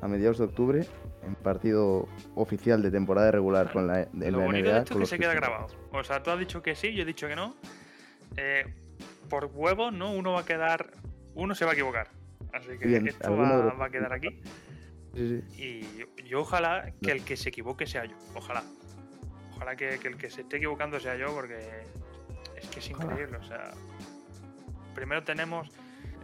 a 0.00 0.08
mediados 0.08 0.38
de 0.38 0.44
octubre 0.44 0.86
en 1.24 1.34
partido 1.36 2.08
oficial 2.34 2.82
de 2.82 2.90
temporada 2.90 3.30
regular 3.30 3.72
con 3.72 3.86
la, 3.86 4.06
de 4.12 4.30
Lo 4.30 4.40
bonito 4.40 4.70
De 4.70 4.78
esto 4.78 4.98
que 4.98 5.06
se 5.06 5.18
queda 5.18 5.34
grabado. 5.34 5.68
O 5.92 6.02
sea, 6.02 6.22
tú 6.22 6.30
has 6.30 6.38
dicho 6.38 6.62
que 6.62 6.74
sí, 6.74 6.92
yo 6.94 7.02
he 7.02 7.06
dicho 7.06 7.28
que 7.28 7.36
no. 7.36 7.54
Eh, 8.36 8.64
por 9.28 9.46
huevo, 9.46 9.90
¿no? 9.90 10.12
Uno 10.12 10.32
va 10.32 10.40
a 10.40 10.44
quedar. 10.44 10.90
Uno 11.34 11.54
se 11.54 11.64
va 11.64 11.70
a 11.70 11.74
equivocar. 11.74 12.08
Así 12.52 12.78
que 12.78 12.96
esto 12.96 13.36
va, 13.36 13.86
a 13.86 13.90
quedar 13.90 14.12
aquí. 14.12 14.42
Y 15.14 15.82
yo, 16.24 16.40
ojalá 16.40 16.92
que 17.02 17.12
el 17.12 17.24
que 17.24 17.36
se 17.36 17.50
equivoque 17.50 17.86
sea 17.86 18.04
yo. 18.04 18.16
Ojalá. 18.34 18.64
Ojalá 19.54 19.76
que, 19.76 19.94
el 19.94 20.16
que 20.16 20.30
se 20.30 20.42
esté 20.42 20.56
equivocando 20.56 20.98
sea 20.98 21.16
yo 21.16 21.32
porque 21.34 21.58
es 22.56 22.68
que 22.68 22.80
es 22.80 22.90
increíble. 22.90 23.36
O 23.36 23.44
sea, 23.44 23.72
primero 24.94 25.22
tenemos... 25.22 25.68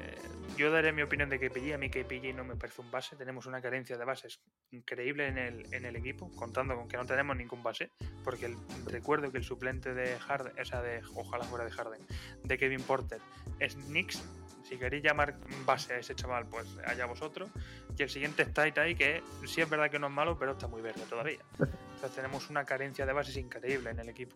Eh, 0.01 0.17
yo 0.57 0.73
daré 0.73 0.93
mi 0.93 1.03
opinión 1.03 1.29
de 1.29 1.39
KPG. 1.39 1.75
A 1.75 1.79
mí 1.79 1.91
KPG 1.91 2.35
no 2.35 2.45
me 2.45 2.57
parece 2.57 2.81
un 2.81 2.91
base. 2.91 3.15
Tenemos 3.17 3.47
una 3.47 3.61
carencia 3.61 3.99
de 3.99 4.05
bases 4.05 4.41
increíble 4.71 5.29
en 5.29 5.39
el, 5.39 5.75
en 5.75 5.85
el 5.85 5.97
equipo, 5.97 6.31
contando 6.35 6.75
con 6.75 6.89
que 6.89 6.97
no 6.97 7.05
tenemos 7.05 7.37
ningún 7.37 7.63
base. 7.63 7.91
Porque 8.25 8.57
recuerdo 8.87 9.31
que 9.31 9.39
el 9.39 9.45
suplente 9.45 9.93
de 9.93 10.19
Harden, 10.19 10.59
o 10.59 10.65
sea, 10.65 10.81
de, 10.83 11.03
ojalá 11.15 11.45
fuera 11.45 11.65
de 11.65 11.71
Harden, 11.71 12.07
de 12.43 12.59
Kevin 12.59 12.83
Porter, 12.83 13.21
es 13.61 13.77
Nix 13.77 14.25
si 14.69 14.77
queréis 14.77 15.03
llamar 15.03 15.39
base 15.65 15.95
a 15.95 15.99
ese 15.99 16.15
chaval, 16.15 16.47
pues 16.47 16.67
allá 16.87 17.07
vosotros. 17.07 17.49
Y 17.97 18.03
el 18.03 18.11
siguiente 18.11 18.43
es 18.43 18.53
Tai 18.53 18.73
que 18.73 19.23
sí 19.47 19.63
es 19.63 19.69
verdad 19.69 19.91
que 19.91 19.99
no 19.99 20.09
es 20.09 20.13
malo, 20.13 20.39
pero 20.39 20.53
está 20.53 20.67
muy 20.67 20.83
verde 20.83 21.03
todavía. 21.09 21.39
Entonces 21.59 22.15
tenemos 22.15 22.51
una 22.51 22.65
carencia 22.65 23.07
de 23.07 23.13
bases 23.13 23.37
increíble 23.37 23.91
en 23.91 23.99
el 24.01 24.09
equipo. 24.11 24.35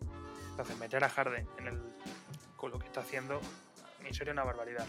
Entonces 0.51 0.77
meter 0.79 1.05
a 1.05 1.11
Harden 1.11 1.47
en 1.59 1.69
el, 1.69 1.81
con 2.57 2.71
lo 2.71 2.79
que 2.79 2.87
está 2.87 3.01
haciendo, 3.01 3.41
a 4.01 4.03
mí 4.03 4.15
sería 4.15 4.33
una 4.33 4.45
barbaridad. 4.45 4.87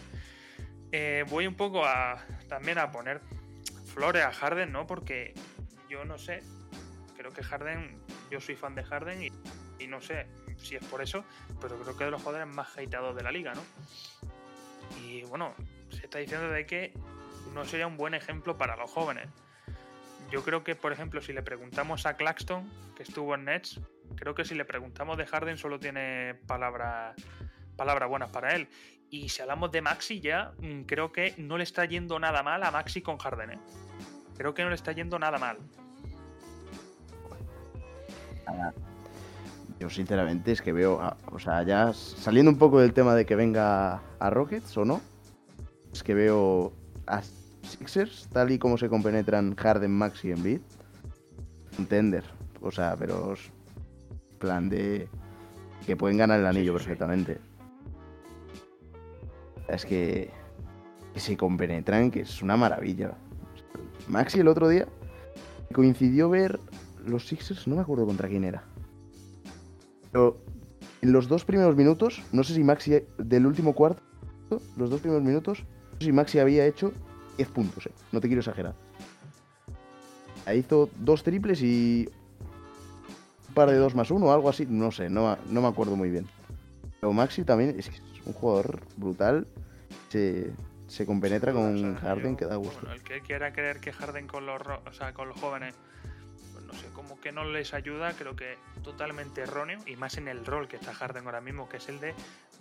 Eh, 0.90 1.24
voy 1.28 1.46
un 1.46 1.56
poco 1.56 1.84
a 1.84 2.24
también 2.48 2.78
a 2.78 2.90
poner 2.90 3.20
flores 3.92 4.24
a 4.24 4.32
Harden, 4.32 4.72
¿no? 4.72 4.86
Porque 4.86 5.34
yo 5.90 6.04
no 6.04 6.18
sé, 6.18 6.42
creo 7.16 7.32
que 7.32 7.42
Harden, 7.42 8.00
yo 8.30 8.40
soy 8.40 8.56
fan 8.56 8.74
de 8.74 8.82
Harden 8.82 9.22
y, 9.22 9.32
y 9.78 9.86
no 9.88 10.00
sé 10.00 10.26
si 10.56 10.76
es 10.76 10.84
por 10.84 11.02
eso, 11.02 11.24
pero 11.60 11.78
creo 11.80 11.96
que 11.96 12.04
es 12.04 12.06
de 12.06 12.10
los 12.10 12.22
jugadores 12.22 12.52
más 12.52 12.76
hateados 12.76 13.14
de 13.14 13.22
la 13.22 13.30
liga, 13.30 13.54
¿no? 13.54 13.62
Y 15.02 15.22
bueno, 15.24 15.54
se 15.90 16.04
está 16.04 16.18
diciendo 16.18 16.48
de 16.48 16.66
que 16.66 16.92
no 17.52 17.64
sería 17.64 17.86
un 17.86 17.96
buen 17.96 18.14
ejemplo 18.14 18.56
para 18.56 18.76
los 18.76 18.90
jóvenes. 18.90 19.28
Yo 20.30 20.42
creo 20.42 20.64
que, 20.64 20.74
por 20.74 20.92
ejemplo, 20.92 21.20
si 21.20 21.32
le 21.32 21.42
preguntamos 21.42 22.06
a 22.06 22.16
Claxton, 22.16 22.68
que 22.96 23.02
estuvo 23.02 23.34
en 23.34 23.44
Nets, 23.44 23.80
creo 24.16 24.34
que 24.34 24.44
si 24.44 24.54
le 24.54 24.64
preguntamos 24.64 25.16
de 25.16 25.26
Harden 25.26 25.56
solo 25.58 25.78
tiene 25.78 26.34
palabras 26.46 27.14
palabras 27.76 28.08
buenas 28.08 28.30
para 28.30 28.54
él. 28.54 28.68
Y 29.10 29.28
si 29.28 29.42
hablamos 29.42 29.70
de 29.70 29.82
Maxi 29.82 30.20
ya, 30.20 30.52
mm, 30.58 30.82
creo 30.82 31.12
que 31.12 31.34
no 31.38 31.56
le 31.58 31.64
está 31.64 31.84
yendo 31.84 32.18
nada 32.18 32.42
mal 32.42 32.62
a 32.62 32.70
Maxi 32.70 33.02
con 33.02 33.18
Harden. 33.18 33.52
¿eh? 33.52 33.58
Creo 34.36 34.54
que 34.54 34.62
no 34.62 34.70
le 34.70 34.74
está 34.74 34.92
yendo 34.92 35.18
nada 35.18 35.38
mal. 35.38 35.58
Yo 39.80 39.90
sinceramente 39.90 40.52
es 40.52 40.62
que 40.62 40.72
veo, 40.72 41.00
o 41.30 41.38
sea, 41.38 41.62
ya 41.62 41.92
saliendo 41.92 42.50
un 42.50 42.58
poco 42.58 42.80
del 42.80 42.92
tema 42.92 43.14
de 43.14 43.26
que 43.26 43.34
venga 43.34 44.00
a 44.18 44.30
Rockets 44.30 44.76
o 44.76 44.84
no, 44.84 45.00
es 45.92 46.02
que 46.02 46.14
veo 46.14 46.72
a 47.06 47.22
Sixers, 47.62 48.28
tal 48.32 48.52
y 48.52 48.58
como 48.58 48.78
se 48.78 48.88
compenetran 48.88 49.54
Harden, 49.56 49.90
Max 49.90 50.24
y 50.24 50.30
Embiid, 50.30 50.60
entender, 51.78 52.24
o 52.60 52.70
sea, 52.70 52.94
pero 52.96 53.34
plan 54.38 54.68
de 54.68 55.08
que 55.86 55.96
pueden 55.96 56.18
ganar 56.18 56.38
el 56.38 56.46
anillo 56.46 56.72
perfectamente. 56.72 57.38
Es 59.68 59.84
que, 59.84 60.30
que 61.12 61.20
se 61.20 61.36
compenetran, 61.36 62.10
que 62.10 62.20
es 62.20 62.42
una 62.42 62.56
maravilla. 62.56 63.14
Maxi 64.08 64.40
el 64.40 64.48
otro 64.48 64.68
día 64.68 64.86
coincidió 65.72 66.28
ver 66.28 66.60
los 67.04 67.26
Sixers, 67.26 67.66
no 67.66 67.76
me 67.76 67.82
acuerdo 67.82 68.06
contra 68.06 68.28
quién 68.28 68.44
era 68.44 68.62
pero 70.14 70.38
en 71.02 71.12
los 71.12 71.26
dos 71.26 71.44
primeros 71.44 71.74
minutos, 71.74 72.22
no 72.30 72.44
sé 72.44 72.54
si 72.54 72.62
Maxi, 72.62 73.02
del 73.18 73.46
último 73.46 73.74
cuarto, 73.74 74.00
los 74.76 74.88
dos 74.88 75.00
primeros 75.00 75.24
minutos, 75.24 75.64
no 75.64 75.98
sé 75.98 76.04
si 76.04 76.12
Maxi 76.12 76.38
había 76.38 76.64
hecho 76.66 76.92
10 77.36 77.48
puntos, 77.48 77.86
eh. 77.86 77.90
no 78.12 78.20
te 78.20 78.28
quiero 78.28 78.38
exagerar. 78.38 78.76
Ahí 80.46 80.60
hizo 80.60 80.88
dos 81.00 81.24
triples 81.24 81.60
y 81.62 82.08
un 83.48 83.54
par 83.54 83.70
de 83.70 83.76
dos 83.76 83.96
más 83.96 84.12
uno, 84.12 84.32
algo 84.32 84.48
así, 84.48 84.66
no 84.70 84.92
sé, 84.92 85.10
no, 85.10 85.36
no 85.50 85.60
me 85.60 85.66
acuerdo 85.66 85.96
muy 85.96 86.10
bien. 86.10 86.28
Pero 87.00 87.12
Maxi 87.12 87.42
también 87.42 87.74
es, 87.76 87.90
un 88.24 88.34
jugador 88.34 88.82
brutal, 88.96 89.48
se, 90.10 90.52
se 90.86 91.06
compenetra 91.06 91.52
con 91.52 91.96
Harden 91.96 92.36
que 92.36 92.44
da 92.44 92.54
gusto. 92.54 92.88
el 92.92 93.02
que 93.02 93.20
quiera 93.20 93.52
creer 93.52 93.80
que 93.80 93.92
Harden 93.92 94.28
con 94.28 94.46
los, 94.46 94.62
o 94.86 94.92
sea, 94.92 95.12
con 95.12 95.26
los 95.26 95.40
jóvenes 95.40 95.74
no 96.74 96.80
sé, 96.80 96.88
como 96.92 97.20
que 97.20 97.32
no 97.32 97.44
les 97.44 97.72
ayuda, 97.72 98.12
creo 98.14 98.34
que 98.34 98.56
totalmente 98.82 99.42
erróneo, 99.42 99.78
y 99.86 99.96
más 99.96 100.16
en 100.18 100.28
el 100.28 100.44
rol 100.44 100.68
que 100.68 100.76
está 100.76 100.92
Harden 100.92 101.26
ahora 101.26 101.40
mismo, 101.40 101.68
que 101.68 101.76
es 101.76 101.88
el 101.88 102.00
de 102.00 102.14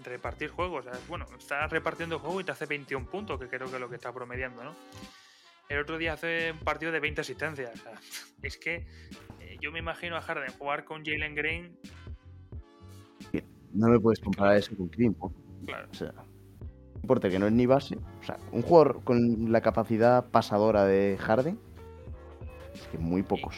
repartir 0.04 0.50
juegos. 0.50 0.86
bueno, 1.08 1.26
está 1.38 1.68
repartiendo 1.68 2.20
juego 2.20 2.42
y 2.42 2.44
te 2.44 2.52
hace 2.52 2.66
21 2.66 3.08
puntos, 3.08 3.40
que 3.40 3.48
creo 3.48 3.68
que 3.68 3.76
es 3.76 3.82
lo 3.82 3.90
que 3.90 3.96
está 3.96 4.12
promediando, 4.14 4.64
¿no? 4.64 4.76
El 5.70 5.80
otro 5.80 5.98
día 5.98 6.14
hace 6.14 6.52
un 6.52 6.60
partido 6.60 6.92
de 6.92 7.00
20 7.00 7.22
asistencias. 7.22 7.72
es 8.44 8.58
que 8.58 8.86
eh, 9.40 9.58
yo 9.60 9.72
me 9.72 9.80
imagino 9.80 10.16
a 10.16 10.22
Harden 10.22 10.52
jugar 10.52 10.86
con 10.86 11.04
Jalen 11.04 11.36
Green. 11.36 11.78
No 13.74 13.88
me 13.88 14.00
puedes 14.00 14.20
comparar 14.20 14.58
eso 14.58 14.76
con 14.78 14.90
Green, 14.92 15.16
Claro. 15.66 15.88
O 15.90 15.94
sea, 15.96 16.12
no 16.12 16.26
importa 17.02 17.30
que 17.30 17.40
no 17.40 17.48
es 17.48 17.54
ni 17.54 17.66
base. 17.66 17.98
O 18.22 18.24
sea, 18.24 18.38
un 18.52 18.62
jugador 18.62 19.04
con 19.04 19.52
la 19.52 19.62
capacidad 19.62 20.30
pasadora 20.30 20.86
de 20.86 21.18
Harden 21.20 21.58
es 22.74 22.88
que 22.88 22.98
muy 22.98 23.24
pocos. 23.24 23.56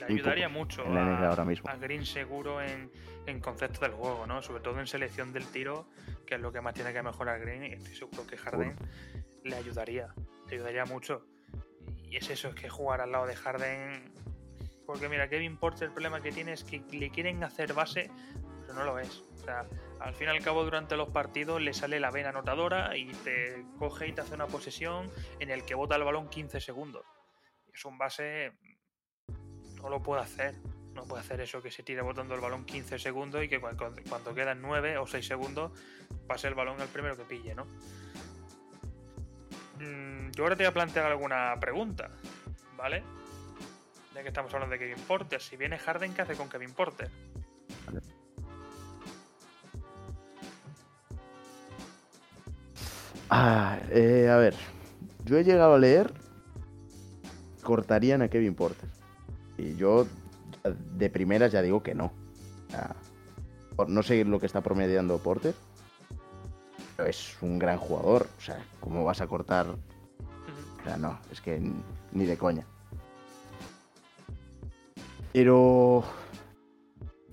Le 0.00 0.06
ayudaría 0.06 0.48
mucho 0.48 0.84
a, 0.86 1.28
ahora 1.28 1.44
mismo. 1.44 1.68
a 1.68 1.76
Green 1.76 2.04
seguro 2.04 2.60
en, 2.60 2.90
en 3.26 3.40
concepto 3.40 3.80
del 3.80 3.92
juego, 3.92 4.26
¿no? 4.26 4.42
Sobre 4.42 4.62
todo 4.62 4.78
en 4.80 4.86
selección 4.86 5.32
del 5.32 5.46
tiro, 5.46 5.88
que 6.26 6.36
es 6.36 6.40
lo 6.40 6.52
que 6.52 6.60
más 6.60 6.74
tiene 6.74 6.92
que 6.92 7.02
mejorar 7.02 7.40
Green. 7.40 7.64
Y 7.64 7.72
estoy 7.74 7.94
seguro 7.94 8.26
que 8.26 8.36
Harden 8.36 8.76
le 9.44 9.56
ayudaría. 9.56 10.14
Le 10.48 10.56
ayudaría 10.56 10.84
mucho. 10.84 11.26
Y 12.04 12.16
es 12.16 12.30
eso, 12.30 12.48
es 12.48 12.54
que 12.54 12.68
jugar 12.68 13.00
al 13.00 13.12
lado 13.12 13.26
de 13.26 13.36
Harden. 13.36 14.12
Porque 14.86 15.08
mira, 15.08 15.28
Kevin 15.28 15.56
Porter 15.56 15.88
el 15.88 15.92
problema 15.92 16.20
que 16.20 16.30
tiene 16.30 16.52
es 16.52 16.62
que 16.62 16.82
le 16.92 17.10
quieren 17.10 17.42
hacer 17.42 17.72
base, 17.72 18.10
pero 18.60 18.74
no 18.74 18.84
lo 18.84 18.98
es. 18.98 19.24
O 19.34 19.38
sea, 19.38 19.66
al 20.00 20.14
fin 20.14 20.28
y 20.28 20.30
al 20.30 20.42
cabo 20.42 20.64
durante 20.64 20.96
los 20.96 21.08
partidos 21.08 21.60
le 21.60 21.72
sale 21.72 21.98
la 21.98 22.10
vena 22.10 22.28
anotadora 22.28 22.96
y 22.96 23.06
te 23.06 23.64
coge 23.78 24.08
y 24.08 24.12
te 24.12 24.20
hace 24.20 24.34
una 24.34 24.46
posesión 24.46 25.10
en 25.40 25.50
el 25.50 25.64
que 25.64 25.74
bota 25.74 25.96
el 25.96 26.04
balón 26.04 26.28
15 26.28 26.60
segundos. 26.60 27.04
Es 27.72 27.84
un 27.84 27.98
base. 27.98 28.52
No 29.86 29.90
lo 29.90 30.02
puede 30.02 30.20
hacer. 30.20 30.56
No 30.96 31.04
puede 31.04 31.20
hacer 31.20 31.40
eso 31.40 31.62
que 31.62 31.70
se 31.70 31.84
tire 31.84 32.02
botando 32.02 32.34
el 32.34 32.40
balón 32.40 32.64
15 32.64 32.98
segundos 32.98 33.44
y 33.44 33.48
que 33.48 33.60
cuando, 33.60 34.34
quedan 34.34 34.60
9 34.60 34.98
o 34.98 35.06
6 35.06 35.24
segundos 35.24 35.70
pase 36.26 36.48
el 36.48 36.54
balón 36.54 36.80
al 36.80 36.88
primero 36.88 37.16
que 37.16 37.22
pille, 37.22 37.54
¿no? 37.54 37.66
Mm, 39.78 40.32
yo 40.32 40.42
ahora 40.42 40.56
te 40.56 40.64
voy 40.64 40.70
a 40.70 40.74
plantear 40.74 41.06
alguna 41.06 41.54
pregunta, 41.60 42.10
¿vale? 42.76 43.04
Ya 44.12 44.22
que 44.22 44.28
estamos 44.28 44.52
hablando 44.54 44.72
de 44.72 44.80
Kevin 44.80 45.04
Porter. 45.06 45.40
Si 45.40 45.56
viene 45.56 45.78
Harden, 45.78 46.14
¿qué 46.14 46.22
hace 46.22 46.34
con 46.34 46.48
Kevin 46.48 46.72
Porter? 46.72 47.08
Ah, 53.30 53.78
eh, 53.90 54.28
a 54.28 54.36
ver. 54.36 54.56
Yo 55.24 55.38
he 55.38 55.44
llegado 55.44 55.74
a 55.74 55.78
leer. 55.78 56.12
Cortarían 57.62 58.22
a 58.22 58.28
Kevin 58.28 58.56
Porter. 58.56 58.95
Y 59.58 59.76
yo 59.76 60.06
de 60.64 61.10
primeras 61.10 61.52
ya 61.52 61.62
digo 61.62 61.82
que 61.82 61.94
no. 61.94 62.12
no 63.88 64.02
sé 64.02 64.24
lo 64.24 64.40
que 64.40 64.46
está 64.46 64.60
promediando 64.60 65.18
Porter 65.18 65.54
es 67.04 67.36
un 67.42 67.58
gran 67.58 67.78
jugador. 67.78 68.28
O 68.38 68.40
sea, 68.40 68.58
¿cómo 68.80 69.04
vas 69.04 69.20
a 69.20 69.26
cortar? 69.26 69.66
O 69.68 70.84
sea, 70.84 70.96
no, 70.96 71.18
es 71.30 71.40
que 71.40 71.60
ni 72.12 72.24
de 72.24 72.38
coña. 72.38 72.66
Pero. 75.32 76.04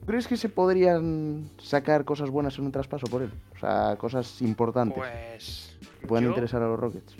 ¿Crees 0.05 0.27
que 0.27 0.35
se 0.35 0.49
podrían 0.49 1.49
sacar 1.59 2.03
cosas 2.03 2.29
buenas 2.29 2.57
en 2.57 2.65
un 2.65 2.73
traspaso 2.73 3.07
por 3.07 3.21
él? 3.21 3.31
O 3.55 3.59
sea, 3.59 3.95
cosas 3.97 4.41
importantes. 4.41 4.97
Pues. 4.97 5.77
Que 6.01 6.07
puedan 6.07 6.25
interesar 6.25 6.61
a 6.61 6.67
los 6.67 6.77
Rockets. 6.77 7.15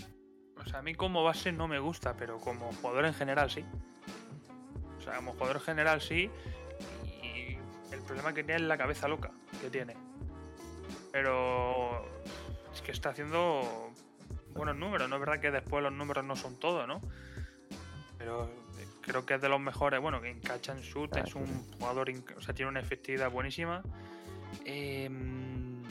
O 0.57 0.65
sea, 0.67 0.79
a 0.79 0.81
mí 0.81 0.93
como 0.93 1.23
base 1.23 1.53
no 1.53 1.67
me 1.69 1.79
gusta, 1.79 2.15
pero 2.17 2.39
como 2.39 2.71
jugador 2.81 3.05
en 3.05 3.13
general 3.13 3.49
sí. 3.49 3.63
O 5.03 5.05
sea, 5.05 5.17
como 5.17 5.33
jugador 5.33 5.57
en 5.57 5.61
general 5.61 6.01
sí. 6.01 6.29
Y 7.21 7.57
el 7.93 8.01
problema 8.05 8.33
que 8.33 8.43
tiene 8.43 8.61
es 8.61 8.67
la 8.67 8.77
cabeza 8.77 9.07
loca 9.07 9.31
que 9.61 9.69
tiene. 9.69 9.95
Pero 11.11 12.05
es 12.73 12.81
que 12.81 12.91
está 12.91 13.09
haciendo 13.09 13.91
buenos 14.53 14.75
números. 14.75 15.09
No 15.09 15.15
es 15.15 15.19
verdad 15.19 15.39
que 15.39 15.51
después 15.51 15.83
los 15.83 15.91
números 15.91 16.23
no 16.23 16.35
son 16.35 16.57
todo, 16.57 16.87
¿no? 16.87 17.01
Pero 18.17 18.45
eh, 18.45 18.87
creo 19.01 19.25
que 19.25 19.35
es 19.35 19.41
de 19.41 19.49
los 19.49 19.59
mejores. 19.59 19.99
Bueno, 19.99 20.21
que 20.21 20.29
en 20.29 20.39
catch 20.39 20.69
and 20.69 20.81
shoot 20.81 21.15
es 21.17 21.35
un 21.35 21.45
jugador, 21.73 22.09
o 22.37 22.41
sea, 22.41 22.53
tiene 22.53 22.69
una 22.69 22.79
efectividad 22.79 23.29
buenísima. 23.29 23.83
Em, 24.65 25.83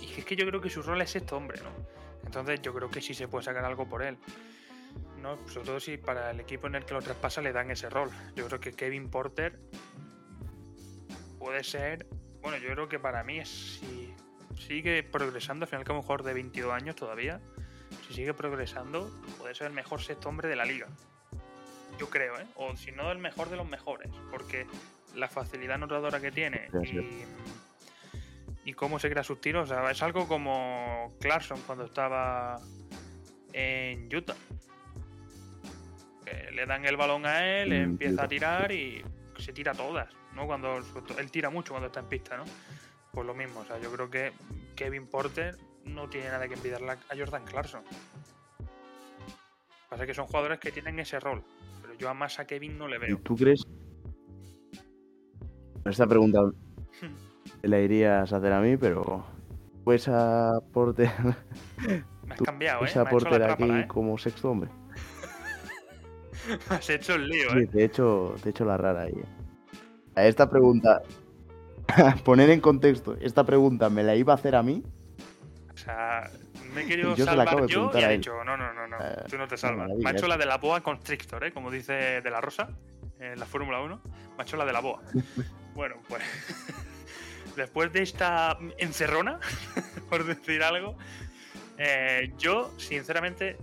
y 0.00 0.18
es 0.18 0.24
que 0.24 0.36
yo 0.36 0.46
creo 0.46 0.60
que 0.60 0.68
su 0.68 0.82
rol 0.82 1.00
es 1.00 1.16
este 1.16 1.34
hombre, 1.34 1.60
¿no? 1.62 1.70
Entonces 2.24 2.60
yo 2.60 2.74
creo 2.74 2.90
que 2.90 3.00
sí 3.00 3.14
se 3.14 3.28
puede 3.28 3.44
sacar 3.44 3.64
algo 3.64 3.88
por 3.88 4.02
él. 4.02 4.18
¿No? 5.20 5.38
Sobre 5.48 5.66
todo 5.66 5.80
si 5.80 5.96
para 5.96 6.30
el 6.30 6.40
equipo 6.40 6.66
en 6.66 6.76
el 6.76 6.84
que 6.84 6.94
lo 6.94 7.02
traspasa 7.02 7.40
le 7.40 7.52
dan 7.52 7.70
ese 7.70 7.90
rol. 7.90 8.10
Yo 8.34 8.46
creo 8.46 8.60
que 8.60 8.72
Kevin 8.72 9.10
Porter 9.10 9.58
puede 11.38 11.64
ser 11.64 12.06
bueno, 12.46 12.58
yo 12.58 12.70
creo 12.70 12.88
que 12.88 13.00
para 13.00 13.24
mí, 13.24 13.44
si 13.44 14.14
sigue 14.56 15.02
progresando, 15.02 15.64
al 15.64 15.68
final 15.68 15.84
que 15.84 15.90
un 15.90 16.00
jugador 16.00 16.22
de 16.22 16.32
22 16.32 16.72
años 16.72 16.94
todavía, 16.94 17.40
si 18.06 18.14
sigue 18.14 18.34
progresando, 18.34 19.10
puede 19.36 19.52
ser 19.56 19.66
el 19.66 19.72
mejor 19.72 20.00
sexto 20.00 20.28
hombre 20.28 20.48
de 20.48 20.54
la 20.54 20.64
liga. 20.64 20.86
Yo 21.98 22.08
creo, 22.08 22.38
¿eh? 22.38 22.46
O 22.54 22.76
si 22.76 22.92
no, 22.92 23.10
el 23.10 23.18
mejor 23.18 23.50
de 23.50 23.56
los 23.56 23.68
mejores, 23.68 24.12
porque 24.30 24.64
la 25.16 25.26
facilidad 25.26 25.74
anotadora 25.74 26.20
que 26.20 26.30
tiene 26.30 26.68
y, 28.64 28.72
cómo 28.74 29.00
se 29.00 29.10
crea 29.10 29.24
sus 29.24 29.40
tiros, 29.40 29.68
o 29.68 29.74
sea, 29.74 29.90
es 29.90 30.00
algo 30.04 30.28
como 30.28 31.16
Clarkson 31.18 31.60
cuando 31.66 31.86
estaba 31.86 32.60
en 33.52 34.06
Utah. 34.14 34.36
Le 36.52 36.66
dan 36.66 36.84
el 36.84 36.96
balón 36.96 37.26
a 37.26 37.46
él, 37.46 37.72
empieza 37.72 38.24
a 38.24 38.28
tirar 38.28 38.72
y 38.72 39.02
se 39.38 39.52
tira 39.52 39.72
todas. 39.72 40.08
¿no? 40.36 40.46
Cuando 40.46 40.76
él 41.18 41.30
tira 41.30 41.50
mucho 41.50 41.72
cuando 41.72 41.86
está 41.86 42.00
en 42.00 42.06
pista, 42.06 42.36
¿no? 42.36 42.44
Pues 43.12 43.26
lo 43.26 43.34
mismo, 43.34 43.60
o 43.60 43.64
sea, 43.64 43.80
yo 43.80 43.90
creo 43.90 44.10
que 44.10 44.32
Kevin 44.76 45.06
Porter 45.06 45.56
no 45.84 46.08
tiene 46.08 46.28
nada 46.28 46.46
que 46.46 46.54
envidiarle 46.54 46.90
a 46.90 47.16
Jordan 47.16 47.44
Clarkson. 47.44 47.82
Pasa 49.88 50.06
que 50.06 50.12
son 50.12 50.26
jugadores 50.26 50.58
que 50.58 50.70
tienen 50.70 50.98
ese 50.98 51.18
rol, 51.18 51.42
pero 51.80 51.94
yo 51.94 52.10
a 52.10 52.14
más 52.14 52.38
a 52.38 52.46
Kevin 52.46 52.76
no 52.76 52.86
le 52.86 52.98
veo. 52.98 53.18
¿Tú 53.18 53.34
crees? 53.34 53.62
Esta 55.86 56.06
pregunta 56.06 56.40
la 57.62 57.80
irías 57.80 58.32
a 58.32 58.36
hacer 58.36 58.52
a 58.52 58.60
mí, 58.60 58.76
pero 58.76 59.24
pues 59.84 60.08
a 60.08 60.60
Porter. 60.72 61.10
Me 62.26 62.34
has 62.34 62.42
cambiado, 62.42 62.84
¿eh? 62.84 62.90
a 62.94 63.04
Porter 63.04 63.42
aquí 63.44 63.70
¿eh? 63.70 63.86
como 63.86 64.18
sexto 64.18 64.50
hombre. 64.50 64.68
has 66.68 66.90
hecho 66.90 67.14
el 67.14 67.28
lío, 67.28 67.50
¿eh? 67.50 67.62
Sí, 67.62 67.66
te 67.66 67.80
he 67.80 67.84
hecho, 67.84 68.34
te 68.42 68.48
he 68.48 68.50
hecho 68.50 68.64
la 68.64 68.76
rara 68.76 69.02
ahí. 69.02 69.12
¿eh? 69.12 69.24
A 70.14 70.26
esta 70.26 70.48
pregunta, 70.48 71.02
poner 72.24 72.50
en 72.50 72.60
contexto, 72.60 73.16
esta 73.20 73.44
pregunta 73.44 73.90
me 73.90 74.02
la 74.02 74.14
iba 74.14 74.32
a 74.32 74.36
hacer 74.36 74.54
a 74.54 74.62
mí. 74.62 74.82
O 75.72 75.76
sea, 75.76 76.30
me 76.74 76.82
he 76.82 76.86
querido 76.86 77.16
salvar 77.16 77.66
yo 77.66 77.90
y 77.94 78.02
he 78.02 78.08
dicho, 78.16 78.32
no, 78.44 78.56
no, 78.56 78.72
no, 78.72 78.86
no, 78.86 78.96
eh, 78.98 79.24
tú 79.28 79.36
no 79.36 79.46
te 79.46 79.56
salvas. 79.56 79.90
me 79.96 80.10
ha 80.10 80.12
hecho 80.12 80.26
la 80.26 80.36
de 80.36 80.46
la 80.46 80.58
boa 80.58 80.80
constrictor, 80.82 81.44
¿eh? 81.44 81.52
como 81.52 81.70
dice 81.70 82.20
De 82.22 82.30
La 82.30 82.40
Rosa 82.40 82.68
en 83.20 83.38
la 83.38 83.46
Fórmula 83.46 83.80
1. 83.80 84.00
Me 84.04 84.12
ha 84.38 84.42
hecho 84.42 84.56
la 84.56 84.64
de 84.64 84.72
la 84.72 84.80
boa. 84.80 85.02
bueno, 85.74 85.96
pues 86.08 86.22
después 87.56 87.92
de 87.92 88.02
esta 88.02 88.58
encerrona, 88.78 89.40
por 90.08 90.24
decir 90.24 90.62
algo, 90.62 90.96
eh, 91.78 92.32
yo, 92.38 92.70
sinceramente, 92.78 93.58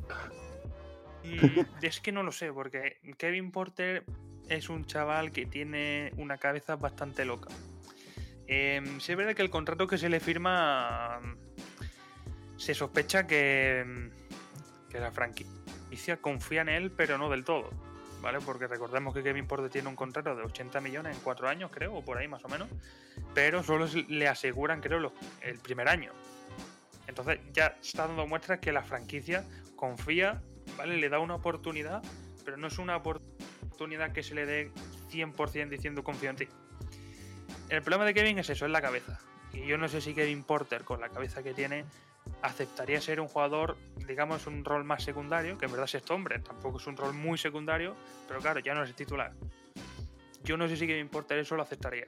es 1.81 1.99
que 1.99 2.11
no 2.11 2.23
lo 2.23 2.31
sé, 2.31 2.51
porque 2.51 2.97
Kevin 3.17 3.51
Porter 3.51 4.03
es 4.49 4.69
un 4.69 4.85
chaval 4.85 5.31
que 5.31 5.45
tiene 5.45 6.11
una 6.17 6.37
cabeza 6.37 6.75
bastante 6.75 7.25
loca. 7.25 7.49
Eh, 8.47 8.81
es 8.97 9.15
verdad 9.15 9.35
que 9.35 9.41
el 9.41 9.49
contrato 9.49 9.87
que 9.87 9.97
se 9.97 10.09
le 10.09 10.19
firma 10.19 11.19
se 12.57 12.73
sospecha 12.73 13.25
que, 13.25 14.09
que 14.89 14.99
la 14.99 15.11
franquicia 15.11 16.17
confía 16.17 16.61
en 16.61 16.69
él, 16.69 16.91
pero 16.91 17.17
no 17.17 17.29
del 17.29 17.43
todo. 17.43 17.69
¿Vale? 18.21 18.39
Porque 18.39 18.67
recordemos 18.67 19.13
que 19.13 19.21
Kevin 19.21 19.47
Porter 19.47 19.69
tiene 19.69 19.89
un 19.89 19.97
contrato 19.97 20.33
de 20.33 20.43
80 20.43 20.79
millones 20.79 21.17
en 21.17 21.21
cuatro 21.23 21.49
años, 21.49 21.69
creo, 21.73 21.93
o 21.93 22.05
por 22.05 22.17
ahí 22.17 22.27
más 22.29 22.41
o 22.45 22.47
menos, 22.47 22.69
pero 23.33 23.63
solo 23.63 23.85
le 24.07 24.29
aseguran, 24.29 24.79
creo, 24.79 25.11
el 25.41 25.59
primer 25.59 25.89
año. 25.89 26.13
Entonces 27.05 27.41
ya 27.51 27.77
está 27.81 28.07
dando 28.07 28.25
muestras 28.25 28.59
que 28.59 28.71
la 28.71 28.81
franquicia 28.81 29.43
confía, 29.75 30.41
¿vale? 30.77 30.97
Le 30.97 31.09
da 31.09 31.19
una 31.19 31.35
oportunidad, 31.35 32.01
pero 32.43 32.57
no 32.57 32.67
es 32.67 32.77
una 32.77 32.97
oportunidad 32.97 34.11
que 34.11 34.23
se 34.23 34.35
le 34.35 34.45
dé 34.45 34.71
100% 35.11 35.69
diciendo 35.69 36.03
confío 36.03 36.29
en 36.29 36.35
ti. 36.35 36.47
El 37.69 37.81
problema 37.81 38.05
de 38.05 38.13
Kevin 38.13 38.39
es 38.39 38.49
eso, 38.49 38.65
es 38.65 38.71
la 38.71 38.81
cabeza. 38.81 39.19
Y 39.53 39.65
yo 39.65 39.77
no 39.77 39.87
sé 39.87 40.01
si 40.01 40.13
Kevin 40.13 40.43
Porter, 40.43 40.83
con 40.83 40.99
la 40.99 41.09
cabeza 41.09 41.43
que 41.43 41.53
tiene, 41.53 41.85
aceptaría 42.41 42.99
ser 43.01 43.19
un 43.19 43.27
jugador, 43.27 43.77
digamos, 44.07 44.47
un 44.47 44.65
rol 44.65 44.83
más 44.83 45.03
secundario, 45.03 45.57
que 45.57 45.65
en 45.65 45.71
verdad 45.71 45.85
es 45.85 45.95
este 45.95 46.13
hombre, 46.13 46.39
tampoco 46.39 46.77
es 46.79 46.87
un 46.87 46.97
rol 46.97 47.13
muy 47.13 47.37
secundario, 47.37 47.95
pero 48.27 48.39
claro, 48.39 48.59
ya 48.59 48.73
no 48.73 48.83
es 48.83 48.95
titular. 48.95 49.33
Yo 50.43 50.57
no 50.57 50.67
sé 50.67 50.75
si 50.75 50.87
Kevin 50.87 51.09
Porter 51.09 51.39
eso 51.39 51.55
lo 51.55 51.63
aceptaría. 51.63 52.07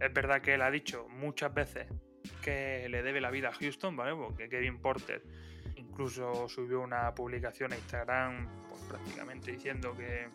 Es 0.00 0.12
verdad 0.12 0.40
que 0.40 0.54
él 0.54 0.62
ha 0.62 0.70
dicho 0.70 1.06
muchas 1.08 1.54
veces 1.54 1.86
que 2.42 2.88
le 2.88 3.02
debe 3.02 3.20
la 3.20 3.30
vida 3.30 3.48
a 3.48 3.52
Houston, 3.52 3.96
¿vale? 3.96 4.14
Porque 4.14 4.48
Kevin 4.48 4.80
Porter 4.80 5.22
incluso 5.96 6.46
subió 6.46 6.82
una 6.82 7.14
publicación 7.14 7.72
a 7.72 7.76
Instagram 7.76 8.46
pues, 8.68 8.82
prácticamente 8.82 9.50
diciendo 9.50 9.96
que 9.96 10.28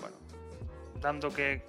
bueno, 0.00 0.16
dando 1.00 1.32
que 1.32 1.62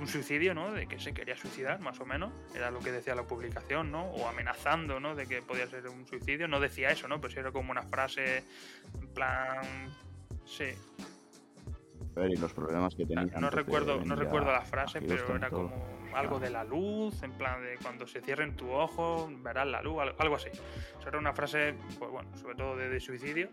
un 0.00 0.08
suicidio, 0.08 0.54
¿no? 0.54 0.72
De 0.72 0.86
que 0.86 0.98
se 0.98 1.12
quería 1.12 1.36
suicidar, 1.36 1.78
más 1.80 2.00
o 2.00 2.06
menos. 2.06 2.32
Era 2.54 2.70
lo 2.70 2.80
que 2.80 2.90
decía 2.90 3.14
la 3.14 3.24
publicación, 3.24 3.92
¿no? 3.92 4.06
O 4.06 4.26
amenazando, 4.26 4.98
¿no? 4.98 5.14
De 5.14 5.26
que 5.26 5.42
podía 5.42 5.66
ser 5.66 5.86
un 5.88 6.06
suicidio. 6.06 6.48
No 6.48 6.58
decía 6.58 6.88
eso, 6.88 7.06
¿no? 7.06 7.20
Pero 7.20 7.38
era 7.38 7.52
como 7.52 7.70
una 7.70 7.82
frase 7.82 8.44
en 8.98 9.08
plan... 9.08 9.94
Sí. 10.46 10.72
Ver, 12.14 12.30
y 12.30 12.36
los 12.36 12.52
problemas 12.52 12.94
que 12.94 13.06
tenía. 13.06 13.40
No, 13.40 13.48
recuerdo, 13.48 14.04
no 14.04 14.14
recuerdo 14.14 14.52
la 14.52 14.62
frase, 14.62 15.00
pero 15.00 15.36
era 15.36 15.48
como 15.48 15.72
algo 16.14 16.38
de 16.38 16.50
la 16.50 16.62
luz, 16.62 17.22
en 17.22 17.32
plan 17.32 17.62
de 17.62 17.78
cuando 17.82 18.06
se 18.06 18.20
cierren 18.20 18.54
tu 18.54 18.70
ojo, 18.70 19.30
verás 19.38 19.66
la 19.66 19.82
luz, 19.82 19.96
algo 20.18 20.36
así. 20.36 20.48
Eso 20.50 21.08
era 21.08 21.18
una 21.18 21.32
frase, 21.32 21.74
pues 21.98 22.10
bueno, 22.10 22.28
sobre 22.36 22.54
todo 22.54 22.76
de, 22.76 22.90
de 22.90 23.00
suicidio 23.00 23.48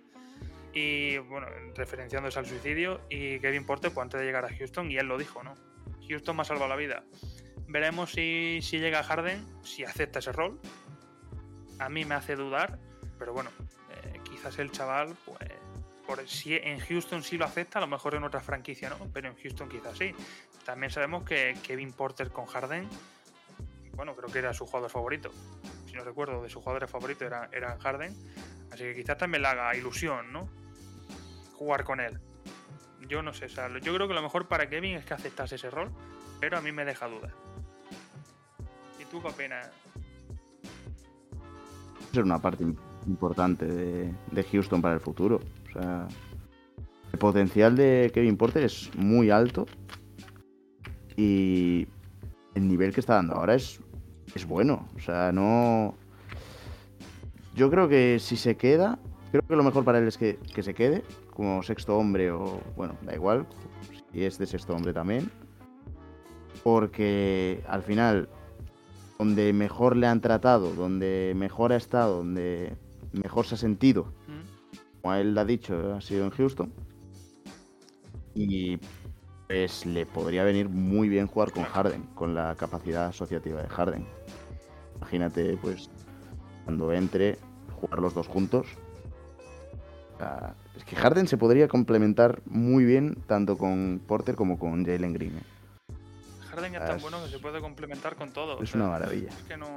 y 0.74 1.18
bueno, 1.18 1.48
referenciándose 1.76 2.38
al 2.40 2.46
suicidio 2.46 3.02
y 3.10 3.40
Kevin 3.40 3.66
Porter 3.66 3.92
pues 3.92 4.04
antes 4.04 4.20
de 4.20 4.26
llegar 4.26 4.46
a 4.46 4.50
Houston 4.50 4.92
y 4.92 4.98
él 4.98 5.08
lo 5.08 5.18
dijo, 5.18 5.44
¿no? 5.44 5.56
Houston 6.08 6.36
me 6.36 6.42
ha 6.44 6.46
salvado 6.46 6.68
la 6.68 6.76
vida. 6.76 7.04
Veremos 7.68 8.12
si, 8.12 8.60
llega 8.62 9.00
a 9.00 9.04
Harden, 9.04 9.46
si 9.64 9.84
acepta 9.84 10.20
ese 10.20 10.32
rol. 10.32 10.60
A 11.80 11.90
mí 11.90 12.04
me 12.04 12.16
hace 12.16 12.36
dudar, 12.36 12.80
pero 13.18 13.34
bueno, 13.34 13.52
eh, 13.92 14.20
quizás 14.24 14.58
el 14.60 14.72
chaval, 14.72 15.16
pues, 15.26 15.40
si 16.26 16.56
en 16.56 16.80
Houston 16.80 17.24
sí 17.24 17.38
lo 17.38 17.46
acepta, 17.46 17.80
a 17.80 17.82
lo 17.82 17.88
mejor 17.88 18.16
en 18.16 18.24
otra 18.24 18.40
franquicia 18.42 18.90
no, 18.90 18.98
pero 19.14 19.30
en 19.30 19.36
Houston 19.36 19.70
quizás 19.70 19.98
sí. 19.98 20.14
También 20.66 20.92
sabemos 20.92 21.24
que 21.24 21.58
Kevin 21.64 21.94
Porter 21.94 22.32
con 22.32 22.46
Harden, 22.46 22.88
bueno, 23.94 24.16
creo 24.16 24.32
que 24.32 24.40
era 24.40 24.54
su 24.54 24.66
jugador 24.66 24.90
favorito. 24.90 25.32
Si 25.88 25.94
no 25.94 26.04
recuerdo, 26.04 26.42
de 26.44 26.50
sus 26.50 26.62
jugadores 26.62 26.90
favoritos 26.90 27.28
era, 27.52 27.78
Harden. 27.80 28.16
Así 28.72 28.84
que 28.84 28.96
quizás 28.96 29.18
también 29.18 29.42
le 29.42 29.48
haga 29.48 29.76
ilusión, 29.76 30.32
¿no? 30.32 30.48
Jugar 31.56 31.84
con 31.84 32.00
él 32.00 32.20
yo 33.10 33.24
no 33.24 33.34
sé, 33.34 33.48
yo 33.48 33.94
creo 33.94 34.08
que 34.08 34.14
lo 34.14 34.22
mejor 34.22 34.48
para 34.48 34.70
Kevin 34.70 34.96
es 34.96 35.06
que 35.06 35.16
aceptase 35.16 35.56
ese 35.56 35.70
rol, 35.70 35.90
pero 36.40 36.58
a 36.58 36.62
mí 36.62 36.72
me 36.72 36.86
deja 36.86 37.08
duda. 37.08 37.34
¿Y 39.02 39.06
tú 39.06 39.20
qué 39.22 39.28
opinas? 39.28 39.68
Ser 42.14 42.24
una 42.24 42.40
parte 42.40 42.64
importante 43.08 43.66
de, 43.66 44.44
Houston 44.52 44.82
para 44.82 44.94
el 44.94 45.02
futuro. 45.02 45.42
O 45.70 45.74
sea, 45.74 46.08
el 47.12 47.20
potencial 47.20 47.76
de 47.76 48.12
Kevin 48.14 48.38
Porter 48.38 48.64
es 48.64 48.90
muy 48.96 49.30
alto 49.30 49.66
y 51.16 51.88
el 52.56 52.68
nivel 52.68 52.94
que 52.94 53.00
está 53.00 53.16
dando 53.16 53.36
ahora 53.36 53.56
es, 53.56 53.80
es 54.36 54.46
bueno. 54.46 54.88
O 54.96 55.00
sea, 55.00 55.32
no. 55.32 55.96
Yo 57.56 57.70
creo 57.70 57.90
que 57.90 58.20
si 58.20 58.38
se 58.38 58.56
queda, 58.56 59.00
creo 59.32 59.42
que 59.46 59.56
lo 59.56 59.64
mejor 59.64 59.84
para 59.84 60.00
él 60.00 60.08
es 60.08 60.18
que, 60.18 60.38
que 60.54 60.64
se 60.64 60.74
quede 60.74 61.04
como 61.34 61.64
sexto 61.64 61.98
hombre 61.98 62.32
o, 62.32 62.62
bueno, 62.76 62.96
da 63.02 63.16
igual, 63.16 63.46
si 64.12 64.24
es 64.24 64.38
de 64.38 64.46
sexto 64.46 64.76
hombre 64.76 64.94
también. 64.94 65.30
Porque 66.64 67.64
al 67.68 67.82
final, 67.82 68.30
donde 69.18 69.54
mejor 69.54 69.96
le 69.96 70.08
han 70.08 70.22
tratado, 70.22 70.74
donde 70.74 71.34
mejor 71.36 71.74
ha 71.74 71.78
estado, 71.78 72.18
donde 72.18 72.76
mejor 73.14 73.46
se 73.46 73.56
ha 73.56 73.58
sentido, 73.58 74.14
como 75.02 75.14
él 75.16 75.38
ha 75.38 75.46
dicho, 75.46 75.94
ha 75.96 76.02
sido 76.02 76.26
en 76.26 76.32
Houston. 76.32 76.74
Y 78.36 78.78
pues 79.48 79.86
le 79.86 80.06
podría 80.06 80.44
venir 80.44 80.70
muy 80.70 81.10
bien 81.10 81.28
jugar 81.28 81.52
con 81.52 81.64
Harden, 81.64 82.04
con 82.14 82.36
la 82.36 82.56
capacidad 82.56 83.08
asociativa 83.08 83.62
de 83.62 83.68
Harden. 83.68 84.08
Imagínate, 84.98 85.58
pues, 85.58 85.90
cuando 86.66 86.94
entre, 86.94 87.38
jugar 87.80 88.00
los 88.00 88.14
dos 88.14 88.28
juntos. 88.28 88.68
Es 90.76 90.84
que 90.84 90.96
Harden 90.96 91.28
se 91.28 91.38
podría 91.38 91.68
complementar 91.68 92.42
muy 92.46 92.84
bien 92.84 93.16
tanto 93.26 93.58
con 93.58 94.02
Porter 94.06 94.36
como 94.36 94.60
con 94.60 94.86
Jalen 94.86 95.14
Green. 95.14 95.38
¿eh? 95.38 95.44
Harden 96.50 96.76
es, 96.76 96.86
tan 96.86 97.00
bueno 97.00 97.24
que 97.24 97.30
se 97.30 97.40
puede 97.40 97.62
complementar 97.62 98.16
con 98.18 98.32
todo. 98.32 98.62
Es 98.62 98.76
una 98.76 98.88
maravilla. 98.88 99.30
Es 99.30 99.44
que 99.44 99.58
no. 99.58 99.68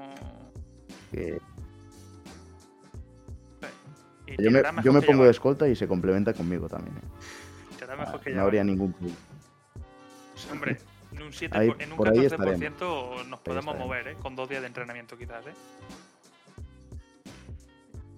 Yo 4.38 4.92
me, 4.92 5.02
pongo 5.02 5.24
de 5.24 5.30
escolta 5.30 5.68
y 5.68 5.76
se 5.76 5.86
complementa 5.86 6.32
conmigo 6.32 6.68
también. 6.68 6.96
¿eh? 6.96 7.00
Ah, 7.88 8.18
no 8.34 8.42
habría 8.42 8.64
ningún 8.64 8.92
problema. 8.92 9.18
hombre, 10.50 10.78
en 11.12 11.22
un, 11.22 11.32
7, 11.32 11.74
en 11.78 11.92
un 11.92 11.98
14% 11.98 13.26
nos 13.26 13.40
podemos 13.40 13.76
mover, 13.76 14.08
¿eh? 14.08 14.16
Con 14.20 14.34
dos 14.34 14.48
días 14.48 14.62
de 14.62 14.68
entrenamiento 14.68 15.16
quizás, 15.18 15.44
¿eh? 15.46 15.52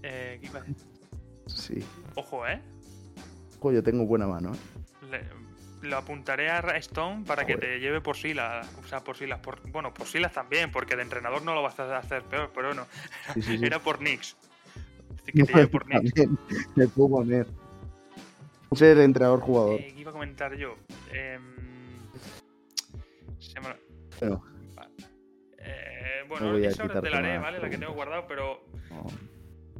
eh 0.02 0.40
¿Qué 0.40 0.50
Sí. 1.46 1.84
Ojo, 2.14 2.46
¿eh? 2.46 2.60
yo 3.62 3.82
tengo 3.82 4.04
buena 4.04 4.26
mano. 4.26 4.52
¿eh? 5.10 5.24
lo 5.84 5.98
apuntaré 5.98 6.50
a 6.50 6.60
Stone 6.78 7.24
para 7.24 7.44
que 7.44 7.56
te 7.56 7.78
lleve 7.78 8.00
por 8.00 8.16
Silas. 8.16 8.66
O 8.82 8.86
sea, 8.86 9.00
por 9.00 9.16
Silas. 9.16 9.40
Por, 9.40 9.60
bueno, 9.70 9.92
por 9.92 10.06
Silas 10.06 10.32
también, 10.32 10.70
porque 10.70 10.96
de 10.96 11.02
entrenador 11.02 11.42
no 11.42 11.54
lo 11.54 11.62
vas 11.62 11.78
a 11.78 11.98
hacer 11.98 12.22
peor, 12.22 12.50
pero 12.54 12.68
bueno. 12.68 12.86
Era 13.62 13.78
por 13.78 13.98
Knicks. 13.98 14.36
Así 15.24 15.32
que 15.32 15.44
te 15.44 15.52
lleve 15.52 15.68
por. 15.68 15.86
Me 15.86 16.86
puedo 16.94 17.08
poner. 17.08 17.46
Ser 18.72 18.98
entrenador 18.98 19.40
jugador. 19.40 19.80
Eh, 19.80 19.94
iba 19.96 20.10
a 20.10 20.12
comentar 20.12 20.54
yo? 20.56 20.76
Eh, 21.12 21.38
se 23.38 23.60
me... 23.60 23.68
bueno, 24.20 24.44
eh, 25.58 26.24
bueno 26.28 26.58
esa 26.58 26.88
te 27.00 27.10
la 27.10 27.18
haré, 27.18 27.38
¿vale? 27.38 27.60
La 27.60 27.70
que 27.70 27.78
tengo 27.78 27.92
guardado, 27.92 28.26
pero. 28.26 28.64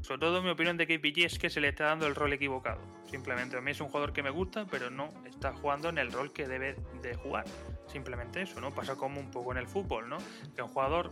Sobre 0.01 0.20
todo 0.20 0.42
mi 0.42 0.51
opinión 0.51 0.76
de 0.76 0.86
KPG 0.86 1.24
es 1.24 1.38
que 1.38 1.49
se 1.49 1.62
le 1.62 1.68
está 1.68 1.86
dando 1.86 2.07
el 2.07 2.14
rol 2.14 2.32
equivocado. 2.34 2.78
Simplemente 3.07 3.57
a 3.57 3.62
mí 3.62 3.70
es 3.70 3.80
un 3.80 3.88
jugador 3.88 4.12
que 4.12 4.22
me 4.22 4.28
gusta, 4.28 4.66
pero 4.66 4.90
no 4.90 5.09
está 5.24 5.55
jugando 5.55 5.88
en 5.88 5.97
el 5.97 6.12
rol 6.12 6.30
que 6.32 6.47
debe 6.47 6.76
de 7.01 7.14
jugar. 7.14 7.47
Simplemente 7.86 8.42
eso, 8.42 8.61
¿no? 8.61 8.70
Pasa 8.70 8.97
como 8.97 9.18
un 9.18 9.30
poco 9.30 9.53
en 9.53 9.59
el 9.59 9.66
fútbol, 9.66 10.11
¿no? 10.11 10.18
Que 10.55 10.61
a 10.61 10.64
un 10.64 10.70
jugador 10.70 11.11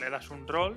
le 0.00 0.10
das 0.10 0.28
un 0.30 0.48
rol 0.48 0.76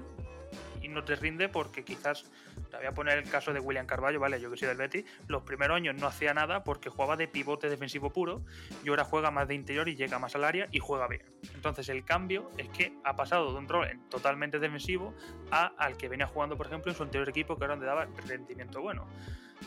y 0.81 0.87
no 0.87 1.03
te 1.03 1.15
rinde 1.15 1.49
porque 1.49 1.83
quizás, 1.83 2.31
te 2.69 2.77
voy 2.77 2.85
a 2.85 2.91
poner 2.91 3.17
el 3.17 3.29
caso 3.29 3.53
de 3.53 3.59
William 3.59 3.85
Carballo, 3.85 4.19
¿vale? 4.19 4.39
Yo 4.39 4.51
que 4.51 4.57
soy 4.57 4.67
del 4.67 4.77
Betis, 4.77 5.05
los 5.27 5.43
primeros 5.43 5.75
años 5.75 5.95
no 5.95 6.07
hacía 6.07 6.33
nada 6.33 6.63
porque 6.63 6.89
jugaba 6.89 7.17
de 7.17 7.27
pivote 7.27 7.69
defensivo 7.69 8.11
puro 8.11 8.43
y 8.83 8.89
ahora 8.89 9.03
juega 9.03 9.31
más 9.31 9.47
de 9.47 9.55
interior 9.55 9.89
y 9.89 9.95
llega 9.95 10.19
más 10.19 10.35
al 10.35 10.43
área 10.43 10.67
y 10.71 10.79
juega 10.79 11.07
bien. 11.07 11.23
Entonces 11.53 11.89
el 11.89 12.05
cambio 12.05 12.51
es 12.57 12.69
que 12.69 12.93
ha 13.03 13.15
pasado 13.15 13.51
de 13.51 13.57
un 13.57 13.67
rol 13.67 13.87
totalmente 14.09 14.59
defensivo 14.59 15.13
a 15.51 15.73
al 15.77 15.97
que 15.97 16.07
venía 16.07 16.27
jugando, 16.27 16.55
por 16.55 16.67
ejemplo, 16.67 16.91
en 16.91 16.97
su 16.97 17.03
anterior 17.03 17.29
equipo 17.29 17.57
que 17.57 17.65
era 17.65 17.73
donde 17.73 17.87
daba 17.87 18.07
rendimiento 18.27 18.81
bueno. 18.81 19.07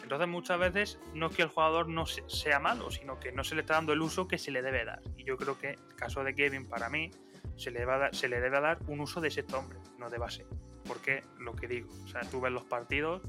Entonces 0.03 0.29
muchas 0.29 0.59
veces 0.59 0.99
no 1.15 1.27
es 1.27 1.37
que 1.37 1.43
el 1.43 1.49
jugador 1.49 1.89
no 1.89 2.07
sea 2.07 2.61
malo, 2.61 2.91
sino 2.91 3.19
que 3.19 3.33
no 3.33 3.43
se 3.43 3.55
le 3.55 3.63
está 3.63 3.75
dando 3.75 3.93
el 3.93 4.03
uso 4.03 4.29
que 4.29 4.39
se 4.39 4.51
le 4.51 4.63
debe 4.63 4.85
dar. 4.85 5.03
Y 5.17 5.25
yo 5.25 5.37
creo 5.37 5.59
que 5.59 5.71
el 5.71 5.95
caso 5.97 6.23
de 6.23 6.35
Kevin 6.35 6.69
para 6.69 6.89
mí 6.89 7.11
se 7.57 7.71
le, 7.71 7.85
va 7.85 8.13
se 8.13 8.29
le 8.29 8.41
debe 8.41 8.61
dar 8.61 8.79
un 8.87 9.01
uso 9.01 9.21
de 9.21 9.29
ese 9.29 9.45
hombre, 9.53 9.79
no 9.99 10.09
de 10.09 10.19
base 10.19 10.47
porque 10.89 11.23
lo 11.39 11.55
que 11.55 11.69
digo, 11.69 11.89
o 12.05 12.09
sea, 12.09 12.23
tú 12.23 12.41
ves 12.41 12.51
los 12.51 12.65
partidos 12.65 13.23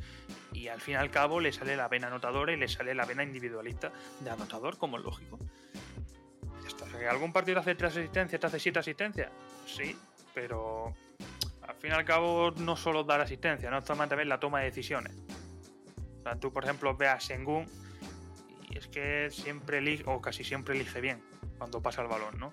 y 0.53 0.69
al 0.69 0.81
fin 0.81 0.93
y 0.93 0.97
al 0.97 1.11
cabo 1.11 1.39
le 1.39 1.51
sale 1.51 1.75
la 1.75 1.87
vena 1.87 2.07
anotadora 2.07 2.53
y 2.53 2.55
le 2.55 2.67
sale 2.67 2.95
la 2.95 3.05
vena 3.05 3.23
individualista 3.23 3.91
de 4.21 4.29
anotador, 4.31 4.77
como 4.77 4.97
es 4.97 5.03
lógico. 5.03 5.37
¿Algún 7.09 7.31
partido 7.31 7.59
hace 7.59 7.75
tres 7.75 7.95
asistencias, 7.95 8.39
te 8.39 8.47
hace 8.47 8.59
siete 8.59 8.79
asistencias? 8.79 9.31
Sí, 9.65 9.95
pero 10.33 10.93
al 11.67 11.75
fin 11.75 11.91
y 11.91 11.93
al 11.93 12.05
cabo 12.05 12.51
no 12.51 12.75
solo 12.75 13.03
dar 13.03 13.21
asistencia, 13.21 13.69
no 13.69 13.81
también 13.81 14.29
la 14.29 14.39
toma 14.39 14.59
de 14.59 14.65
decisiones. 14.65 15.15
O 16.19 16.23
sea, 16.23 16.35
tú, 16.35 16.51
por 16.51 16.63
ejemplo, 16.63 16.95
ves 16.95 17.09
a 17.09 17.19
Sengun 17.19 17.65
y 18.69 18.77
es 18.77 18.87
que 18.87 19.29
siempre 19.31 19.79
elige, 19.79 20.03
o 20.07 20.21
casi 20.21 20.43
siempre 20.43 20.75
elige 20.75 20.99
bien 21.01 21.23
cuando 21.57 21.81
pasa 21.81 22.01
el 22.01 22.07
balón, 22.07 22.37
¿no? 22.39 22.51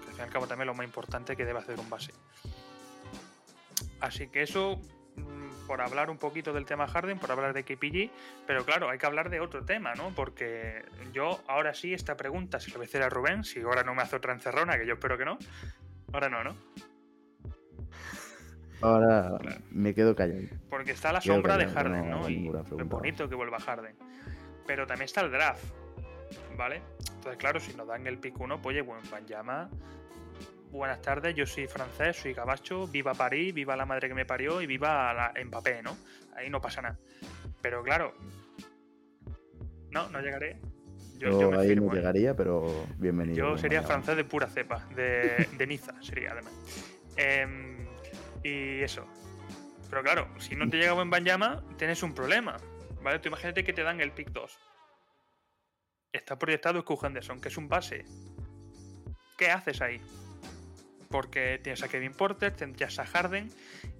Que 0.00 0.08
al 0.08 0.12
fin 0.12 0.18
y 0.18 0.22
al 0.22 0.30
cabo 0.30 0.46
también 0.46 0.66
lo 0.66 0.74
más 0.74 0.86
importante 0.86 1.36
que 1.36 1.44
debe 1.44 1.58
hacer 1.58 1.78
un 1.78 1.90
base. 1.90 2.12
Así 4.02 4.26
que 4.26 4.42
eso 4.42 4.80
mm, 5.16 5.66
por 5.68 5.80
hablar 5.80 6.10
un 6.10 6.18
poquito 6.18 6.52
del 6.52 6.66
tema 6.66 6.88
Harden, 6.88 7.20
por 7.20 7.30
hablar 7.30 7.54
de 7.54 7.62
KPG, 7.62 8.10
pero 8.46 8.64
claro, 8.64 8.90
hay 8.90 8.98
que 8.98 9.06
hablar 9.06 9.30
de 9.30 9.40
otro 9.40 9.64
tema, 9.64 9.94
¿no? 9.94 10.10
Porque 10.10 10.84
yo 11.12 11.40
ahora 11.46 11.72
sí 11.72 11.94
esta 11.94 12.16
pregunta 12.16 12.58
se 12.58 12.70
la 12.70 12.78
voy 12.78 12.86
a 12.86 12.88
hacer 12.88 13.02
a 13.02 13.08
Rubén, 13.08 13.44
si 13.44 13.60
ahora 13.60 13.84
no 13.84 13.94
me 13.94 14.02
hace 14.02 14.16
otra 14.16 14.32
encerrona, 14.32 14.76
que 14.76 14.86
yo 14.86 14.94
espero 14.94 15.16
que 15.16 15.24
no. 15.24 15.38
Ahora 16.12 16.28
no, 16.28 16.42
¿no? 16.42 16.56
Ahora 18.80 19.38
me 19.70 19.94
quedo 19.94 20.16
callado. 20.16 20.48
Porque 20.68 20.90
está 20.90 21.12
la 21.12 21.20
sombra 21.20 21.56
de 21.56 21.68
Harden, 21.68 22.10
¿no? 22.10 22.28
y 22.28 22.48
es 22.48 22.88
bonito 22.88 23.28
que 23.28 23.36
vuelva 23.36 23.60
Harden. 23.60 23.94
Pero 24.66 24.84
también 24.84 25.04
está 25.04 25.20
el 25.20 25.30
draft, 25.30 25.62
¿vale? 26.56 26.82
Entonces, 27.14 27.36
claro, 27.36 27.60
si 27.60 27.72
nos 27.74 27.86
dan 27.86 28.04
el 28.08 28.18
pick 28.18 28.38
1, 28.40 28.60
pues 28.60 28.74
oye, 28.74 28.82
buen 28.82 29.00
buenas 30.72 31.02
tardes, 31.02 31.34
yo 31.34 31.46
soy 31.46 31.66
francés, 31.66 32.16
soy 32.16 32.32
gabacho, 32.32 32.86
viva 32.88 33.14
París, 33.14 33.54
viva 33.54 33.76
la 33.76 33.86
madre 33.86 34.08
que 34.08 34.14
me 34.14 34.24
parió 34.24 34.60
y 34.60 34.66
viva 34.66 35.12
la 35.12 35.32
Mbappé, 35.44 35.82
¿no? 35.82 35.96
Ahí 36.34 36.48
no 36.50 36.60
pasa 36.60 36.82
nada. 36.82 36.98
Pero 37.60 37.82
claro, 37.82 38.14
no, 39.90 40.08
no 40.08 40.20
llegaré. 40.20 40.58
Yo, 41.18 41.52
ahí 41.56 41.76
no 41.76 41.92
¿eh? 41.92 41.96
llegaría, 41.96 42.34
pero 42.34 42.86
bienvenido. 42.96 43.36
Yo 43.36 43.58
sería 43.58 43.82
francés 43.82 44.16
de 44.16 44.24
pura 44.24 44.48
cepa, 44.48 44.88
de, 44.96 45.46
de 45.56 45.66
Niza 45.66 45.94
sería 46.02 46.32
además. 46.32 46.52
Em, 47.16 47.86
y 48.42 48.80
eso. 48.80 49.06
Pero 49.88 50.02
claro, 50.02 50.28
si 50.38 50.56
no 50.56 50.68
te 50.68 50.78
llega 50.78 50.94
buen 50.94 51.10
Banyama, 51.10 51.62
tienes 51.76 52.02
un 52.02 52.14
problema. 52.14 52.56
¿Vale? 53.02 53.18
Tú 53.18 53.28
imagínate 53.28 53.62
que 53.62 53.72
te 53.72 53.82
dan 53.82 54.00
el 54.00 54.12
pick 54.12 54.30
2. 54.30 54.58
está 56.12 56.38
proyectado 56.38 56.84
Q 56.84 56.98
Henderson, 57.02 57.40
que 57.40 57.48
es 57.48 57.56
un 57.56 57.68
base. 57.68 58.04
¿Qué 59.36 59.50
haces 59.50 59.80
ahí? 59.80 60.00
Porque 61.12 61.60
tienes 61.62 61.82
a 61.82 61.88
Kevin 61.88 62.12
Porter, 62.12 62.56
tendrías 62.56 62.98
a 62.98 63.06
Harden 63.06 63.50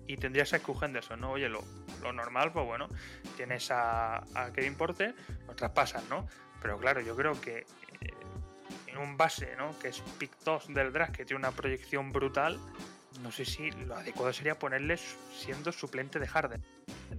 y 0.08 0.16
tendrías 0.16 0.52
a 0.54 0.60
Q 0.60 0.76
Henderson, 0.82 1.20
¿no? 1.20 1.32
Oye, 1.32 1.48
lo, 1.48 1.62
normal, 2.12 2.52
pues 2.52 2.66
bueno, 2.66 2.88
tienes 3.36 3.70
a, 3.70 4.24
Kevin 4.54 4.74
Porter, 4.74 5.14
lo 5.46 5.54
traspasas, 5.54 6.08
¿no? 6.08 6.26
Pero 6.60 6.78
claro, 6.78 7.00
yo 7.00 7.14
creo 7.14 7.40
que 7.40 7.58
eh, 7.58 7.64
en 8.86 8.98
un 8.98 9.16
base, 9.16 9.54
¿no? 9.56 9.78
Que 9.78 9.88
es 9.88 10.00
pick 10.18 10.32
2 10.44 10.74
del 10.74 10.92
draft, 10.92 11.14
que 11.14 11.24
tiene 11.24 11.38
una 11.38 11.52
proyección 11.52 12.12
brutal, 12.12 12.58
no 13.22 13.30
sé 13.30 13.44
si 13.44 13.70
lo 13.70 13.94
adecuado 13.94 14.32
sería 14.32 14.58
ponerle 14.58 14.96
siendo 14.96 15.70
suplente 15.70 16.18
de 16.18 16.26
Harden, 16.26 16.64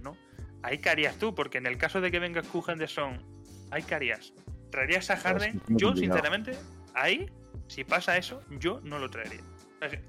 ¿no? 0.02 0.16
Ahí 0.62 0.78
qué 0.78 0.90
harías 0.90 1.16
tú, 1.16 1.34
porque 1.34 1.58
en 1.58 1.66
el 1.66 1.78
caso 1.78 2.00
de 2.00 2.10
que 2.10 2.18
venga 2.18 2.42
Q 2.42 2.64
Henderson, 2.68 3.22
ahí 3.70 3.82
qué 3.82 3.94
harías. 3.94 4.32
¿Traerías 4.70 5.08
a 5.10 5.16
Harden? 5.16 5.62
Yo, 5.68 5.94
sinceramente, 5.94 6.58
ahí, 6.94 7.30
si 7.68 7.84
pasa 7.84 8.16
eso, 8.16 8.42
yo 8.50 8.80
no 8.82 8.98
lo 8.98 9.08
traería. 9.08 9.40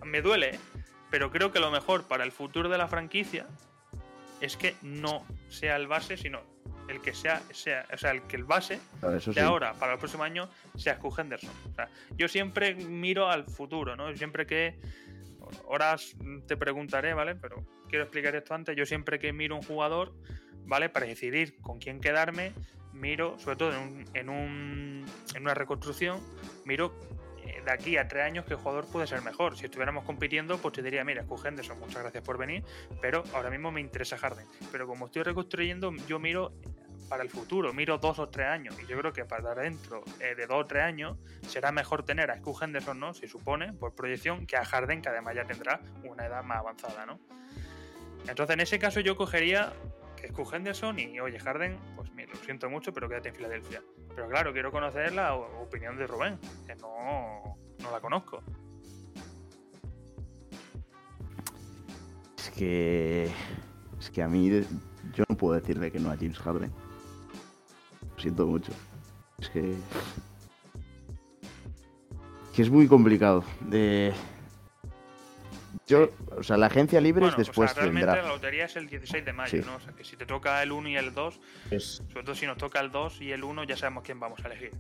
Me 0.04 0.22
duele, 0.22 0.56
¿eh? 0.56 0.60
pero 1.10 1.32
creo 1.32 1.52
que 1.52 1.60
lo 1.60 1.72
mejor 1.72 2.08
para 2.08 2.24
el 2.24 2.32
futuro 2.32 2.70
de 2.70 2.78
la 2.78 2.88
franquicia 2.88 3.48
es 4.42 4.58
que 4.58 4.76
no 4.82 5.26
sea 5.50 5.76
el 5.76 5.88
base, 5.88 6.18
sino 6.18 6.42
el 6.88 7.02
que 7.02 7.14
sea, 7.14 7.42
sea 7.52 7.86
o 7.94 7.98
sea, 7.98 8.12
el 8.12 8.24
que 8.24 8.36
el 8.36 8.44
base 8.44 8.80
de 9.34 9.42
ahora 9.42 9.74
para 9.74 9.94
el 9.94 10.00
próximo 10.00 10.24
año 10.24 10.50
sea 10.76 11.00
Q 11.00 11.14
Henderson. 11.18 11.52
yo 12.18 12.28
siempre 12.28 12.76
miro 12.76 13.30
al 13.30 13.46
futuro, 13.46 13.96
¿no? 13.96 14.16
Siempre 14.16 14.46
que 14.46 14.80
horas 15.66 16.16
te 16.48 16.58
preguntaré, 16.58 17.14
¿vale? 17.14 17.36
Pero 17.36 17.66
quiero 17.88 18.04
explicar 18.04 18.36
esto 18.36 18.54
antes. 18.54 18.76
Yo 18.76 18.86
siempre 18.86 19.20
que 19.20 19.34
miro 19.34 19.56
un 19.56 19.64
jugador, 19.64 20.14
¿vale? 20.66 20.90
Para 20.90 21.06
decidir 21.06 21.60
con 21.62 21.80
quién 21.80 22.02
quedarme, 22.02 22.54
miro, 22.94 23.38
sobre 23.40 23.56
todo 23.56 23.74
en, 23.74 24.06
en, 24.14 24.30
un, 24.30 25.06
en 25.34 25.42
una 25.42 25.54
reconstrucción, 25.54 26.20
miro 26.66 26.94
eh, 27.00 27.25
de 27.66 27.72
aquí 27.72 27.98
a 27.98 28.08
tres 28.08 28.24
años 28.24 28.46
el 28.48 28.58
jugador 28.58 28.86
puede 28.86 29.08
ser 29.08 29.22
mejor. 29.22 29.58
Si 29.58 29.66
estuviéramos 29.66 30.04
compitiendo, 30.04 30.58
pues 30.60 30.76
te 30.76 30.84
diría, 30.84 31.04
mira, 31.04 31.24
Q 31.24 31.42
Henderson, 31.46 31.80
muchas 31.80 32.02
gracias 32.02 32.24
por 32.24 32.38
venir, 32.38 32.64
pero 33.02 33.24
ahora 33.34 33.50
mismo 33.50 33.72
me 33.72 33.82
interesa 33.82 34.18
Harden. 34.18 34.46
Pero 34.72 34.88
como 34.88 35.08
estoy 35.08 35.24
reconstruyendo, 35.24 35.92
yo 36.08 36.20
miro 36.20 36.54
para 37.10 37.24
el 37.24 37.30
futuro, 37.30 37.74
miro 37.74 37.98
dos 37.98 38.20
o 38.20 38.30
tres 38.30 38.48
años. 38.48 38.76
Y 38.82 38.88
yo 38.88 38.98
creo 39.00 39.14
que 39.14 39.26
para 39.26 39.56
dentro 39.56 40.04
eh, 40.20 40.36
de 40.36 40.48
dos 40.48 40.64
o 40.64 40.66
tres 40.66 40.84
años 40.84 41.18
será 41.48 41.72
mejor 41.72 42.04
tener 42.04 42.32
a 42.32 42.40
Q 42.40 42.56
Henderson, 42.62 43.00
¿no? 43.00 43.14
Se 43.14 43.28
supone, 43.28 43.74
por 43.74 43.96
proyección, 43.96 44.46
que 44.46 44.58
a 44.58 44.66
Harden, 44.66 45.02
que 45.02 45.10
además 45.10 45.36
ya 45.36 45.46
tendrá 45.46 45.82
una 46.04 46.26
edad 46.26 46.44
más 46.44 46.60
avanzada, 46.60 47.06
¿no? 47.06 47.20
Entonces, 48.28 48.54
en 48.54 48.60
ese 48.62 48.80
caso, 48.80 49.00
yo 49.02 49.16
cogería 49.16 49.74
que 50.26 50.34
Q 50.34 50.44
Henderson 50.52 51.00
y, 51.00 51.20
oye, 51.20 51.40
Harden, 51.40 51.78
pues 51.96 52.12
mira, 52.14 52.34
lo 52.34 52.40
siento 52.40 52.70
mucho, 52.70 52.94
pero 52.94 53.08
quédate 53.08 53.30
en 53.30 53.36
Filadelfia. 53.36 53.84
Pero 54.10 54.28
claro, 54.28 54.54
quiero 54.54 54.72
conocer 54.72 55.14
la 55.14 55.36
opinión 55.36 55.98
de 55.98 56.08
Rubén, 56.08 56.40
que 56.66 56.76
no, 56.76 57.58
no 57.80 57.92
la 57.92 58.00
conozco. 58.00 58.42
Es 62.38 62.50
que. 62.52 63.30
Es 64.00 64.10
que 64.10 64.24
a 64.24 64.28
mí. 64.28 64.50
Yo 65.14 65.24
no 65.30 65.38
puedo 65.38 65.54
decirle 65.54 65.92
que 65.92 66.00
no 66.00 66.10
a 66.10 66.16
James 66.16 66.40
Harden. 66.40 66.72
Lo 68.16 68.20
siento 68.22 68.48
mucho. 68.48 68.72
Es 69.40 69.50
que. 69.50 69.76
Que 72.54 72.62
es 72.62 72.70
muy 72.70 72.88
complicado. 72.88 73.44
De 73.62 74.14
yo, 75.88 76.10
o 76.36 76.44
sea, 76.44 76.58
la 76.58 76.66
agencia 76.68 77.00
libre 77.00 77.28
es 77.28 77.38
después 77.38 77.72
o 77.72 77.76
realmente 77.76 78.08
la 78.08 78.28
lotería 78.28 78.66
es 78.66 78.76
el 78.76 78.88
16 78.88 79.24
de 79.24 79.34
mayo, 79.34 79.62
¿no? 79.66 79.76
O 79.76 79.80
sea, 79.80 79.94
que 79.94 80.04
si 80.04 80.18
te 80.18 80.26
toca 80.26 80.62
el 80.64 80.72
1 80.72 80.90
y 80.90 80.96
el 80.96 81.14
2, 81.14 81.40
sobre 81.80 82.24
todo 82.24 82.36
si 82.36 82.48
nos 82.48 82.58
toca 82.58 82.80
el 82.80 82.92
2 82.92 83.22
y 83.22 83.32
el 83.32 83.44
1, 83.44 83.64
ya 83.66 83.78
sabemos 83.78 84.04
quién 84.04 84.20
vamos 84.20 84.40
a 84.44 84.48
elegir. 84.48 84.72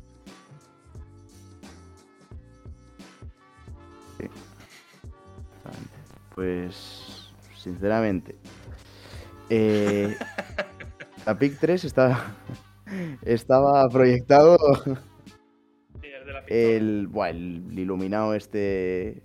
Sí. 4.17 4.27
Pues, 6.33 7.33
sinceramente, 7.55 8.35
eh, 9.49 10.17
la 11.25 11.37
PIC 11.37 11.59
3 11.59 11.83
estaba, 11.85 12.35
estaba 13.23 13.87
proyectado 13.89 14.57
el, 16.47 17.07
bueno, 17.07 17.39
el 17.39 17.79
iluminado 17.79 18.33
este 18.33 19.23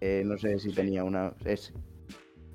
eh, 0.00 0.22
no 0.24 0.36
sé 0.36 0.58
si 0.58 0.72
tenía 0.72 1.04
una. 1.04 1.32
Es. 1.44 1.72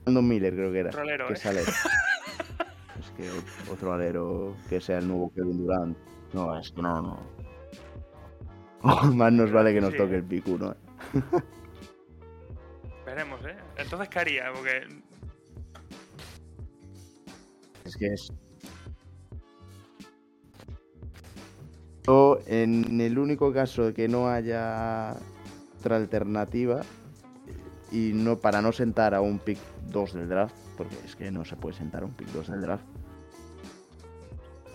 Brandon 0.03 0.27
Miller, 0.27 0.53
creo 0.53 0.71
que 0.71 0.79
era. 0.79 0.89
Otro 0.89 1.01
alero, 1.01 1.27
que 1.27 1.33
¿eh? 1.33 1.37
sale. 1.37 1.61
es 2.99 3.11
que 3.17 3.29
otro 3.71 3.93
alero 3.93 4.55
que 4.69 4.81
sea 4.81 4.99
el 4.99 5.07
nuevo 5.07 5.31
Kevin 5.33 5.57
Durant. 5.57 5.97
No, 6.33 6.57
es 6.57 6.71
que 6.71 6.81
no, 6.81 7.01
no. 7.01 7.19
más 9.13 9.33
nos 9.33 9.51
vale 9.51 9.73
que 9.73 9.81
nos 9.81 9.95
toque 9.95 10.15
el 10.15 10.23
pico, 10.23 10.57
¿no? 10.57 10.75
Veremos, 13.05 13.41
¿eh? 13.45 13.57
Entonces, 13.77 14.09
¿qué 14.09 14.19
haría? 14.19 14.51
Porque. 14.53 14.87
Es 17.85 17.95
que 17.97 18.07
es. 18.07 18.31
O 22.07 22.39
en 22.47 22.99
el 22.99 23.19
único 23.19 23.53
caso 23.53 23.85
de 23.85 23.93
que 23.93 24.07
no 24.07 24.27
haya 24.27 25.15
otra 25.77 25.97
alternativa, 25.97 26.81
y 27.91 28.11
no 28.13 28.37
para 28.37 28.61
no 28.61 28.71
sentar 28.71 29.13
a 29.13 29.21
un 29.21 29.39
pick 29.39 29.59
2 29.87 30.13
del 30.13 30.29
draft, 30.29 30.55
porque 30.77 30.95
es 31.05 31.15
que 31.15 31.29
no 31.31 31.45
se 31.45 31.55
puede 31.55 31.75
sentar 31.75 32.03
a 32.03 32.05
un 32.05 32.13
pick 32.13 32.29
2 32.29 32.47
del 32.51 32.61
draft, 32.61 32.85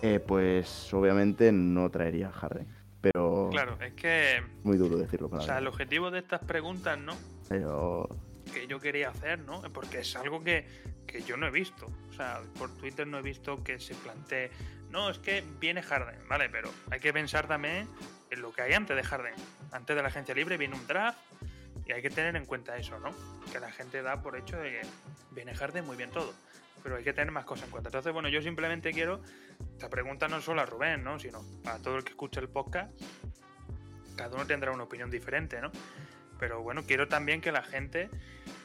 eh, 0.01 0.19
pues 0.19 0.93
obviamente 0.93 1.51
no 1.51 1.89
traería 1.89 2.27
a 2.27 2.31
Harden. 2.31 2.67
Pero. 3.01 3.49
Claro, 3.51 3.77
es 3.81 3.93
que. 3.93 4.43
Muy 4.63 4.77
duro 4.77 4.97
decirlo. 4.97 5.29
Para 5.29 5.43
o 5.43 5.45
sea, 5.45 5.57
el 5.57 5.67
objetivo 5.67 6.11
de 6.11 6.19
estas 6.19 6.41
preguntas, 6.41 6.97
¿no? 6.99 7.15
Pero. 7.49 8.07
Que 8.53 8.67
yo 8.67 8.79
quería 8.79 9.09
hacer, 9.09 9.39
¿no? 9.39 9.61
Porque 9.73 9.99
es 9.99 10.15
algo 10.15 10.43
que, 10.43 10.65
que 11.05 11.21
yo 11.21 11.35
no 11.35 11.47
he 11.47 11.51
visto. 11.51 11.87
O 12.09 12.13
sea, 12.13 12.41
por 12.57 12.73
Twitter 12.77 13.05
no 13.05 13.17
he 13.19 13.21
visto 13.21 13.63
que 13.63 13.79
se 13.79 13.93
plantee. 13.95 14.51
No, 14.89 15.09
es 15.09 15.19
que 15.19 15.43
viene 15.59 15.81
Harden, 15.81 16.27
¿vale? 16.29 16.49
Pero 16.49 16.69
hay 16.89 16.99
que 16.99 17.11
pensar 17.11 17.47
también 17.47 17.87
en 18.29 18.41
lo 18.41 18.53
que 18.53 18.61
hay 18.61 18.73
antes 18.73 18.95
de 18.95 19.03
Harden. 19.03 19.33
Antes 19.71 19.95
de 19.95 20.01
la 20.01 20.07
agencia 20.07 20.33
libre 20.33 20.57
viene 20.57 20.75
un 20.75 20.87
draft 20.87 21.19
y 21.87 21.93
hay 21.93 22.01
que 22.01 22.09
tener 22.09 22.35
en 22.35 22.45
cuenta 22.45 22.75
eso, 22.77 22.99
¿no? 22.99 23.11
Que 23.51 23.59
la 23.59 23.71
gente 23.71 24.01
da 24.01 24.21
por 24.21 24.35
hecho 24.35 24.57
de 24.57 24.71
que 24.71 24.81
viene 25.31 25.55
Harden 25.55 25.85
muy 25.85 25.95
bien 25.95 26.11
todo. 26.11 26.33
Pero 26.83 26.97
hay 26.97 27.03
que 27.03 27.13
tener 27.13 27.31
más 27.31 27.45
cosas 27.45 27.65
en 27.65 27.71
cuenta. 27.71 27.89
Entonces, 27.89 28.13
bueno, 28.13 28.29
yo 28.29 28.41
simplemente 28.41 28.91
quiero. 28.91 29.21
Esta 29.73 29.89
pregunta 29.89 30.27
no 30.27 30.41
solo 30.41 30.61
a 30.61 30.65
Rubén, 30.65 31.03
¿no? 31.03 31.19
Sino 31.19 31.41
para 31.63 31.79
todo 31.79 31.97
el 31.97 32.03
que 32.03 32.11
escucha 32.11 32.39
el 32.39 32.49
podcast. 32.49 32.91
Cada 34.15 34.35
uno 34.35 34.45
tendrá 34.45 34.71
una 34.71 34.83
opinión 34.83 35.09
diferente, 35.09 35.61
¿no? 35.61 35.71
Pero 36.39 36.61
bueno, 36.61 36.83
quiero 36.85 37.07
también 37.07 37.41
que 37.41 37.51
la 37.51 37.63
gente 37.63 38.09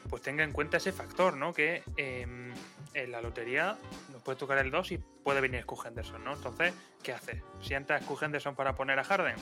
pues 0.09 0.21
tenga 0.21 0.43
en 0.43 0.51
cuenta 0.51 0.77
ese 0.77 0.91
factor, 0.91 1.37
¿no? 1.37 1.53
Que 1.53 1.81
em, 1.97 2.53
en 2.93 3.11
la 3.11 3.21
lotería 3.21 3.77
nos 4.11 4.21
puede 4.21 4.37
tocar 4.37 4.57
el 4.59 4.69
2 4.69 4.91
y 4.91 4.97
puede 4.97 5.41
venir 5.41 5.65
Q 5.65 5.81
Henderson, 5.85 6.23
¿no? 6.23 6.33
Entonces, 6.33 6.73
¿qué 7.01 7.13
hace? 7.13 7.41
¿Sienta 7.61 7.99
Q 7.99 8.19
Henderson 8.21 8.55
para 8.55 8.75
poner 8.75 8.99
a 8.99 9.03
Harden? 9.03 9.35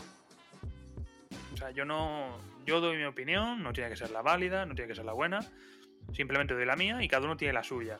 Sea, 1.61 1.69
yo 1.69 1.85
no, 1.85 2.39
yo 2.65 2.81
doy 2.81 2.97
mi 2.97 3.03
opinión, 3.03 3.61
no 3.61 3.71
tiene 3.71 3.91
que 3.91 3.95
ser 3.95 4.09
la 4.09 4.23
válida, 4.23 4.65
no 4.65 4.73
tiene 4.73 4.87
que 4.87 4.95
ser 4.95 5.05
la 5.05 5.13
buena, 5.13 5.41
simplemente 6.11 6.55
doy 6.55 6.65
la 6.65 6.75
mía 6.75 7.03
y 7.03 7.07
cada 7.07 7.25
uno 7.25 7.37
tiene 7.37 7.53
la 7.53 7.63
suya. 7.63 7.99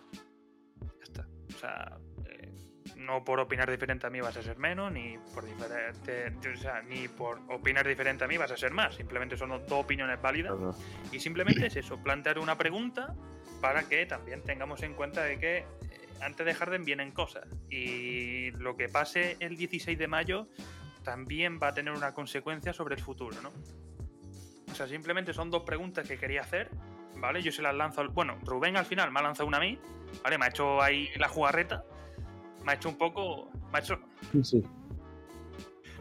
Ya 0.82 1.04
está. 1.04 1.28
O 1.48 1.60
sea, 1.60 2.00
eh, 2.26 2.52
no 2.96 3.24
por 3.24 3.40
opinar 3.40 3.70
diferente 3.70 4.08
a 4.08 4.10
mí 4.10 4.20
vas 4.20 4.36
a 4.36 4.42
ser 4.42 4.58
menos, 4.58 4.92
ni 4.92 5.16
por 5.36 5.46
diferente, 5.46 6.50
o 6.50 6.58
sea, 6.58 6.82
ni 6.82 7.08
por 7.08 7.40
opinar 7.50 7.88
diferente 7.88 8.24
a 8.24 8.28
mí 8.28 8.36
vas 8.36 8.50
a 8.50 8.58
ser 8.58 8.72
más. 8.72 8.96
Simplemente 8.96 9.38
son 9.38 9.50
dos 9.50 9.72
opiniones 9.74 10.20
válidas. 10.20 10.56
Y 11.12 11.20
simplemente 11.20 11.68
es 11.68 11.76
eso, 11.76 12.02
plantear 12.02 12.40
una 12.40 12.58
pregunta 12.58 13.14
para 13.62 13.84
que 13.84 14.08
también 14.08 14.42
tengamos 14.42 14.82
en 14.82 14.96
cuenta 14.96 15.22
de 15.22 15.38
que 15.38 15.58
eh, 15.58 15.66
antes 16.20 16.48
de 16.48 16.56
Harden 16.56 16.84
vienen 16.84 17.12
cosas. 17.12 17.46
Y 17.70 18.50
lo 18.54 18.76
que 18.76 18.90
pase 18.90 19.38
el 19.40 19.56
16 19.56 20.00
de 20.00 20.08
mayo 20.08 20.48
también 21.04 21.60
va 21.62 21.70
a 21.70 21.74
tener 21.74 21.94
una 21.94 22.14
consecuencia 22.14 22.74
sobre 22.74 22.96
el 22.96 23.02
futuro, 23.02 23.42
¿no? 23.42 23.52
O 24.72 24.76
sea, 24.76 24.88
simplemente 24.88 25.34
son 25.34 25.50
dos 25.50 25.64
preguntas 25.64 26.08
que 26.08 26.18
quería 26.18 26.42
hacer, 26.42 26.70
¿vale? 27.18 27.42
Yo 27.42 27.52
se 27.52 27.62
las 27.62 27.76
lanzo. 27.76 28.08
Bueno, 28.10 28.38
Rubén 28.44 28.78
al 28.78 28.86
final 28.86 29.12
me 29.12 29.20
ha 29.20 29.24
lanzado 29.24 29.48
una 29.48 29.58
a 29.58 29.62
mí, 29.62 29.78
¿vale? 30.24 30.38
Me 30.38 30.46
ha 30.46 30.50
hecho 30.50 30.82
ahí 30.82 31.10
la 31.18 31.28
jugarreta. 31.28 31.84
Me 32.64 32.72
ha 32.72 32.76
hecho 32.76 32.90
un 32.90 32.98
poco. 32.98 33.52
Me 33.72 33.80
ha 33.80 33.82
hecho. 33.82 34.00
Sí. 34.44 34.64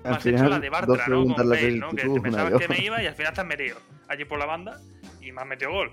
Me 0.05 0.11
has 0.11 0.25
hecho 0.25 0.49
la 0.49 0.59
de 0.59 0.71
Bartra, 0.71 1.07
¿no? 1.09 1.25
Con 1.25 1.49
Bale, 1.49 1.73
¿no? 1.73 1.91
Que 1.91 2.09
te 2.09 2.21
pensabas 2.21 2.59
que 2.59 2.69
me 2.69 2.79
iba 2.79 3.03
y 3.03 3.07
al 3.07 3.15
final 3.15 3.35
te 3.35 3.41
has 3.41 3.47
metido 3.47 3.79
allí 4.09 4.25
por 4.25 4.39
la 4.39 4.47
banda 4.47 4.81
y 5.21 5.33
me 5.33 5.41
has 5.41 5.47
metido 5.47 5.73
gol. 5.73 5.93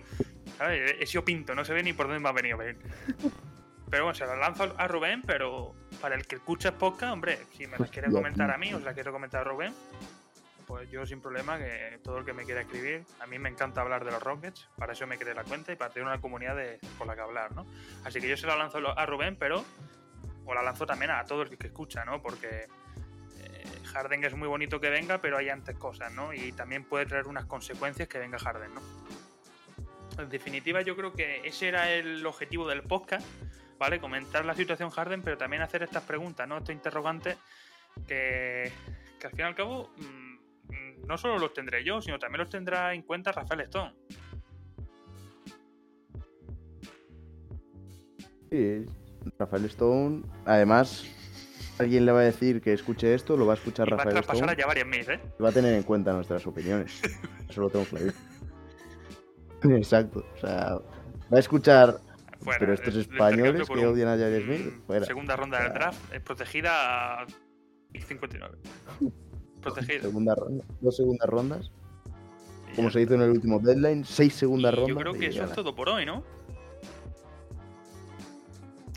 ¿Sabes? 0.58 0.96
He 1.00 1.06
sido 1.06 1.26
pinto, 1.26 1.54
no 1.54 1.66
se 1.66 1.74
ve 1.74 1.84
ni 1.84 1.94
por 1.94 2.08
dónde 2.08 2.20
me 2.20 2.30
ha 2.30 2.32
venido 2.32 2.58
Bale. 2.58 2.78
Pero 3.90 4.04
bueno, 4.04 4.16
se 4.18 4.26
la 4.26 4.36
lanzo 4.36 4.74
a 4.78 4.88
Rubén, 4.88 5.22
pero 5.22 5.74
para 6.02 6.16
el 6.16 6.28
que 6.28 6.36
escucha 6.36 6.78
podcast, 6.78 7.14
hombre, 7.14 7.40
si 7.56 7.68
me 7.68 7.78
las 7.78 7.90
quiere 7.90 8.12
comentar 8.12 8.52
a 8.52 8.58
mí 8.58 8.74
o 8.74 8.80
se 8.80 8.86
la 8.86 8.94
quiero 8.94 9.14
comentar 9.14 9.42
a 9.42 9.44
Rubén, 9.46 9.74
pues 10.66 10.90
yo 10.92 11.06
sin 11.06 11.22
problema, 11.22 11.58
que 11.58 12.00
todo 12.04 12.18
el 12.18 12.26
que 12.26 12.34
me 12.34 12.44
quiera 12.44 12.62
escribir, 12.62 13.06
a 13.22 13.26
mí 13.26 13.40
me 13.40 13.48
encanta 13.48 13.80
hablar 13.80 14.04
de 14.04 14.12
los 14.12 14.22
Rockets, 14.22 14.68
para 14.78 14.92
eso 14.92 15.08
me 15.08 15.18
creé 15.18 15.34
la 15.34 15.46
cuenta 15.46 15.72
y 15.72 15.78
para 15.78 15.94
tener 15.94 16.06
una 16.06 16.20
comunidad 16.20 16.58
de, 16.58 16.80
con 16.98 17.08
la 17.08 17.16
que 17.16 17.22
hablar, 17.22 17.56
¿no? 17.56 17.66
Así 18.04 18.20
que 18.20 18.28
yo 18.28 18.36
se 18.36 18.46
la 18.46 18.58
lanzo 18.58 18.78
a 18.78 19.06
Rubén, 19.06 19.38
pero 19.38 19.64
o 20.46 20.54
la 20.54 20.62
lanzo 20.62 20.86
también 20.86 21.12
a 21.12 21.24
todo 21.24 21.44
el 21.44 21.58
que 21.58 21.68
escucha, 21.68 22.04
¿no? 22.04 22.22
Porque 22.22 22.68
eh, 23.38 23.64
Harden 23.86 24.26
es 24.26 24.36
muy 24.36 24.50
bonito 24.50 24.82
que 24.82 24.90
venga, 24.90 25.20
pero 25.20 25.38
hay 25.38 25.48
antes 25.48 25.78
cosas, 25.78 26.12
¿no? 26.12 26.34
Y 26.34 26.52
también 26.52 26.84
puede 26.84 27.06
traer 27.06 27.28
unas 27.28 27.46
consecuencias 27.46 28.10
que 28.10 28.20
venga 28.20 28.38
Harden, 28.38 28.74
¿no? 28.74 28.82
En 30.18 30.30
definitiva, 30.30 30.82
yo 30.82 30.98
creo 30.98 31.14
que 31.14 31.48
ese 31.48 31.70
era 31.70 31.92
el 31.92 32.26
objetivo 32.26 32.68
del 32.68 32.82
podcast, 32.82 33.26
¿vale? 33.78 34.00
Comentar 34.00 34.46
la 34.46 34.54
situación 34.54 34.90
Harden, 34.90 35.22
pero 35.22 35.38
también 35.38 35.62
hacer 35.62 35.84
estas 35.84 36.04
preguntas, 36.04 36.48
¿no? 36.48 36.58
Estos 36.58 36.74
interrogantes 36.74 37.38
que, 38.08 38.72
que 39.20 39.28
al 39.28 39.32
fin 39.32 39.40
y 39.40 39.44
al 39.44 39.56
cabo 39.56 39.90
mm, 39.98 41.08
no 41.08 41.18
solo 41.18 41.40
los 41.40 41.54
tendré 41.54 41.84
yo, 41.84 42.02
sino 42.02 42.20
también 42.20 42.42
los 42.42 42.50
tendrá 42.50 42.94
en 42.94 43.02
cuenta 43.02 43.32
Rafael 43.32 43.62
Stone. 43.62 43.94
Sí, 48.52 48.86
Rafael 49.38 49.66
Stone. 49.66 50.24
Además, 50.46 51.06
alguien 51.80 52.06
le 52.06 52.12
va 52.12 52.22
a 52.22 52.24
decir 52.24 52.62
que 52.62 52.74
escuche 52.74 53.14
esto, 53.14 53.38
lo 53.38 53.46
va 53.46 53.54
a 53.54 53.56
escuchar 53.56 53.90
Rafael 53.90 54.16
va 54.16 54.20
a 54.20 54.34
Stone. 54.34 54.56
ya 54.58 54.68
varias 54.68 54.88
mil, 54.88 55.10
¿eh? 55.10 55.20
Va 55.42 55.50
a 55.50 55.52
tener 55.52 55.74
en 55.74 55.84
cuenta 55.84 56.14
nuestras 56.14 56.46
opiniones. 56.48 57.02
Eso 57.50 57.62
lo 57.62 57.70
tengo 57.70 57.86
claro. 57.86 58.12
Exacto. 59.76 60.26
O 60.36 60.38
sea, 60.38 60.76
va 61.32 61.38
a 61.38 61.40
escuchar. 61.40 62.00
Pero 62.60 62.74
estos 62.74 62.96
españoles 62.96 63.68
que 63.68 63.86
odian 63.86 64.10
a 64.10 64.18
Jair 64.18 64.44
Smith, 64.44 65.06
Segunda 65.06 65.36
ronda 65.36 65.64
del 65.64 65.74
draft, 65.74 66.14
es 66.14 66.22
protegida 66.22 67.22
a 67.22 67.28
59. 67.94 68.58
Protegida. 69.62 70.02
Segunda 70.02 70.36
ronda, 70.36 70.64
dos 70.82 70.96
segundas 70.96 71.30
rondas. 71.30 71.72
Como 72.76 72.90
se 72.92 73.02
hizo 73.02 73.16
en 73.16 73.22
el 73.22 73.32
último 73.32 73.60
deadline, 73.60 74.06
seis 74.06 74.34
segundas 74.34 74.74
rondas. 74.74 74.90
Yo 74.90 74.98
creo 74.98 75.14
que 75.14 75.28
eso 75.28 75.44
es 75.44 75.52
todo 75.54 75.74
por 75.74 75.90
hoy, 75.90 76.06
¿no? 76.06 76.24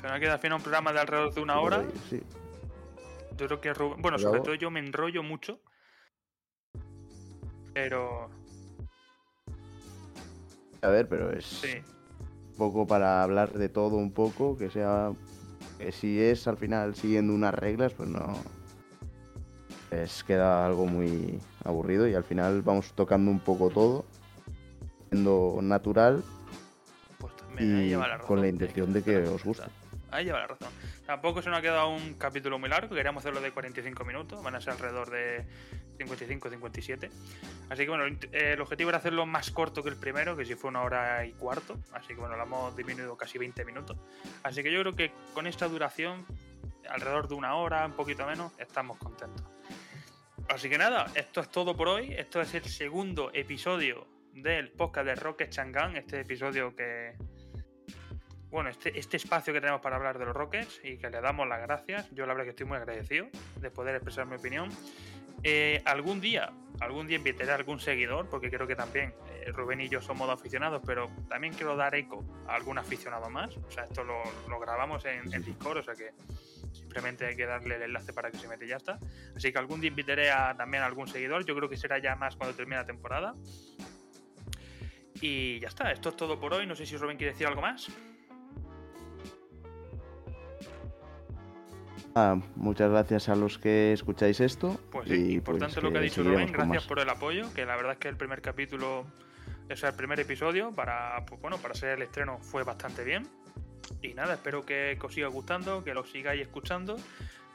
Se 0.00 0.06
nos 0.06 0.18
queda 0.18 0.34
al 0.34 0.38
final 0.38 0.56
un 0.56 0.62
programa 0.62 0.92
de 0.92 1.00
alrededor 1.00 1.34
de 1.34 1.40
una 1.40 1.60
hora. 1.60 1.84
Sí. 2.08 2.22
Yo 3.36 3.46
creo 3.46 3.60
que 3.60 3.72
Bueno, 3.98 4.18
sobre 4.18 4.40
todo 4.40 4.54
yo 4.54 4.70
me 4.70 4.80
enrollo 4.80 5.22
mucho. 5.22 5.60
Pero. 7.72 8.30
A 10.82 10.88
ver, 10.88 11.08
pero 11.08 11.30
es. 11.32 11.62
Un 11.62 11.99
poco 12.60 12.86
para 12.86 13.22
hablar 13.22 13.54
de 13.54 13.70
todo 13.70 13.96
un 13.96 14.12
poco, 14.12 14.58
que 14.58 14.68
sea. 14.68 15.12
Que 15.78 15.92
si 15.92 16.20
es 16.20 16.46
al 16.46 16.58
final 16.58 16.94
siguiendo 16.94 17.32
unas 17.32 17.54
reglas, 17.54 17.94
pues 17.94 18.10
no. 18.10 18.34
Es 19.90 20.22
queda 20.22 20.66
algo 20.66 20.84
muy 20.84 21.40
aburrido 21.64 22.06
y 22.06 22.14
al 22.14 22.22
final 22.22 22.60
vamos 22.60 22.92
tocando 22.92 23.30
un 23.30 23.40
poco 23.40 23.70
todo. 23.70 24.04
Siendo 25.08 25.58
natural. 25.62 26.22
Pues 27.18 27.32
y 27.58 27.94
con 28.26 28.42
la 28.42 28.48
intención 28.48 28.92
de 28.92 29.02
que 29.02 29.16
os 29.22 29.42
guste. 29.42 29.64
Ahí 30.10 30.26
lleva 30.26 30.40
la 30.40 30.48
razón. 30.48 30.68
Tampoco 31.06 31.40
se 31.40 31.48
nos 31.48 31.60
ha 31.60 31.62
quedado 31.62 31.88
un 31.88 32.14
capítulo 32.14 32.58
muy 32.58 32.68
largo, 32.68 32.94
queríamos 32.94 33.22
hacerlo 33.22 33.40
de 33.40 33.52
45 33.52 34.04
minutos, 34.04 34.42
van 34.42 34.54
a 34.54 34.60
ser 34.60 34.74
alrededor 34.74 35.10
de 35.10 35.46
55-57. 36.06 37.10
Así 37.68 37.82
que 37.82 37.88
bueno, 37.88 38.04
el 38.32 38.60
objetivo 38.60 38.90
era 38.90 38.98
hacerlo 38.98 39.26
más 39.26 39.50
corto 39.50 39.82
que 39.82 39.90
el 39.90 39.96
primero, 39.96 40.36
que 40.36 40.44
si 40.44 40.54
fue 40.54 40.70
una 40.70 40.82
hora 40.82 41.24
y 41.26 41.32
cuarto. 41.32 41.78
Así 41.92 42.08
que 42.08 42.20
bueno, 42.20 42.36
lo 42.36 42.42
hemos 42.42 42.76
disminuido 42.76 43.16
casi 43.16 43.38
20 43.38 43.64
minutos. 43.64 43.96
Así 44.42 44.62
que 44.62 44.72
yo 44.72 44.80
creo 44.80 44.94
que 44.94 45.12
con 45.34 45.46
esta 45.46 45.68
duración, 45.68 46.24
alrededor 46.88 47.28
de 47.28 47.34
una 47.34 47.54
hora, 47.54 47.86
un 47.86 47.92
poquito 47.92 48.26
menos, 48.26 48.52
estamos 48.58 48.98
contentos. 48.98 49.44
Así 50.48 50.68
que 50.68 50.78
nada, 50.78 51.06
esto 51.14 51.40
es 51.40 51.48
todo 51.48 51.76
por 51.76 51.88
hoy. 51.88 52.12
Esto 52.12 52.40
es 52.40 52.54
el 52.54 52.64
segundo 52.64 53.30
episodio 53.32 54.06
del 54.34 54.70
podcast 54.70 55.06
de 55.06 55.14
Rocket 55.14 55.50
Chang'an, 55.50 55.96
este 55.96 56.20
episodio 56.20 56.74
que, 56.74 57.14
bueno, 58.50 58.70
este, 58.70 58.98
este 58.98 59.16
espacio 59.16 59.52
que 59.52 59.60
tenemos 59.60 59.80
para 59.80 59.96
hablar 59.96 60.18
de 60.18 60.24
los 60.24 60.34
Rockets 60.34 60.80
y 60.82 60.98
que 60.98 61.08
le 61.10 61.20
damos 61.20 61.46
las 61.46 61.60
gracias. 61.60 62.10
Yo 62.10 62.26
la 62.26 62.32
verdad 62.32 62.44
que 62.44 62.50
estoy 62.50 62.66
muy 62.66 62.78
agradecido 62.78 63.28
de 63.60 63.70
poder 63.70 63.94
expresar 63.94 64.26
mi 64.26 64.36
opinión. 64.36 64.70
Eh, 65.42 65.82
algún 65.86 66.20
día, 66.20 66.52
algún 66.80 67.06
día 67.06 67.16
invitaré 67.16 67.52
a 67.52 67.54
algún 67.54 67.80
seguidor, 67.80 68.28
porque 68.28 68.50
creo 68.50 68.66
que 68.66 68.76
también 68.76 69.14
eh, 69.28 69.50
Rubén 69.52 69.80
y 69.80 69.88
yo 69.88 70.00
somos 70.00 70.28
aficionados, 70.28 70.82
pero 70.84 71.10
también 71.28 71.54
quiero 71.54 71.76
dar 71.76 71.94
eco 71.94 72.24
a 72.46 72.54
algún 72.54 72.78
aficionado 72.78 73.30
más. 73.30 73.56
O 73.56 73.70
sea, 73.70 73.84
esto 73.84 74.04
lo, 74.04 74.60
grabamos 74.60 75.04
en, 75.06 75.32
en, 75.32 75.42
Discord, 75.42 75.78
o 75.78 75.82
sea 75.82 75.94
que 75.94 76.12
simplemente 76.72 77.26
hay 77.26 77.36
que 77.36 77.46
darle 77.46 77.76
el 77.76 77.82
enlace 77.82 78.12
para 78.12 78.30
que 78.30 78.38
se 78.38 78.48
mete 78.48 78.66
y 78.66 78.68
ya 78.68 78.76
está. 78.76 78.98
Así 79.34 79.52
que 79.52 79.58
algún 79.58 79.80
día 79.80 79.88
invitaré 79.88 80.30
a, 80.30 80.54
también 80.56 80.82
a 80.82 80.86
algún 80.86 81.08
seguidor. 81.08 81.44
Yo 81.44 81.56
creo 81.56 81.68
que 81.68 81.76
será 81.76 81.98
ya 81.98 82.16
más 82.16 82.36
cuando 82.36 82.54
termine 82.54 82.76
la 82.76 82.86
temporada. 82.86 83.34
Y 85.22 85.58
ya 85.60 85.68
está, 85.68 85.92
esto 85.92 86.10
es 86.10 86.16
todo 86.16 86.38
por 86.38 86.54
hoy. 86.54 86.66
No 86.66 86.74
sé 86.74 86.86
si 86.86 86.96
Rubén 86.96 87.16
quiere 87.16 87.32
decir 87.32 87.46
algo 87.46 87.60
más. 87.60 87.90
Ah, 92.14 92.36
muchas 92.56 92.90
gracias 92.90 93.28
a 93.28 93.36
los 93.36 93.58
que 93.58 93.92
escucháis 93.92 94.40
esto. 94.40 94.80
Pues 94.90 95.08
sí, 95.08 95.34
importante 95.34 95.74
pues 95.74 95.84
lo 95.84 95.92
que 95.92 95.98
ha 95.98 96.02
dicho 96.02 96.22
Rubén, 96.22 96.52
gracias 96.52 96.86
por 96.86 96.98
el 96.98 97.08
apoyo, 97.08 97.52
que 97.54 97.64
la 97.64 97.76
verdad 97.76 97.92
es 97.92 97.98
que 97.98 98.08
el 98.08 98.16
primer 98.16 98.42
capítulo, 98.42 99.06
o 99.70 99.76
sea, 99.76 99.90
el 99.90 99.94
primer 99.94 100.18
episodio, 100.18 100.72
para, 100.72 101.24
pues 101.26 101.40
bueno, 101.40 101.58
para 101.58 101.74
ser 101.74 101.90
el 101.90 102.02
estreno 102.02 102.38
fue 102.38 102.64
bastante 102.64 103.04
bien. 103.04 103.28
Y 104.02 104.14
nada, 104.14 104.34
espero 104.34 104.64
que, 104.66 104.98
os 105.00 105.14
siga 105.14 105.28
gustando, 105.28 105.84
que 105.84 105.94
lo 105.94 106.04
sigáis 106.04 106.42
escuchando. 106.42 106.96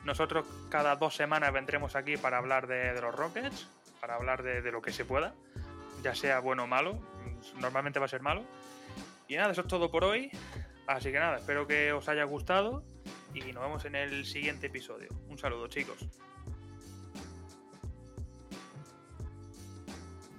Nosotros 0.05 0.45
cada 0.69 0.95
dos 0.95 1.15
semanas 1.15 1.51
vendremos 1.51 1.95
aquí 1.95 2.15
para 2.15 2.37
hablar 2.37 2.67
de, 2.67 2.93
los 3.01 3.13
Rockets, 3.13 3.67
para 3.99 4.15
hablar 4.15 4.43
de, 4.43 4.61
de, 4.61 4.71
lo 4.71 4.81
que 4.81 4.91
se 4.91 5.03
pueda, 5.03 5.33
ya 6.03 6.15
sea 6.15 6.39
bueno 6.39 6.63
o 6.63 6.67
malo, 6.67 6.99
normalmente 7.59 7.99
va 7.99 8.05
a 8.05 8.09
ser 8.09 8.21
malo. 8.21 8.43
Y 9.27 9.35
nada, 9.35 9.51
eso 9.51 9.61
es 9.61 9.67
todo 9.67 9.91
por 9.91 10.03
hoy. 10.05 10.31
Así 10.87 11.11
que 11.11 11.19
nada, 11.19 11.37
espero 11.37 11.65
que 11.67 11.91
os 11.91 12.07
haya 12.07 12.23
gustado 12.23 12.83
y 13.35 13.51
nos 13.51 13.63
vemos 13.63 13.85
en 13.85 13.95
el 13.95 14.25
siguiente 14.25 14.67
episodio. 14.67 15.09
Un 15.29 15.37
saludo, 15.37 15.67
chicos. 15.67 16.07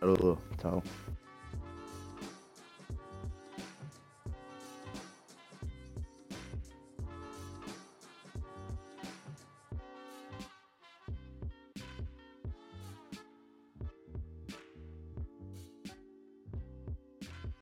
Saludos, 0.01 0.39
chao. 0.61 0.83